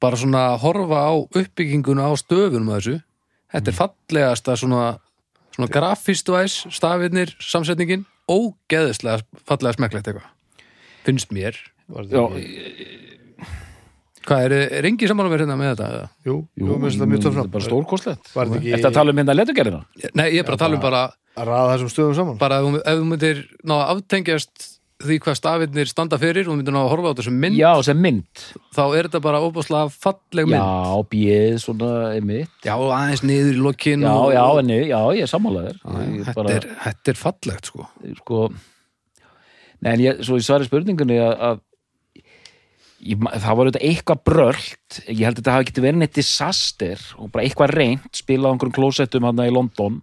bara 0.04 0.20
svona 0.20 0.43
að 0.51 0.60
horfa 0.66 1.06
á 1.06 1.14
uppbygginguna 1.14 2.10
á 2.10 2.12
stöfunum 2.20 2.74
að 2.74 2.80
þessu. 2.80 2.95
Þetta 3.54 3.70
er 3.70 3.78
fallegasta 3.78 4.56
svona, 4.58 4.86
svona 5.54 5.70
grafistvæs, 5.72 6.58
stafirnir 6.74 7.36
samsetningin, 7.38 8.08
ógeðislega 8.26 9.22
fallega 9.45 9.78
smekklegt 9.78 10.10
eitthvað 10.10 10.32
finnst 11.04 11.34
mér. 11.36 11.58
Já, 12.10 12.24
hvað 14.28 14.45
er, 14.47 14.55
er 14.80 14.88
engi 14.89 15.07
saman 15.11 15.28
að 15.28 15.34
vera 15.36 15.45
hérna 15.45 15.57
með 15.59 15.71
þetta? 15.74 15.88
eða? 15.93 16.09
Jú, 16.28 16.36
jú, 16.59 16.67
mér 16.78 16.86
finnst 16.89 17.01
það 17.03 17.11
mjög 17.13 17.24
töff 17.26 17.36
þetta 17.39 17.47
er 17.49 17.55
bara 17.57 17.67
stórkostlegt. 17.69 18.30
Var 18.36 18.45
þetta 18.51 18.59
ekki- 18.61 18.76
Þetta 18.78 18.89
að 18.91 18.97
tala 18.99 19.09
um 19.13 19.19
mynda 19.21 19.36
letugerðina? 19.38 19.82
Nei, 20.15 20.28
ég 20.34 20.39
er 20.39 20.47
bara 20.47 20.55
að 20.57 20.63
tala 20.65 20.76
um 20.80 20.82
bara 20.86 21.03
Að 21.34 21.47
ræða 21.49 21.74
þessum 21.74 21.91
stöðum 21.95 22.15
saman 22.15 22.38
bara 22.38 22.59
ef 22.61 22.65
þú- 22.69 22.82
ef 22.86 22.97
þú 22.99 23.05
myndir 23.09 23.43
ná 23.65 23.74
að 23.80 23.91
aftengjast 23.95 24.69
því 25.03 25.15
hvað 25.19 25.36
stafirnir 25.36 25.88
standa 25.89 26.17
fyrir 26.21 26.47
og 26.47 26.55
myndir 26.55 26.71
ná 26.71 26.80
að 26.86 26.91
horfa 26.93 27.09
á 27.11 27.17
þessu 27.17 27.32
mynd 27.34 27.57
Já, 27.57 27.71
sem 27.84 27.97
mynd. 27.99 28.43
þá 28.71 28.84
er 28.95 29.07
þetta 29.09 29.19
bara 29.26 29.41
óbúslega 29.43 29.89
falleg 29.91 30.45
mynd 30.47 30.61
Já, 30.61 31.03
bjöð, 31.11 31.57
svona, 31.59 31.89
einmitt. 32.15 32.53
Já, 32.63 32.76
aðeins 32.78 33.24
niður 33.26 33.57
í 33.57 33.63
lokin 33.65 34.05
Já, 34.05 34.13
og, 34.13 34.30
já, 34.32 34.45
enni, 34.61 34.78
já, 34.88 34.99
ég 35.17 35.26
er 35.26 35.32
sammálaður. 35.34 35.82
Ég 35.84 36.24
þetta, 36.30 36.45
er, 36.55 36.69
þetta 36.86 37.11
er 37.11 37.19
fallegt 37.19 37.65
sko 37.74 37.88
sko, 38.21 38.39
nei, 39.82 39.93
en 39.93 39.99
ég, 40.05 40.21
svo 40.24 40.38
ég 40.39 40.45
svari 40.47 40.67
spurningunni 40.69 41.17
að, 41.19 41.34
að 41.49 41.61
ég, 43.04 43.20
það 43.43 43.58
var 43.58 43.70
auðvitað 43.70 43.86
eitthvað 43.89 44.24
brölt, 44.30 44.97
ég 45.08 45.22
held 45.28 45.36
að 45.36 45.41
þetta 45.41 45.56
hafi 45.58 45.68
getið 45.70 45.86
verið 45.88 46.01
neitt 46.01 46.18
disaster 46.18 47.04
og 47.18 47.30
bara 47.34 47.45
eitthvað 47.45 47.76
reynt, 47.78 48.10
spilað 48.18 48.49
á 48.49 48.51
einhverjum 48.54 48.76
klósettum 48.78 49.28
hann 49.28 49.43
í 49.43 49.54
London. 49.54 49.99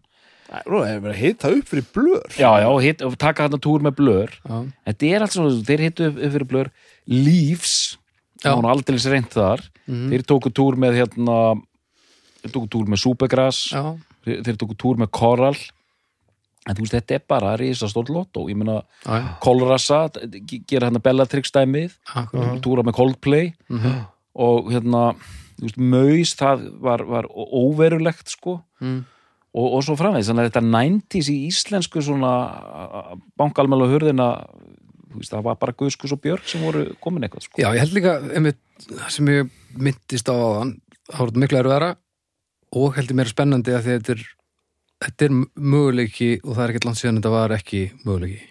Nú, 0.67 0.81
hefur 0.83 1.05
verið 1.05 1.15
að 1.15 1.21
hita 1.21 1.51
upp 1.55 1.69
fyrir 1.71 1.85
blör 1.95 2.33
Já, 2.35 2.49
já, 2.59 2.71
hit, 2.83 3.03
taka 3.23 3.47
hann 3.47 3.61
túr 3.63 3.85
með 3.87 3.99
blör. 4.01 4.33
Já, 4.43 4.57
Þetta 4.89 5.11
er 5.11 5.25
allt 5.25 5.35
svona, 5.37 5.59
þeir 5.69 5.85
hittu 5.87 6.07
upp, 6.09 6.17
upp 6.19 6.35
fyrir 6.35 6.49
blör 6.51 6.71
Leaves, 7.11 7.75
það 8.43 8.57
var 8.59 8.71
aldrei 8.73 8.99
reynt 9.13 9.37
þar. 9.37 9.63
Þeir 10.11 10.25
tóku 10.27 10.51
túr 10.55 10.79
með 10.79 10.99
hérna 11.01 11.37
þeir 12.43 12.55
tóku 12.57 12.71
túr 12.73 12.91
með 12.91 13.03
Supergrass. 13.05 13.61
Þeir 14.27 14.59
tóku 14.59 14.77
túr 14.79 14.99
með 15.01 15.13
Coral 15.15 15.55
en 16.71 16.79
þú 16.79 16.87
veist, 16.87 16.95
þetta 16.97 17.19
er 17.19 17.25
bara 17.29 17.57
risastórt 17.61 18.09
lotto 18.15 18.47
ég 18.49 18.57
meina, 18.57 18.81
já, 19.05 19.21
Colrassa 19.43 20.01
gera 20.71 20.89
hérna 20.89 21.03
Bellatrix 21.03 21.53
dæmið 21.55 21.97
túra 22.65 22.83
með 22.87 22.97
Coldplay 22.99 23.53
Mhm. 23.69 24.01
og 24.41 24.71
hérna, 24.73 25.15
þú 25.59 25.67
veist, 25.67 25.79
Maus 25.79 26.35
það 26.39 26.69
var, 26.81 27.03
var 27.05 27.27
óverulegt 27.35 28.29
sko 28.33 28.61
Mm. 28.81 29.05
og, 29.53 29.67
og 29.75 29.83
svo 29.85 29.97
framvegis 29.99 30.31
þannig 30.31 30.47
að 30.47 30.53
þetta 30.53 30.63
90s 30.71 31.29
í 31.29 31.39
íslensku 31.51 32.01
svona 32.01 32.31
bankalmælu 33.39 33.89
hurðina 33.91 34.29
þú 35.11 35.19
veist, 35.21 35.33
það 35.35 35.43
var 35.49 35.57
bara 35.61 35.75
Guðskus 35.77 36.13
og 36.15 36.21
Björk 36.23 36.47
sem 36.49 36.63
voru 36.63 36.85
komin 37.03 37.25
eitthvað 37.27 37.43
sko. 37.49 37.59
Já, 37.59 37.69
ég 37.75 37.83
held 37.83 37.97
líka, 37.97 38.13
einmitt, 38.31 38.61
sem 39.11 39.27
ég 39.27 39.51
myndist 39.77 40.31
á 40.31 40.35
áðan, 40.39 40.77
það 41.11 41.19
voru 41.25 41.43
miklu 41.43 41.59
erfiðara 41.61 41.91
og 42.79 42.95
heldur 42.95 43.19
mér 43.19 43.31
spennandi 43.33 43.75
að 43.75 43.81
að 43.81 43.89
þetta 43.99 44.15
er, 44.15 44.23
þetta 45.01 45.27
er 45.27 45.37
möguleiki 45.57 46.31
og 46.45 46.55
það 46.55 46.65
er 46.65 46.73
ekkert 46.73 46.89
langt 46.89 47.01
síðan 47.01 47.21
þetta 47.21 47.35
var 47.35 47.55
ekki 47.57 47.85
möguleiki. 48.05 48.43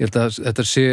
Ég 0.00 0.08
held 0.08 0.18
að 0.22 0.40
þetta 0.40 0.66
sé, 0.66 0.86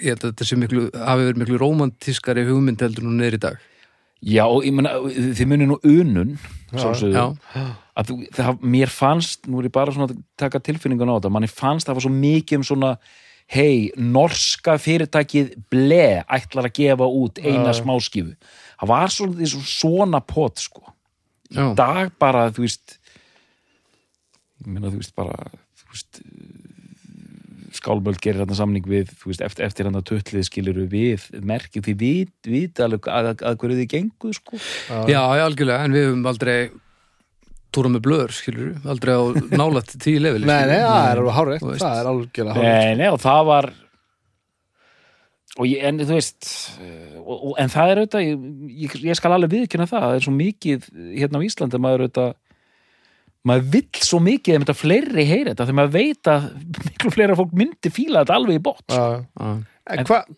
ég 0.00 0.08
held 0.08 0.24
að 0.24 0.32
þetta 0.32 0.48
sé 0.48 0.58
miklu, 0.58 0.88
hafi 0.96 1.28
verið 1.28 1.42
miklu 1.44 1.60
rómantískari 1.62 2.46
hugmynd 2.48 2.82
heldur 2.82 3.06
nú 3.06 3.14
neyri 3.18 3.38
í 3.38 3.44
dag. 3.44 3.58
Já, 4.24 4.46
ég 4.64 4.72
meina, 4.72 4.94
þið 5.04 5.48
munið 5.50 5.68
nú 5.68 5.76
unun 5.84 6.36
sjálfsögðu, 6.72 7.12
Já, 7.18 7.64
að 7.94 8.08
þú, 8.08 8.16
það, 8.32 8.62
mér 8.74 8.92
fannst, 8.92 9.44
nú 9.50 9.60
er 9.60 9.68
ég 9.68 9.74
bara 9.74 9.92
svona 9.92 10.08
að 10.08 10.22
taka 10.40 10.62
tilfinningun 10.64 11.12
á 11.12 11.16
þetta, 11.18 11.32
manni 11.34 11.50
fannst 11.50 11.90
það 11.90 11.98
var 11.98 12.06
svo 12.06 12.12
mikið 12.14 12.58
um 12.58 12.66
svona 12.70 12.92
hei, 13.52 13.90
norska 14.00 14.78
fyrirtækið 14.80 15.52
ble 15.72 16.22
ætlar 16.24 16.70
að 16.70 16.76
gefa 16.78 17.08
út 17.20 17.40
eina 17.42 17.74
Já. 17.74 17.80
smáskífu 17.82 18.32
það 18.80 18.90
var 18.94 19.12
svona, 19.12 19.48
svona 19.68 20.20
pot 20.24 20.62
sko, 20.64 20.86
já, 21.52 21.66
dag 21.76 22.14
bara 22.20 22.46
þú 22.54 22.64
veist 22.64 22.96
meina 24.68 24.92
þú 24.92 25.00
veist 25.00 25.14
bara 25.16 25.38
þú 25.80 25.90
veist 25.92 26.22
skálmöld 27.74 28.20
gerir 28.22 28.44
þarna 28.44 28.56
samning 28.58 28.86
við 28.86 29.10
þú 29.18 29.32
veist, 29.32 29.42
eftir, 29.44 29.66
eftir 29.66 29.88
hann 29.88 29.98
að 29.98 30.06
tutlið 30.12 30.46
skiluru 30.46 30.86
við 30.90 31.26
merkið 31.42 31.88
því 31.88 31.94
við, 32.00 32.32
við 32.46 32.82
alveg 32.84 33.10
að, 33.10 33.30
að, 33.32 33.44
að 33.50 33.60
hverju 33.62 33.78
þið 33.80 33.92
genguð 33.96 34.36
sko 34.38 34.60
já, 34.60 35.18
já, 35.18 35.44
algjörlega, 35.44 35.84
en 35.84 35.96
við 35.96 36.08
höfum 36.08 36.28
aldrei 36.30 36.58
túra 37.74 37.90
með 37.90 38.04
blöður, 38.06 38.34
skilur 38.36 38.68
við, 38.68 38.90
aldrei 38.94 39.14
á 39.18 39.22
nálætt 39.60 39.96
tíu 40.02 40.20
lefili. 40.22 40.46
Nei, 40.46 40.60
nei, 40.70 40.78
það 40.84 41.08
er 41.08 41.22
alveg 41.22 41.38
hárið. 41.38 41.64
Það 41.82 41.96
er 41.98 42.10
algjörlega 42.12 42.54
hárið 42.58 42.70
Nei, 42.70 43.00
nei, 43.00 43.08
og 43.10 43.18
það 43.24 43.40
var 43.50 43.70
og 45.54 45.68
ég, 45.70 45.82
en 45.86 46.00
þú 46.02 46.16
veist 46.16 46.48
og, 47.20 47.34
og, 47.36 47.52
en 47.62 47.70
það 47.70 47.90
er 47.90 48.00
auðvitað 48.00 48.24
ég, 48.24 48.46
ég, 48.84 48.96
ég 49.10 49.18
skal 49.18 49.34
alveg 49.34 49.52
viðkynna 49.54 49.86
það, 49.90 50.06
það 50.06 50.16
er 50.16 50.24
svo 50.26 50.34
mikið 50.34 50.88
hérna 51.20 51.42
á 51.42 51.46
Íslandi, 51.46 51.80
maður 51.82 52.06
auðvitað 52.06 52.32
maður 53.44 53.66
vill 53.74 54.00
svo 54.06 54.18
mikið 54.24 54.54
ef 54.56 54.62
þetta 54.64 54.76
fleiri 54.78 55.24
heyri 55.28 55.50
þetta, 55.52 55.66
þegar 55.68 55.78
maður 55.80 55.94
veit 55.98 56.30
að 56.32 56.46
miklu 56.88 57.12
fleira 57.14 57.36
fólk 57.38 57.52
myndi 57.60 57.92
fíla 57.92 58.22
þetta 58.24 58.38
alveg 58.40 58.58
í 58.60 58.64
bótt 58.64 58.94
Já, 58.94 59.04
Já, 59.36 59.52
En 59.94 60.06
hvað, 60.08 60.28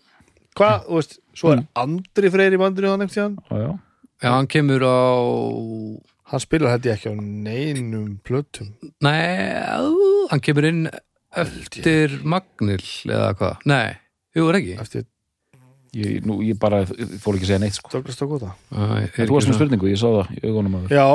hva, 0.59 0.71
þú 0.89 0.97
veist, 1.01 1.19
svo 1.39 1.53
er 1.55 1.61
Mm. 1.61 1.67
Andri 1.85 2.31
Freyr 2.35 2.57
í 2.57 2.59
bandinu 2.59 2.89
einhvern 2.91 3.13
tíðan 3.15 3.37
já, 3.47 3.57
já. 3.63 3.73
já, 4.25 4.31
hann 4.33 4.49
kemur 4.51 4.83
á 4.83 4.99
Hann 6.27 6.43
spilar 6.43 6.73
þetta 6.75 6.95
ekki 6.97 7.11
á 7.13 7.15
neinum 7.23 8.17
plötum 8.27 8.73
Nei, 9.07 9.63
hann 10.33 10.43
kemur 10.43 10.67
inn 10.67 10.89
eftir 11.37 12.17
Magnil 12.27 12.81
eða 13.07 13.29
hvað? 13.39 13.61
Nei, 13.71 13.93
jú, 14.35 14.49
er 14.51 14.59
ekki 14.61 14.75
eftir 14.83 15.05
Ég, 15.97 16.19
nú, 16.29 16.41
ég 16.45 16.59
bara 16.61 16.83
fór 16.85 17.39
ekki 17.39 17.47
að 17.47 17.51
segja 17.53 17.61
neitt 17.63 17.77
sko. 17.79 17.89
Douglas 17.95 18.19
Dakota 18.21 18.51
Æ, 18.75 19.07
þú 19.23 19.31
varst 19.37 19.49
með 19.49 19.57
spurningu, 19.61 19.89
ég 19.89 20.01
sá 20.03 20.09
það 20.11 20.35
í 20.35 20.43
augunum 20.51 20.75
að 20.83 20.91
Já, 20.93 21.07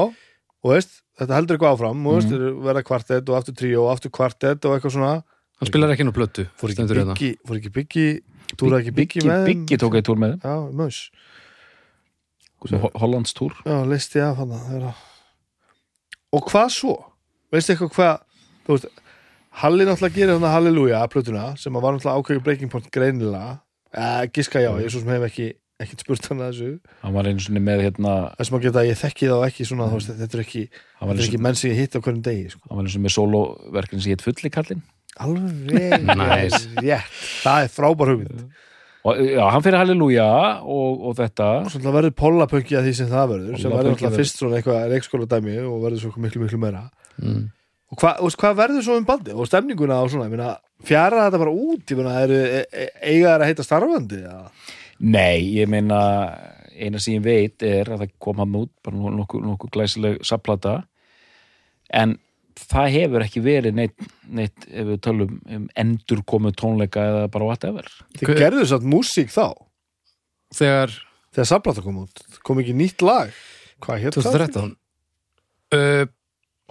og 0.62 0.72
veist, 0.72 0.96
þetta 1.22 1.38
heldur 1.38 1.58
eitthvað 1.58 1.76
áfram 1.78 2.08
og 2.10 2.18
veist, 2.18 2.32
Mm. 2.34 2.60
verða 2.66 2.84
kvartett 2.88 3.30
og 3.30 3.38
aftur 3.38 3.54
tríó 3.62 3.86
og 3.86 3.92
aftur 3.96 4.12
kvartett 4.12 4.66
og 4.66 4.74
eitthvað 4.80 4.96
svona 4.98 5.14
Hann 5.62 5.70
spilar 5.70 5.92
ekki 5.94 6.06
nú 6.08 6.14
plötu 6.16 6.48
Fór 6.58 6.72
ekki 6.74 6.88
hérna. 6.90 7.14
byggi, 7.14 7.32
fór 7.46 7.60
ekki 7.62 7.72
byggi 7.78 8.08
Túra 8.58 8.80
ekki 8.82 8.92
byggi 8.92 9.20
Biggi, 9.22 9.28
með? 9.30 9.46
Biggi 9.46 9.78
tók 9.80 9.96
eitt 9.96 10.06
túr 10.10 10.18
með 10.20 10.34
Já, 10.42 10.56
Ho- 12.82 12.92
Hollands 13.00 13.34
túr 13.34 13.54
Já, 13.66 13.78
listi 13.90 14.20
af 14.22 14.38
hann. 14.38 14.94
Og 16.34 16.46
hvað 16.50 16.70
svo? 16.74 16.96
Veistu 17.52 17.74
eitthvað 17.74 17.94
hvað 17.96 18.20
þú 18.68 18.76
veist, 18.76 18.86
Halli 19.62 19.84
náttúrulega 19.86 20.16
gerir 20.16 20.36
þannig 20.38 20.54
Halleluja 20.56 21.00
plötuna 21.12 21.46
sem 21.60 21.74
að 21.76 21.82
var 21.84 21.94
náttúrulega 21.98 22.22
ákveður 22.24 22.44
breaking 22.46 22.70
point 22.72 22.88
greinilega 22.92 23.60
eh, 23.94 24.28
giska 24.32 24.62
já, 24.64 24.72
ég 24.80 24.88
svo 24.94 25.02
sem 25.02 25.10
hef 25.12 25.26
ekki 25.28 25.48
ekkert 25.84 26.06
spurt 26.06 26.30
hann 26.32 26.42
að 26.46 26.54
þessu. 26.54 26.72
Hann 27.02 27.18
var 27.18 27.30
einu 27.30 27.44
svona 27.44 27.66
með 27.66 27.86
hérna 27.88 28.16
þessum 28.40 28.58
að 28.58 28.66
geta 28.68 28.82
að 28.82 28.90
ég 28.92 29.02
þekki 29.02 29.30
þá 29.32 29.38
ekki 29.50 29.68
svona 29.68 29.90
þú 29.92 30.00
veist, 30.00 30.16
þetta 30.22 30.38
er 30.38 30.44
ekki, 30.46 30.64
hann 31.00 31.12
var 31.12 31.20
þetta 31.20 31.28
er 31.28 31.30
ekki 31.32 31.44
menn 31.48 31.60
sem 31.62 31.72
ég 31.72 31.82
hitt 31.82 31.98
á 31.98 32.00
hverjum 32.00 32.26
degi 32.26 32.50
sko. 32.56 32.64
hann 32.68 32.80
var 32.80 32.86
einu 32.86 32.96
svona 32.96 33.08
með 33.08 33.16
soloverkin 33.18 34.04
sem 34.04 34.16
hétt 34.16 34.26
fulli 34.26 34.54
kallinn 34.54 34.84
alveg 35.20 36.04
Nice. 36.22 36.68
rétt 36.80 37.24
það 37.44 37.66
er 37.66 37.72
frábær 37.72 38.14
hugmynd. 38.14 38.44
Og 39.02 39.18
já, 39.18 39.42
hann 39.50 39.64
fyrir 39.66 39.82
halleluja 39.82 40.28
og, 40.62 41.08
og 41.10 41.16
þetta. 41.18 41.48
Svona 41.74 41.94
verður 41.96 42.14
pollapönki 42.20 42.78
að 42.78 42.90
því 42.90 42.92
sem 43.00 43.08
það 43.10 43.32
verður 43.34 43.64
sem 43.64 43.74
verður 43.74 43.96
alltaf 43.96 44.20
fyrst 44.20 44.42
svona 44.42 44.60
eitthvað 44.60 44.92
leikskóla 44.94 45.30
dæmi 45.32 45.56
og 45.66 45.80
verður 45.88 46.04
svo 46.04 46.12
miklu 46.22 46.44
miklu 46.44 46.60
meira. 46.62 46.84
Mm. 47.22 47.48
og 47.92 48.00
hva, 48.02 48.14
hvað 48.40 48.54
verður 48.58 48.86
svo 48.86 48.96
um 48.98 49.06
bandi 49.06 49.34
og 49.36 49.50
stemninguna 49.50 49.98
og 50.02 50.14
svona, 50.14 50.30
ég 50.30 50.36
meina, 50.36 50.54
fjara 50.88 51.26
þetta 51.26 51.42
bara 51.42 51.52
út? 51.54 51.82
Ég 51.92 52.00
meina, 52.00 52.14
eru, 52.24 52.38
e, 52.40 52.62
e, 52.72 52.86
eiga 53.12 53.34
þær 53.34 53.44
að 53.44 53.50
heita 53.50 53.66
starfandi 53.66 54.22
ja. 54.22 54.38
Nei, 55.02 55.42
ég 55.58 55.70
meina 55.72 56.00
eina 56.72 57.02
sem 57.02 57.18
ég 57.18 57.26
veit 57.26 57.66
er 57.66 57.90
að 57.92 58.06
það 58.06 58.18
kom 58.22 58.42
hann 58.42 58.58
út 58.62 58.72
bara 58.86 58.98
nokkuð 58.98 59.18
nokku, 59.20 59.42
nokku 59.46 59.70
glæsileg 59.74 60.22
sapplata 60.26 60.82
en 61.94 62.18
það 62.62 62.94
hefur 62.96 63.26
ekki 63.26 63.44
verið 63.44 63.78
neitt, 63.78 64.08
neitt 64.30 64.68
ef 64.68 64.88
við 64.92 65.00
tölum 65.06 65.38
um 65.56 65.68
endur 65.80 66.24
komu 66.28 66.52
tónleika 66.56 67.04
eða 67.10 67.26
bara 67.34 67.48
whatever. 67.48 67.88
Þið 68.20 68.38
gerðu 68.40 68.68
satt 68.70 68.86
músík 68.88 69.32
þá? 69.34 69.54
Þegar 70.56 70.96
þegar 71.32 71.48
Sablata 71.48 71.84
kom 71.84 72.02
út, 72.04 72.24
kom 72.46 72.60
ekki 72.64 72.76
nýtt 72.78 73.04
lag. 73.06 73.32
Hvað 73.82 74.06
hétt 74.06 74.18
það? 74.18 74.26
2013 74.28 74.72
uh, 75.76 76.10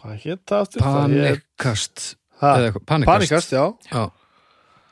Hvað 0.01 0.25
hétt 0.25 0.43
það 0.49 0.77
Panikast. 0.81 2.05
Panikast, 2.89 3.53
já. 3.53 3.65
Já. 3.91 4.05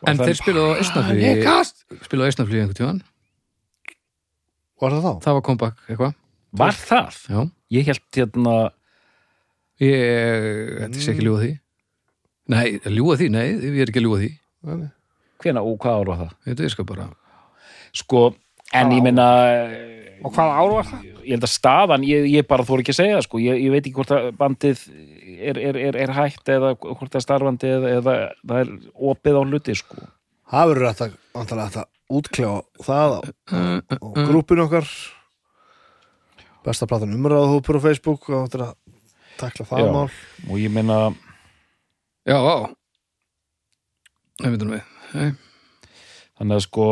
En 0.09 0.21
þeir 0.21 0.39
spilaðu 0.39 0.75
á 0.75 0.83
Panikast! 0.99 1.85
spilaðu 2.05 2.27
á 2.27 2.31
Eistnaflýi 2.33 2.63
einhvern 2.63 2.79
tíðan 2.81 3.01
Var 4.79 4.95
það 4.95 5.07
þá? 5.07 5.13
Það 5.25 5.39
var 5.39 5.47
comeback 5.49 5.85
eitthvað 5.89 6.15
var 6.59 6.77
það? 6.79 7.17
Já, 7.29 7.41
ég 7.77 7.89
held 7.91 8.19
hérna 8.19 8.55
ég 9.85 10.77
þetta 10.83 11.03
sé 11.03 11.15
ekki 11.15 11.27
ljúga 11.27 11.43
því 11.45 11.55
Nei, 12.49 12.79
ljúga 12.89 13.19
því, 13.21 13.27
nei, 13.35 13.47
ég 13.53 13.83
er 13.85 13.91
ekki 13.91 14.01
að 14.01 14.07
ljúga 14.07 14.23
því 14.23 14.31
Nei, 14.69 14.89
hvena 15.45 15.65
og 15.69 15.77
hvað 15.83 15.99
ár 16.01 16.11
var 16.13 16.21
það? 16.23 16.33
Þetta 16.49 16.65
er 16.65 16.75
sko 16.75 16.87
bara 16.89 17.09
sko, 17.99 18.23
en 18.79 18.95
ég 18.97 19.05
meina 19.05 19.29
Og 20.25 20.33
hvaða 20.35 20.57
ár 20.57 20.73
var 20.79 20.89
það? 20.89 21.05
ég 21.29 21.37
held 21.37 21.45
að 21.45 21.53
staðan, 21.53 22.05
ég, 22.09 22.27
ég 22.33 22.47
bara 22.49 22.65
þór 22.67 22.83
ekki 22.83 22.95
að 22.95 23.01
segja 23.03 23.21
sko, 23.25 23.41
ég, 23.43 23.61
ég 23.61 23.73
veit 23.75 23.83
ekki 23.83 23.97
hvort 23.99 24.15
að 24.17 24.31
bandið 24.39 24.81
er, 25.37 25.61
er, 25.61 25.79
er, 25.89 25.99
er 26.07 26.13
hægt 26.17 26.49
eða 26.53 26.73
hvort 26.81 27.11
það 27.13 27.21
er 27.21 27.25
starfandi 27.27 27.73
eða, 27.75 27.91
eða 27.99 28.15
það 28.41 28.63
er 28.63 28.73
opið 29.13 29.39
á 29.39 29.43
hluti 29.45 29.77
sko. 29.79 30.09
Það 30.49 30.71
verður 30.73 30.89
þetta, 30.89 31.09
vantarlega 31.37 31.75
þetta 31.75 31.98
útkljá 32.09 32.51
það 32.85 33.15
á, 33.17 33.21
á 33.93 33.97
grúpinu 34.29 34.65
okkar. 34.67 34.89
Besta 36.65 36.89
platan 36.91 37.15
umræðahópur 37.17 37.79
á 37.81 37.87
Facebook 37.87 38.29
og 38.33 38.49
þetta 38.49 38.59
er 38.59 38.65
að 38.67 38.75
takla 39.41 39.67
það 39.69 39.83
Já. 39.85 39.93
mál. 39.95 40.11
Og 40.51 40.57
ég 40.61 40.73
meina 40.75 40.99
Já, 42.29 42.39
á 42.39 42.57
við. 44.77 44.83
Nei. 45.15 45.31
þannig 46.39 46.59
að 46.59 46.65
sko, 46.67 46.87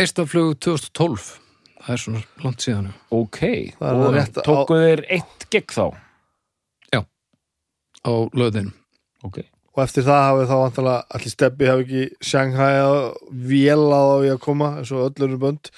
Eistnaflug 0.00 0.54
2012 0.62 1.38
Það 1.82 1.90
er 1.96 1.98
svona 1.98 2.20
langt 2.44 2.62
síðan 2.62 2.86
já. 2.86 2.92
ok. 3.10 3.38
Það 3.80 3.88
er 3.90 3.98
og 4.06 4.14
rétt 4.14 4.36
á- 4.38 4.46
tóku 4.46 4.76
þeir 4.78 5.02
eitt 5.10 5.46
gegn 5.50 5.74
þá? 5.74 5.86
Á 8.02 8.10
löðinum 8.34 8.72
ok, 9.22 9.36
og 9.72 9.82
eftir 9.86 10.04
það 10.04 10.22
hafið 10.26 10.50
þá 10.50 10.54
vantarlega 10.60 11.16
allir 11.16 11.32
steppi 11.32 11.68
hafi 11.70 11.84
ekki 11.86 12.28
Shanghai 12.28 12.72
að 12.82 12.98
vélað 13.52 14.10
á 14.12 14.16
í 14.26 14.30
að 14.34 14.40
koma 14.44 14.70
eins 14.80 14.92
og 14.92 15.06
öllur 15.08 15.38
bönd 15.40 15.70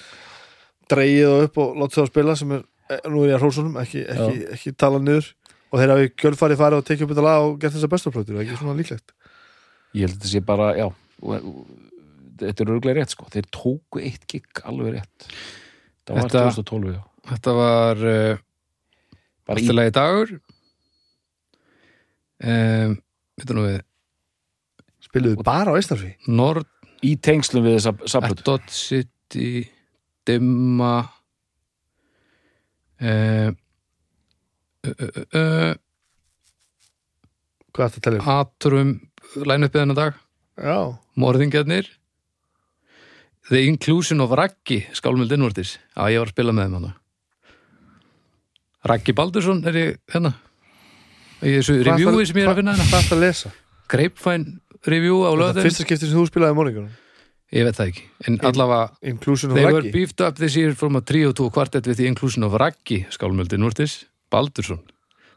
dreigið 0.91 1.31
það 1.31 1.45
upp 1.47 1.59
og 1.63 1.79
látið 1.81 1.97
það 1.97 2.03
að 2.03 2.11
spila 2.11 2.35
sem 2.39 2.51
er, 2.55 2.63
eh, 2.91 3.07
nú 3.09 3.23
er 3.23 3.31
ég 3.31 3.37
að 3.37 3.45
hrósunum 3.45 3.79
ekki, 3.81 4.03
ekki, 4.15 4.45
ekki 4.57 4.75
tala 4.77 4.99
niður. 5.01 5.31
Og 5.71 5.81
þeir 5.81 5.91
hafi 5.95 6.11
kjölfarið 6.21 6.59
farið 6.61 6.81
og 6.81 6.85
tekið 6.87 7.05
upp 7.05 7.13
þetta 7.15 7.25
lag 7.25 7.45
og 7.45 7.55
gert 7.59 7.75
þessa 7.75 7.91
bestaflötur, 7.91 8.41
ekki 8.43 8.59
svona 8.59 8.77
líklegt? 8.77 9.15
Ég 9.95 10.05
held 10.05 10.13
að 10.13 10.19
þetta 10.19 10.31
sé 10.31 10.41
bara 10.45 10.67
já, 10.77 10.85
og, 11.21 11.33
og, 11.33 11.61
þetta 12.39 12.63
er 12.63 12.73
örgulega 12.75 12.99
rétt 12.99 13.15
sko, 13.15 13.27
þeir 13.33 13.47
tóku 13.55 14.03
eitt 14.03 14.27
gegn 14.31 14.61
alveg 14.69 14.97
rétt. 14.99 15.29
Það 16.05 16.19
var 16.19 16.29
Þetta- 16.29 16.45
2012 16.51 16.93
já. 16.93 17.01
Þetta 17.25 17.53
var 17.57 18.03
uh, 18.05 18.43
bara 19.49 19.63
í, 19.63 19.69
lagi 19.73 19.95
dagur. 19.95 20.35
Um, 22.45 22.97
Veitum 23.39 23.61
við 23.65 23.79
spiluðu 25.03 25.43
bara 25.45 25.73
á 25.73 25.77
Eistarfi 25.77 26.13
Nord, 26.31 26.67
í 27.05 27.15
tengslum 27.19 27.65
við 27.67 27.77
þessa 27.79 28.11
saplutu 28.15 28.45
Dot 28.47 28.71
City 28.73 29.65
Dimma 30.25 30.93
uh, 33.01 33.49
uh, 34.87 35.19
uh, 35.35 35.73
hvað 37.75 37.85
er 37.85 37.93
þetta 37.97 37.99
að 37.99 38.05
tala 38.07 38.17
um? 38.21 38.31
Atrum 38.35 38.95
line-upið 39.35 39.81
þennan 39.81 39.97
dag. 39.97 40.19
Já, 40.55 40.77
Morðingjarnir. 41.19 41.89
The 43.49 43.65
Inclusion 43.67 44.23
of 44.23 44.33
Raggi 44.33 44.85
Skálmöld 44.95 45.33
innvortis. 45.35 45.75
Já, 45.93 46.07
ég 46.09 46.23
var 46.23 46.31
að 46.31 46.37
spila 46.37 46.55
með 46.55 46.69
þeim 46.69 46.77
hana 46.79 46.95
Raggi 48.85 49.13
Baldursson 49.17 49.63
er 49.65 49.77
ég 49.79 49.99
hérna 50.13 50.35
í 51.45 51.53
þessu 51.59 51.75
Hvað 51.79 51.87
reviewi 51.91 52.11
ætlar- 52.11 52.27
sem 52.31 52.37
ég 52.41 52.45
er 52.45 52.51
að 52.51 52.59
finna 52.59 52.73
hérna. 52.75 52.89
hvað 52.89 52.99
er 52.99 53.05
þetta 53.05 53.15
að 53.15 53.23
lesa? 53.25 53.51
Grapevine 53.87 54.59
review 54.85 55.17
á 55.21 55.29
Þetta 55.29 55.35
er 55.35 55.41
löðin 55.43 55.65
fyrsta 55.69 55.85
skipti 55.85 56.09
sem 56.09 56.17
þú 56.19 56.25
spilaði 56.29 56.55
morningunum 56.57 56.93
ég 57.55 57.63
veit 57.67 57.75
það 57.77 57.87
ekki, 57.91 58.03
en 58.27 58.37
allavega 58.49 58.89
Inclusion 59.13 59.51
of 59.51 59.55
they 59.55 59.65
were 59.71 59.91
beefed 59.93 60.19
up 60.21 60.35
this 60.41 60.55
year 60.57 60.73
from 60.75 60.95
a 60.97 61.01
trio 61.01 61.31
to 61.31 61.45
a 61.45 61.49
quartet 61.53 61.85
with 61.87 61.97
the 61.97 62.07
inclusion 62.07 62.43
of 62.43 62.53
Raggi 62.57 63.05
skálmöldi 63.13 63.57
Núrtis, 63.61 64.05
Baldursson 64.33 64.81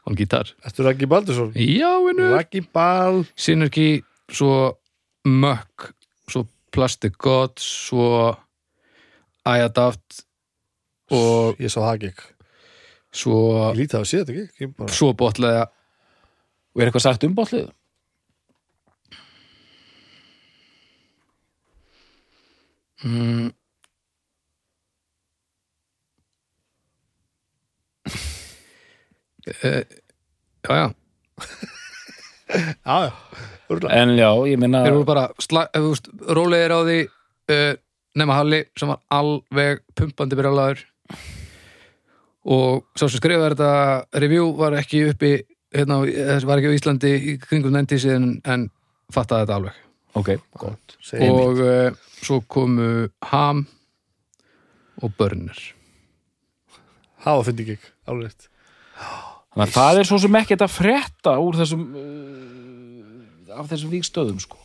on 0.07 0.15
gítar, 0.17 0.49
Ertu 0.65 0.83
Raggi 0.83 1.05
Baldursson? 1.07 1.53
já 1.53 1.91
vinnu 2.03 2.33
Raggi 2.33 2.61
Bal. 2.73 3.23
Synergy, 3.37 4.01
svo 4.31 4.75
Mökk, 5.27 5.93
svo 6.27 6.47
Plastic 6.71 7.13
Gods, 7.17 7.61
svo 7.89 8.35
Iadaft 9.45 10.23
og 11.11 11.57
Ég 11.61 11.71
sá 11.71 11.79
það 11.81 11.95
ekki 11.95 12.11
svo 13.19 13.37
Ég 13.73 13.79
lítið 13.79 13.99
að 13.99 14.05
sé 14.09 14.19
þetta 14.23 14.43
ekki 14.45 14.67
bara 14.77 14.93
svo 14.93 15.13
botlega 15.17 15.63
og 16.73 16.81
er 16.81 16.89
eitthvað 16.89 17.05
sagt 17.05 17.25
um 17.27 17.35
botlið 17.37 17.69
mm, 23.03 23.49
uh, 29.63 29.83
já 30.69 30.75
já. 30.75 30.87
Já, 32.49 32.95
já. 33.05 33.11
En 33.93 34.15
já, 34.17 34.29
ég 34.49 34.57
minna 34.57 34.81
þeir 34.81 34.95
voru 34.97 35.05
bara 35.05 35.27
veist, 35.37 36.07
rólegir 36.25 36.73
á 36.73 36.79
því 36.81 36.99
uh, 37.05 37.73
nema 38.17 38.37
Halli 38.39 38.63
sem 38.77 38.89
var 38.89 39.03
alveg 39.13 39.83
pumpandi 39.93 40.37
byrjalaður 40.39 40.81
og 42.49 42.87
sá 42.97 43.05
sem 43.05 43.19
skrifaði 43.19 43.53
þetta 43.53 44.21
review 44.23 44.49
var 44.57 44.77
ekki 44.79 45.03
uppi 45.11 45.33
hérna, 45.75 45.99
þess 46.05 46.47
var 46.49 46.61
ekki 46.61 46.71
á 46.73 46.77
Íslandi 46.77 47.11
í 47.17 47.35
kringum 47.43 47.75
nendi 47.75 47.99
síðan 48.01 48.39
en 48.49 48.67
fattaði 49.13 49.45
þetta 49.45 49.57
alveg. 49.59 49.81
Ok, 50.17 50.31
gott. 50.57 50.95
Og 51.21 51.59
uh, 51.61 51.97
svo 52.19 52.39
komu 52.49 53.09
Ham 53.29 53.65
og 54.99 55.13
Burner 55.15 55.59
Hafa 57.23 57.43
fyndi 57.47 57.65
ekki 57.65 57.77
Alveg 58.09 58.29
rétt. 58.31 58.47
Þannig 59.53 59.65
að 59.65 59.75
það 59.75 59.99
er 59.99 60.07
svo 60.09 60.17
sem 60.23 60.37
ekkert 60.39 60.63
að 60.65 60.73
frétta 60.73 61.35
úr 61.43 61.59
þessum 61.59 61.85
uh, 61.99 63.59
af 63.59 63.69
þessum 63.69 63.93
víkstöðum 63.93 64.41
sko. 64.43 64.59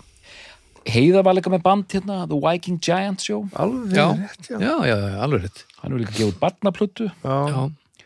Heiða 0.84 1.22
var 1.24 1.36
líka 1.36 1.52
með 1.52 1.64
band 1.64 1.94
hérna 1.96 2.18
The 2.30 2.38
Viking 2.40 2.80
Giant 2.84 3.24
Show. 3.24 3.46
Alveg 3.58 3.96
Já. 3.96 4.06
rétt, 4.16 4.50
já. 4.50 4.58
Já, 4.60 4.74
já, 4.86 4.96
já, 4.96 5.14
alveg 5.26 5.46
rétt. 5.46 5.64
Hann 5.82 5.96
er 5.96 6.02
líka 6.04 6.16
gefið 6.18 6.40
barnaplötu. 6.40 7.10
Já, 7.24 7.36
já, 7.50 8.04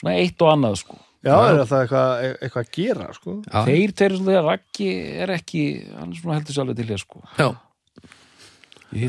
svona 0.00 0.16
eitt 0.20 0.42
og 0.44 0.52
annað 0.52 0.80
sko 0.82 0.98
já 1.26 1.34
er 1.50 1.60
það 1.66 1.82
eitthvað, 1.82 2.24
eitthvað 2.40 2.62
að 2.62 2.70
gera 2.76 3.08
sko. 3.16 3.34
þeir 3.66 3.92
tveir 3.98 4.16
svona 4.20 4.42
Raggi 4.46 4.88
er 5.24 5.32
ekki 5.36 5.62
hann 5.96 6.12
er 6.14 6.20
svona 6.22 6.38
heldur 6.38 6.54
sér 6.56 6.64
alveg 6.64 6.78
til 6.80 6.88
hér 6.92 7.02
sko. 7.02 7.22
Já, 7.40 7.48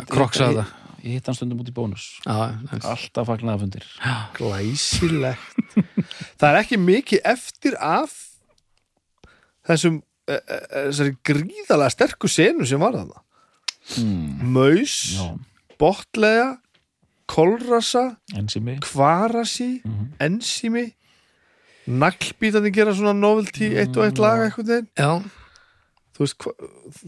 Kroksaði 0.10 0.64
ég- 0.64 0.74
hitt 1.08 1.28
hann 1.30 1.38
stundum 1.38 1.62
út 1.62 1.70
í 1.70 1.74
bónus. 1.76 2.08
Alltaf 2.28 3.28
fagnaða 3.30 3.62
fundir. 3.62 3.86
Glæsilegt. 4.36 5.54
Það 6.42 6.50
er 6.50 6.60
ekki 6.64 6.80
mikið 6.82 7.22
eftir 7.32 7.78
af 7.80 8.16
þessum 9.68 10.02
eh, 10.28 10.40
eh, 10.42 10.66
þessari 10.90 11.14
gríðalega 11.30 11.94
sterku 11.94 12.28
senu 12.32 12.66
sem 12.68 12.82
var 12.82 12.98
þarna. 12.98 13.22
Mm. 14.02 14.50
Maus, 14.58 14.96
já, 15.16 15.28
botlega 15.80 16.50
kolrasa, 17.28 18.18
ensimi 18.36 18.78
kvarasi 18.84 19.82
Mhm. 19.86 20.10
ensimi 20.24 20.86
naglbítandi 21.88 22.72
gera 22.76 22.96
svona 22.96 23.16
novelty 23.18 23.72
eitt 23.80 23.98
og 23.98 24.08
eitt 24.08 24.22
lag 24.22 24.46
eitthvað 24.46 24.72
þeim 24.74 24.88
já, 24.98 25.12
þú 26.18 26.26
veist, 26.26 26.38
hva, 26.42 26.54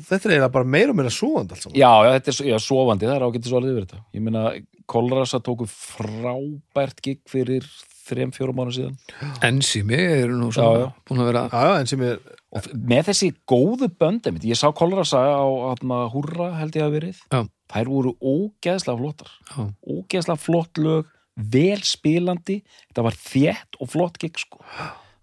þetta 0.10 0.20
er 0.20 0.34
eiginlega 0.36 0.54
bara 0.54 0.70
meira 0.78 0.94
og 0.94 1.00
meira 1.00 1.12
allt 1.12 1.56
saman. 1.64 1.78
Já, 1.78 1.92
já, 2.06 2.10
þetta 2.18 2.32
er 2.32 2.50
já, 2.52 2.58
sofandi, 2.64 3.08
það 3.10 3.16
er 3.16 3.28
ágættis 3.28 3.56
orðið 3.58 3.72
yfir 3.74 3.88
þetta. 3.88 4.02
Ég 4.16 4.26
meina, 4.26 4.44
Kolrasa 4.90 5.40
tóku 5.46 5.68
frábært 5.70 7.02
gig 7.06 7.22
fyrir 7.30 7.66
þrem, 8.10 8.34
fjórum 8.34 8.58
mánu 8.58 8.74
síðan. 8.74 8.98
Ensými 9.46 9.98
eru 9.98 10.38
nú 10.38 10.50
svona 10.54 10.86
já. 10.86 10.92
búin 11.10 11.24
að 11.24 11.30
vera 11.30 11.44
Já, 11.52 11.60
já, 11.70 11.74
ensimi 11.84 12.10
er 12.10 12.22
og 12.50 12.66
með 12.74 13.12
þessi 13.12 13.28
góðu 13.50 13.92
bönd 14.02 14.26
ég 14.50 14.58
sá 14.58 14.72
Kolrasa 14.74 15.22
á 15.22 15.46
hana, 15.70 16.00
Húrra 16.10 16.56
held 16.58 16.78
ég 16.78 16.86
að 16.86 16.96
verið. 16.98 17.20
Já. 17.30 17.44
þær 17.70 17.92
voru 17.94 18.16
ógeðslega 18.18 18.98
flottar. 18.98 19.34
Já, 19.52 19.68
ógeðslega 19.86 20.42
flott 20.42 20.82
lög 20.82 21.12
vel 21.40 21.80
spilandi, 21.88 22.60
þetta 22.90 23.06
var 23.06 23.16
þétt 23.20 23.80
og 23.80 23.92
flott 23.94 24.20
gig 24.22 24.38
sko. 24.42 24.60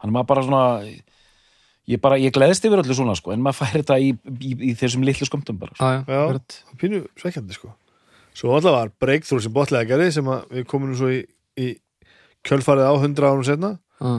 Hann 0.03 0.13
maður 0.15 0.29
bara 0.33 0.45
svona 0.47 0.63
ég, 1.87 2.01
bara, 2.03 2.19
ég 2.21 2.35
gleðst 2.35 2.65
yfir 2.67 2.83
öllu 2.83 2.97
svona 2.97 3.17
sko 3.19 3.35
en 3.35 3.43
maður 3.45 3.61
fær 3.63 3.75
þetta 3.81 3.99
í, 4.03 4.13
í, 4.41 4.53
í 4.71 4.77
þessum 4.79 5.05
litlu 5.07 5.29
skömmtum 5.29 5.59
bara 5.61 5.77
sko. 5.77 5.91
já, 5.93 6.05
já, 6.07 6.77
pínu 6.81 7.03
svekkjandi 7.21 7.57
sko. 7.57 7.73
Svo 8.37 8.53
alltaf 8.53 8.75
var 8.75 8.91
breakthrough 9.01 9.41
sem 9.45 9.53
botlega 9.55 9.89
gerði 9.89 10.11
sem 10.19 10.27
að 10.29 10.43
við 10.59 10.67
komum 10.69 10.91
nú 10.93 10.97
svo 10.99 11.09
í, 11.13 11.23
í 11.57 11.71
kjölfarið 12.47 12.91
á 12.91 12.95
100 13.01 13.25
árum 13.31 13.45
setna 13.47 13.71
Já. 13.97 14.11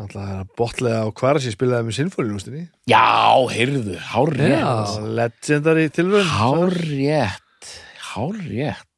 náttúrulega 0.00 0.32
er 0.34 0.40
að 0.42 0.48
botlega 0.58 1.02
á 1.06 1.08
kvarasi 1.14 1.52
spilaði 1.54 1.86
með 1.86 1.98
sinfólinústinni 2.00 2.62
já, 2.90 3.04
heyrðu, 3.54 3.94
hárrétt. 4.10 4.56
Já. 4.58 5.04
legendary 5.20 5.86
tilraun 5.94 6.26
hárrétt 6.32 7.70
hárrétt 8.12 8.88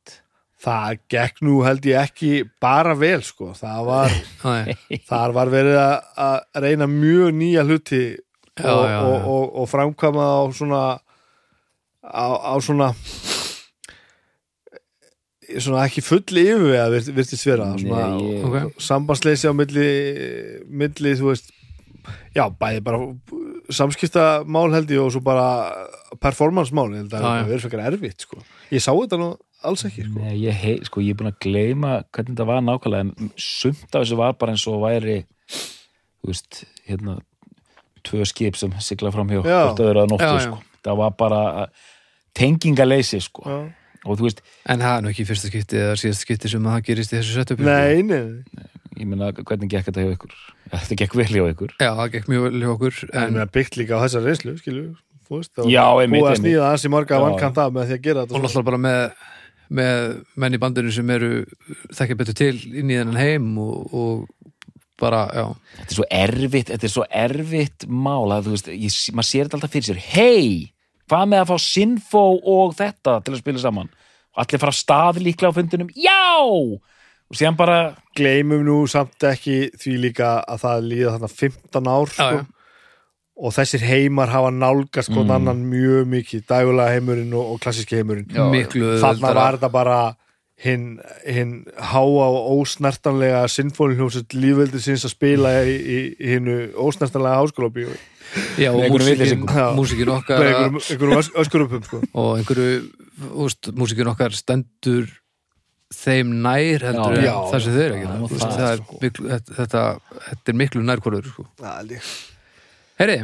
það 0.65 0.99
gekk 1.13 1.43
nú 1.45 1.59
held 1.67 1.85
ég 1.91 2.01
ekki 2.09 2.31
bara 2.63 2.95
vel 2.97 3.21
sko 3.27 3.53
það 3.59 3.81
var, 3.91 4.15
þar 5.11 5.35
var 5.37 5.53
verið 5.53 5.79
að, 5.81 5.97
að 6.27 6.63
reyna 6.65 6.89
mjög 6.91 7.35
nýja 7.41 7.67
hluti 7.69 8.05
Já, 8.55 8.71
og, 8.71 8.85
já, 8.87 8.99
og, 9.03 9.15
já. 9.19 9.25
og, 9.35 9.47
og 9.61 9.65
framkvæma 9.67 10.25
á 10.31 10.43
svona 10.55 10.83
á, 12.07 12.27
á 12.39 12.55
svona 12.63 12.93
svona 15.61 15.85
ekki 15.89 16.03
full 16.05 16.23
yfirvega 16.25 16.87
virt, 16.93 17.11
virtist 17.17 17.47
vera 17.47 17.67
svona, 17.79 18.05
Nei, 18.15 18.23
ég- 18.39 18.45
Ok. 18.47 18.79
sambandsleysi 18.81 19.51
á 19.51 19.53
milli, 19.55 19.89
milli 20.71 21.13
þú 21.19 21.29
veist 21.33 21.51
já, 22.35 22.47
bæði 22.51 22.81
bara 22.85 22.99
samskiptamál 23.71 24.73
held 24.75 24.91
ég 24.91 25.01
og 25.03 25.13
svo 25.13 25.21
bara 25.25 25.47
performance-mál, 26.21 26.91
ég 26.95 27.05
held 27.05 27.13
að 27.15 27.27
það 27.27 27.49
verið 27.51 27.67
fyrir 27.67 27.85
erfitt 27.91 28.21
sko. 28.27 28.39
ég 28.71 28.81
sá 28.83 28.93
þetta 28.93 29.19
nú 29.21 29.29
alls 29.69 29.85
ekki 29.89 30.05
sko. 30.07 30.21
Nei, 30.23 30.35
ég, 30.45 30.57
hei, 30.61 30.75
sko, 30.89 31.03
ég 31.05 31.15
er 31.15 31.21
búin 31.21 31.31
að 31.33 31.39
gleyma 31.45 31.93
hvernig 32.15 32.35
þetta 32.35 32.47
var 32.51 32.65
nákvæmlega 32.67 33.07
en 33.07 33.31
sumt 33.41 33.89
af 33.91 34.03
þessu 34.05 34.19
var 34.21 34.37
bara 34.41 34.55
eins 34.55 34.67
og 34.71 34.83
væri 34.85 35.19
þú 36.25 36.31
veist, 36.33 36.61
hérna 36.89 37.19
tvö 38.05 38.27
skip 38.29 38.59
sem 38.61 38.73
sigla 38.85 39.13
fram 39.15 39.31
hjá 39.33 39.41
öðru 39.45 40.05
að 40.05 40.11
nóttu, 40.13 40.29
Já, 40.29 40.37
já. 40.37 40.47
sko 40.49 40.61
það 40.85 41.01
var 41.01 41.15
bara 41.21 41.41
tengingaleysi, 42.37 43.21
sko 43.25 43.45
Já. 43.49 43.59
og 44.05 44.19
þú 44.19 44.27
veist, 44.29 44.43
en 44.69 44.83
það 44.85 44.97
er 44.99 45.05
nú 45.05 45.13
ekki 45.13 45.27
fyrsta 45.29 45.51
skipti 45.53 45.81
eða 45.81 45.99
síðasta 46.01 46.27
skipti 46.27 46.51
sem 46.53 46.67
að 46.67 46.77
það 46.77 46.87
gerist 46.91 47.15
í 47.15 47.19
þessu 47.21 47.39
setupi 47.39 47.69
nei, 47.69 48.03
nei, 48.05 48.67
ég 49.01 49.09
meina, 49.09 49.31
hvernig 49.33 49.71
gekk 49.73 49.89
þetta 49.91 50.05
hjá 50.05 50.15
ykkur 50.19 50.37
þetta 50.75 50.99
gekk 51.03 51.17
vel 51.21 51.31
hjá 51.33 51.45
ykkur 51.55 51.75
já, 51.79 51.91
það 52.01 52.13
gekk 52.17 52.31
mjög 52.33 52.47
vel 52.49 52.63
hjá 52.65 52.73
okkur 52.75 53.03
en 53.23 53.39
mér 53.39 53.53
byggt 53.55 53.79
líka 53.81 54.01
á 54.01 54.03
þessa 54.05 54.25
reynslu 54.25 54.57
skilju, 54.61 54.89
þú 55.25 55.39
og 55.41 55.71
Já, 55.73 55.85
einmitt, 55.89 56.21
búið 56.21 56.29
að 56.29 56.35
einmitt. 56.35 56.43
snýða 56.45 56.67
ansi 56.75 56.91
marga 56.93 57.17
Já. 57.17 57.23
vankant 57.25 57.63
af 57.63 57.73
með 57.73 57.89
því 57.89 57.97
að 57.97 58.05
gera 58.05 58.25
og 58.25 58.29
þetta 58.29 58.35
svona. 58.35 58.49
náttúrulega 58.49 58.69
bara 58.69 58.83
með 58.85 59.01
með 59.75 60.23
menn 60.41 60.57
í 60.57 60.61
bandinu 60.63 60.93
sem 60.95 61.11
eru 61.15 61.33
þekkja 61.95 62.19
betur 62.21 62.39
til 62.39 62.55
inn 62.71 62.93
í 62.93 62.99
þennan 62.99 63.21
heim 63.21 63.51
og, 63.63 63.95
og 63.95 64.45
bara, 65.01 65.25
já. 65.35 65.45
Þetta 65.81 65.91
er 65.91 65.99
svo 65.99 66.07
erfitt, 66.21 66.71
þetta 66.71 66.89
er 66.89 66.95
svo 66.95 67.05
erfitt 67.25 67.87
mál 67.91 68.33
að 68.35 68.49
þú 68.49 68.55
veist, 68.55 68.73
ég, 68.73 68.97
maður 69.17 69.31
sér 69.31 69.49
þetta 69.49 69.59
alltaf 69.59 69.75
fyrir 69.75 69.89
sér. 69.91 70.03
Hei, 70.15 70.49
hvað 71.11 71.29
með 71.33 71.43
að 71.45 71.53
fá 71.53 71.67
Sinfo 71.67 72.25
og 72.55 72.75
þetta 72.79 73.19
til 73.27 73.35
að 73.35 73.43
spila 73.43 73.63
saman? 73.65 73.93
Og 74.35 74.43
allir 74.45 74.63
fara 74.63 74.75
stað 74.75 75.23
líklega 75.23 75.55
á 75.55 75.57
fundinum. 75.59 75.91
Já, 75.99 76.39
og 76.45 77.39
síðan 77.39 77.59
bara 77.59 77.79
gleymum 78.17 78.65
nú 78.67 78.81
samt 78.91 79.27
ekki 79.27 79.59
því 79.81 79.97
líka 80.09 80.37
að 80.43 80.65
það 80.65 80.89
líða 80.93 81.15
þarna 81.17 81.33
15 81.35 81.91
ár 81.95 82.15
Já, 82.15 82.19
sko. 82.19 82.43
já. 82.43 82.54
Og 83.37 83.53
þessir 83.57 83.83
heimar 83.83 84.29
hafa 84.31 84.51
nálgast 84.55 85.11
Mm. 85.11 85.31
annan 85.35 85.65
mjög 85.71 86.07
mikið 86.07 86.45
dægulega 86.47 86.93
heimurinn 86.95 87.33
og, 87.35 87.53
og 87.55 87.61
klassíski 87.61 87.97
heimurinn 87.99 88.29
auðveldara. 88.31 89.35
var 89.35 89.57
þetta 89.59 89.71
bara 89.73 89.99
hinn 90.65 91.01
hin 91.27 91.65
háa 91.77 91.99
og 92.31 92.63
ósnertanlega 92.63 93.41
sinfóniljónsett 93.51 94.33
lífveldi 94.39 94.79
sinns 94.81 95.05
að 95.05 95.11
spila 95.17 95.51
í, 95.67 95.75
í, 95.75 95.99
í 96.21 96.29
hinnu 96.37 96.59
ósnertanlega 96.79 97.41
háskólabíu 97.43 97.91
já, 98.59 98.71
og 98.71 98.79
músikin, 99.75 100.09
okkar 100.15 100.39
einhverjum, 100.41 100.79
einhverjum 100.79 101.19
ös- 101.19 101.35
öskurupum 101.43 101.83
sko. 101.85 102.01
og 102.23 102.39
einhverju 102.39 102.87
músikin 103.75 104.07
okkar 104.15 104.31
stendur 104.35 105.11
þeim 105.95 106.31
nær 106.43 106.83
heldur 106.87 107.19
Já, 107.19 107.19
en 107.19 107.27
já, 107.27 107.35
það 107.51 107.61
sem 107.67 107.75
þau 107.75 107.83
eru 107.83 107.99
ekki 107.99 108.07
það, 108.07 108.55
það 108.55 108.71
er 108.71 108.79
sko. 108.85 109.01
þetta, 109.03 109.59
þetta, 109.59 109.83
þetta 110.31 110.55
er 110.55 110.59
miklu 110.63 110.83
nærkvörður 110.87 111.29
sko. 111.35 111.45
Já, 111.63 111.75
líka. 111.91 112.07
Heyri, 112.95 113.17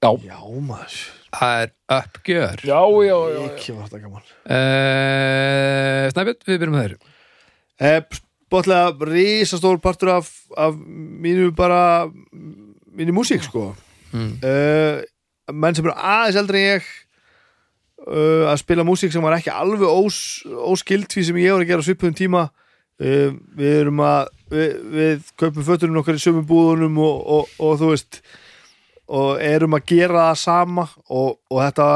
já, 0.00 0.10
já 0.24 0.38
maður. 0.64 0.98
Það 1.36 1.62
er 1.62 1.72
uppgjör. 1.98 2.62
Já, 2.64 2.78
já, 3.04 3.16
já, 3.34 3.40
ekki 3.44 3.74
var 3.76 3.88
þetta 3.90 3.98
gaman. 4.06 4.30
Uh, 4.48 6.04
Snæbjörn, 6.14 6.38
við 6.48 6.62
byrjum 6.62 6.76
með 6.78 6.86
þeir 6.86 6.94
Eh, 7.78 8.00
Bóttlega 8.48 8.94
risastór 9.04 9.76
partur 9.84 10.14
af, 10.16 10.30
af 10.56 10.72
mínu 10.74 11.50
bara 11.52 12.08
mínu 12.96 13.12
músík 13.12 13.44
sko. 13.44 13.74
Mm. 14.08 14.40
uh, 14.40 15.04
menn 15.52 15.76
sem 15.76 15.84
eru 15.84 15.92
aðeins 15.92 16.38
eldri 16.40 16.62
en 16.64 16.70
ég 16.78 16.86
uh, 18.08 18.48
að 18.48 18.62
spila 18.62 18.86
músík 18.88 19.12
sem 19.12 19.20
var 19.20 19.36
ekki 19.36 19.52
alveg 19.52 19.84
ós, 19.84 20.40
óskild 20.48 21.12
því 21.12 21.26
sem 21.28 21.40
ég 21.42 21.52
var 21.52 21.66
að 21.66 21.74
gera 21.74 21.84
svipuðum 21.84 22.16
tíma. 22.16 22.46
Uh, 22.96 23.36
við 23.60 23.76
erum 23.82 24.00
að 24.00 24.32
við, 24.48 24.72
við 24.96 25.30
kaupum 25.36 25.68
fötunum 25.68 26.00
okkar 26.00 26.16
í 26.16 26.24
sömum 26.24 26.48
búðunum 26.48 26.96
og, 27.04 27.20
og, 27.36 27.56
og 27.60 27.76
þú 27.84 27.92
veist 27.92 28.22
og 29.08 29.42
erum 29.42 29.76
að 29.78 29.86
gera 29.88 30.28
það 30.28 30.40
sama 30.42 30.84
og, 31.08 31.38
og 31.48 31.62
þetta 31.62 31.88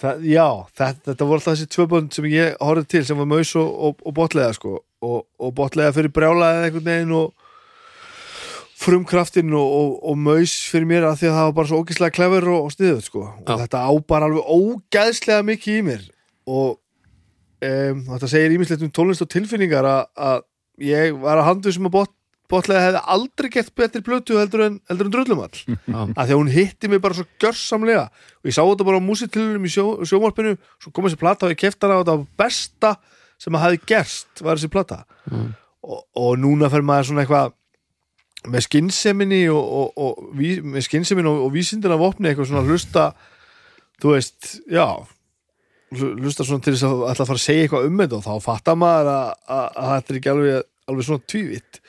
það, 0.00 0.24
já, 0.30 0.46
þetta, 0.78 1.04
þetta 1.10 1.28
voru 1.28 1.40
alltaf 1.40 1.56
þessi 1.56 1.70
tvö 1.74 1.86
bönd 1.90 2.16
sem 2.16 2.28
ég 2.32 2.56
horfði 2.60 2.88
til 2.94 3.04
sem 3.08 3.20
var 3.20 3.28
maus 3.28 3.52
og, 3.60 3.68
og, 3.68 4.02
og 4.06 4.16
botlega 4.16 4.56
sko. 4.56 4.78
Og, 5.00 5.22
og 5.40 5.54
botlega 5.56 5.94
fyrir 5.96 6.12
brjálaðið 6.12 6.66
einhvern 6.66 6.88
veginn 6.90 7.14
og 7.16 7.46
frumkraftin 8.80 9.52
og, 9.56 9.96
maus 10.16 10.54
fyrir 10.72 10.88
mér 10.88 11.06
að 11.08 11.18
því 11.20 11.30
að 11.30 11.36
það 11.36 11.48
var 11.48 11.56
bara 11.58 11.70
svo 11.70 11.80
ógæslega 11.82 12.16
klefur 12.16 12.46
og, 12.54 12.70
stiðut 12.74 13.08
sko. 13.08 13.24
Og 13.42 13.50
Já. 13.50 13.58
þetta 13.64 13.82
á 13.84 13.92
bara 14.08 14.28
alveg 14.28 14.54
ógæðslega 14.56 15.48
mikið 15.50 15.80
í 15.80 15.82
mér. 15.88 16.06
Og 16.50 16.70
um, 16.76 18.06
þetta 18.14 18.30
segir 18.32 18.56
ímislegt 18.56 18.86
um 18.86 18.94
tónlist 18.96 19.24
og 19.24 19.32
tilfinningar 19.32 19.88
að, 19.88 20.02
að 20.16 20.46
ég 20.84 21.20
var 21.20 21.40
að 21.40 21.48
handu 21.50 21.74
sem 21.76 21.88
að 21.88 21.96
bot, 21.98 22.14
botlega 22.50 22.82
hefði 22.88 23.00
aldrei 23.14 23.48
gett 23.54 23.70
betri 23.78 24.02
plötu 24.06 24.36
heldur 24.40 24.64
en, 24.66 24.80
heldur 24.90 25.08
en 25.08 25.14
drullumall. 25.14 25.62
Að 26.18 26.24
því 26.24 26.34
að 26.34 26.40
hún 26.40 26.50
hitti 26.54 26.90
mig 26.92 27.00
bara 27.04 27.16
svo 27.18 27.24
gjörsamlega. 27.42 28.08
Og 28.42 28.50
ég 28.50 28.56
sá 28.56 28.62
þetta 28.64 28.86
bara 28.90 29.00
á 29.00 29.08
músitilunum 29.08 29.64
í 29.68 29.72
sjó, 29.72 29.86
sjómarpinu 30.08 30.56
svo 30.82 30.92
kom 30.96 31.06
þessi 31.08 31.20
plata 31.22 31.46
og 31.48 31.54
ég 31.54 31.60
kefti 31.62 31.86
hana 31.88 32.00
og 32.02 32.10
var 32.10 32.26
besta 32.42 32.94
sem 33.40 33.56
að 33.56 33.64
hafi 33.68 33.80
gerst 33.88 34.42
var 34.44 34.58
þessi 34.60 34.70
plata. 34.72 35.02
Mm. 35.30 35.48
og, 35.86 36.02
og 36.20 36.34
núna 36.42 36.68
fer 36.72 36.82
maður 36.84 37.06
svona 37.08 37.22
eitthvað 37.24 37.54
með 38.50 38.64
skynnseminni 38.66 39.38
og, 39.52 39.62
og, 39.80 39.88
og 40.00 40.34
með 40.40 40.84
skynnseminni 40.86 41.28
og, 41.28 41.46
og 41.46 41.54
vísindina 41.54 41.96
vopni 42.00 42.30
eitthvað 42.30 42.50
svona 42.50 42.64
hlusta 42.68 43.06
þú 44.00 44.14
veist, 44.14 44.50
já 44.72 44.86
hlu- 45.96 46.12
hlusta 46.22 46.46
svona 46.48 46.64
til 46.64 46.72
þess 46.76 46.86
að 46.88 47.02
að 47.10 47.20
fara 47.28 47.36
að 47.36 47.42
segja 47.44 47.66
eitthvað 47.66 47.88
um 47.90 48.00
þetta 48.00 48.16
og 48.20 48.24
þá 48.28 48.46
fattar 48.46 48.78
maður 48.80 49.10
að, 49.12 49.32
að, 49.56 49.66
að 49.82 49.90
þetta 49.94 50.12
er 50.14 50.20
ekki 50.20 50.32
alveg, 50.34 50.68
alveg 50.92 51.08
svona 51.10 51.26
tvívitt 51.34 51.80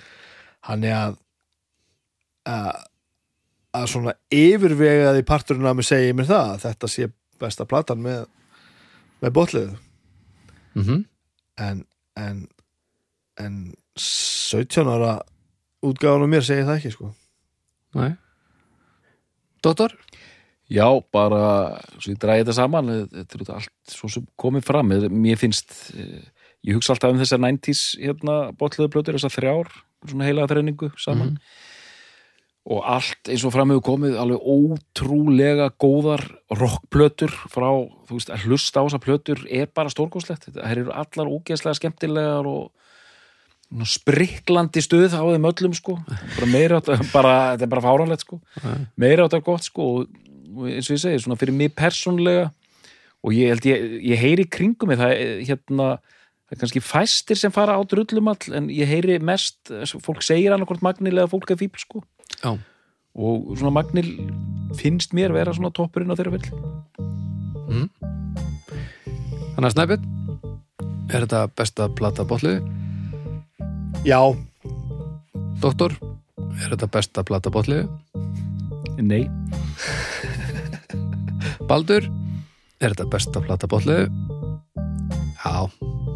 hann 0.71 0.85
er 0.87 0.95
að 0.97 1.17
að, 2.49 2.81
að 3.77 3.87
svona 3.91 4.15
yfirvegaði 4.33 5.25
parturinn 5.29 5.67
að 5.69 5.77
mig 5.81 5.87
segja 5.91 6.15
mér 6.17 6.29
það 6.31 6.53
að 6.55 6.63
þetta 6.65 6.89
sé 6.95 7.09
besta 7.41 7.67
platan 7.69 8.03
með 8.05 8.25
með 9.21 9.35
botliðu 9.37 9.77
Mhm. 10.71 11.01
en, 11.59 11.81
en 12.15 12.37
en 13.41 13.55
17 13.99 14.87
ára 14.87 15.17
útgáðan 15.83 16.23
á 16.23 16.27
mér 16.31 16.45
segir 16.47 16.63
það 16.69 16.77
ekki 16.79 16.91
sko 16.95 17.09
Nei. 17.99 18.13
Dóttor? 19.61 19.91
Já, 20.71 20.87
bara, 21.11 21.81
svo 21.99 22.13
ég 22.13 22.19
dræði 22.21 22.45
þetta 22.45 22.55
saman 22.55 22.91
þetta 23.11 23.35
er 23.41 23.51
allt 23.57 23.91
svo 23.91 24.07
sem 24.13 24.23
komið 24.39 24.63
fram 24.69 24.93
mér 24.95 25.37
finnst, 25.41 25.73
eh, 25.99 26.23
ég 26.63 26.77
hugsa 26.77 26.93
alltaf 26.95 27.11
um 27.11 27.19
þessar 27.19 27.41
90s 27.43 27.81
hérna, 27.99 28.37
botluðu 28.55 28.93
blötur 28.93 29.17
þessar 29.19 29.35
þrjár, 29.35 29.73
svona 30.09 30.25
heila 30.29 30.47
þreiningu 30.49 30.91
saman. 30.97 31.37
Og 32.71 32.83
allt 32.85 33.29
eins 33.33 33.41
og 33.47 33.53
fram 33.55 33.71
hefur 33.73 33.81
komið 33.87 34.17
alveg 34.21 34.43
ótrúlega 34.45 35.71
góðar 35.81 36.21
rockplötur 36.53 37.31
frá, 37.49 37.69
þú 38.05 38.19
veist, 38.19 38.29
að 38.29 38.43
hlusta 38.45 38.81
á 38.81 38.85
þessar 38.85 39.01
plötur 39.01 39.39
er 39.49 39.65
bara 39.73 39.89
stórgóðslegt, 39.89 40.51
her 40.61 40.77
eru 40.83 40.91
allar 40.93 41.31
ógeðslega 41.33 41.79
skemmtilegar 41.79 42.45
og 42.45 42.69
spriklandi 43.87 44.81
stuð 44.83 45.13
á 45.15 45.23
þeim 45.23 45.47
öllum 45.47 45.73
sko, 45.77 45.95
bara 46.05 46.49
meira 46.51 46.79
átt- 46.81 47.11
bara, 47.13 47.33
þetta 47.55 47.65
er 47.65 47.71
bara 47.71 47.85
fáránlegt 47.85 48.25
sko. 48.25 48.41
Meira 48.99 49.25
átt 49.25 49.37
að 49.37 49.45
gott 49.47 49.63
sko. 49.63 49.81
Og, 50.01 50.07
eins 50.67 50.89
og 50.91 50.97
ég 50.97 51.01
segi, 51.01 51.21
svona 51.23 51.39
fyrir 51.39 51.55
mig 51.55 51.71
persónlega 51.73 52.49
og 53.23 53.31
ég 53.33 53.53
held 53.53 53.65
ég, 53.69 53.85
ég 54.11 54.19
heyri 54.19 54.45
kringum 54.51 54.89
mig 54.91 54.99
það 54.99 55.13
hérna 55.47 55.87
það 56.51 56.57
er 56.57 56.61
kannski 56.65 56.81
fæstir 56.83 57.39
sem 57.39 57.53
fara 57.55 57.77
á 57.79 57.81
drullumall 57.87 58.51
en 58.57 58.67
ég 58.67 58.89
heyri 58.89 59.15
mest, 59.23 59.71
fólk 60.03 60.19
segir 60.25 60.51
annarkvort 60.51 60.83
magnil 60.83 61.15
eða 61.15 61.31
fólk 61.31 61.53
er 61.53 61.59
fíbl 61.61 61.79
sko 61.79 62.01
Já. 62.43 62.57
og 63.15 63.53
svona 63.55 63.71
magnil 63.71 64.09
finnst 64.75 65.15
mér 65.15 65.31
vera 65.31 65.55
svona 65.55 65.71
toppurinn 65.71 66.11
á 66.11 66.15
þeirra 66.19 66.35
vill 66.35 66.49
Þannig 69.51 69.67
að 69.67 69.73
Snæbjörn 69.75 70.05
Er 71.11 71.23
þetta 71.25 71.41
besta 71.55 71.87
plata 71.91 72.23
botliðu? 72.27 72.61
já, 74.07 74.17
Dóttor? 75.61 75.93
Er 76.63 76.71
þetta 76.73 76.87
besta 76.91 77.23
plata 77.27 77.51
botliðu? 77.53 77.85
Nei, 79.01 79.27
Baldur? 81.69 82.07
Er 82.81 82.95
þetta 82.95 83.07
besta 83.11 83.43
plata 83.43 83.69
botliðu? 83.69 84.07
Já 85.43 86.10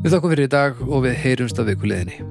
Við 0.00 0.14
þakkum 0.14 0.30
fyrir 0.32 0.46
í 0.46 0.50
dag 0.52 0.78
og 0.86 1.02
við 1.04 1.18
heyrumst 1.20 1.58
af 1.60 1.66
vikuleginni 1.68 2.22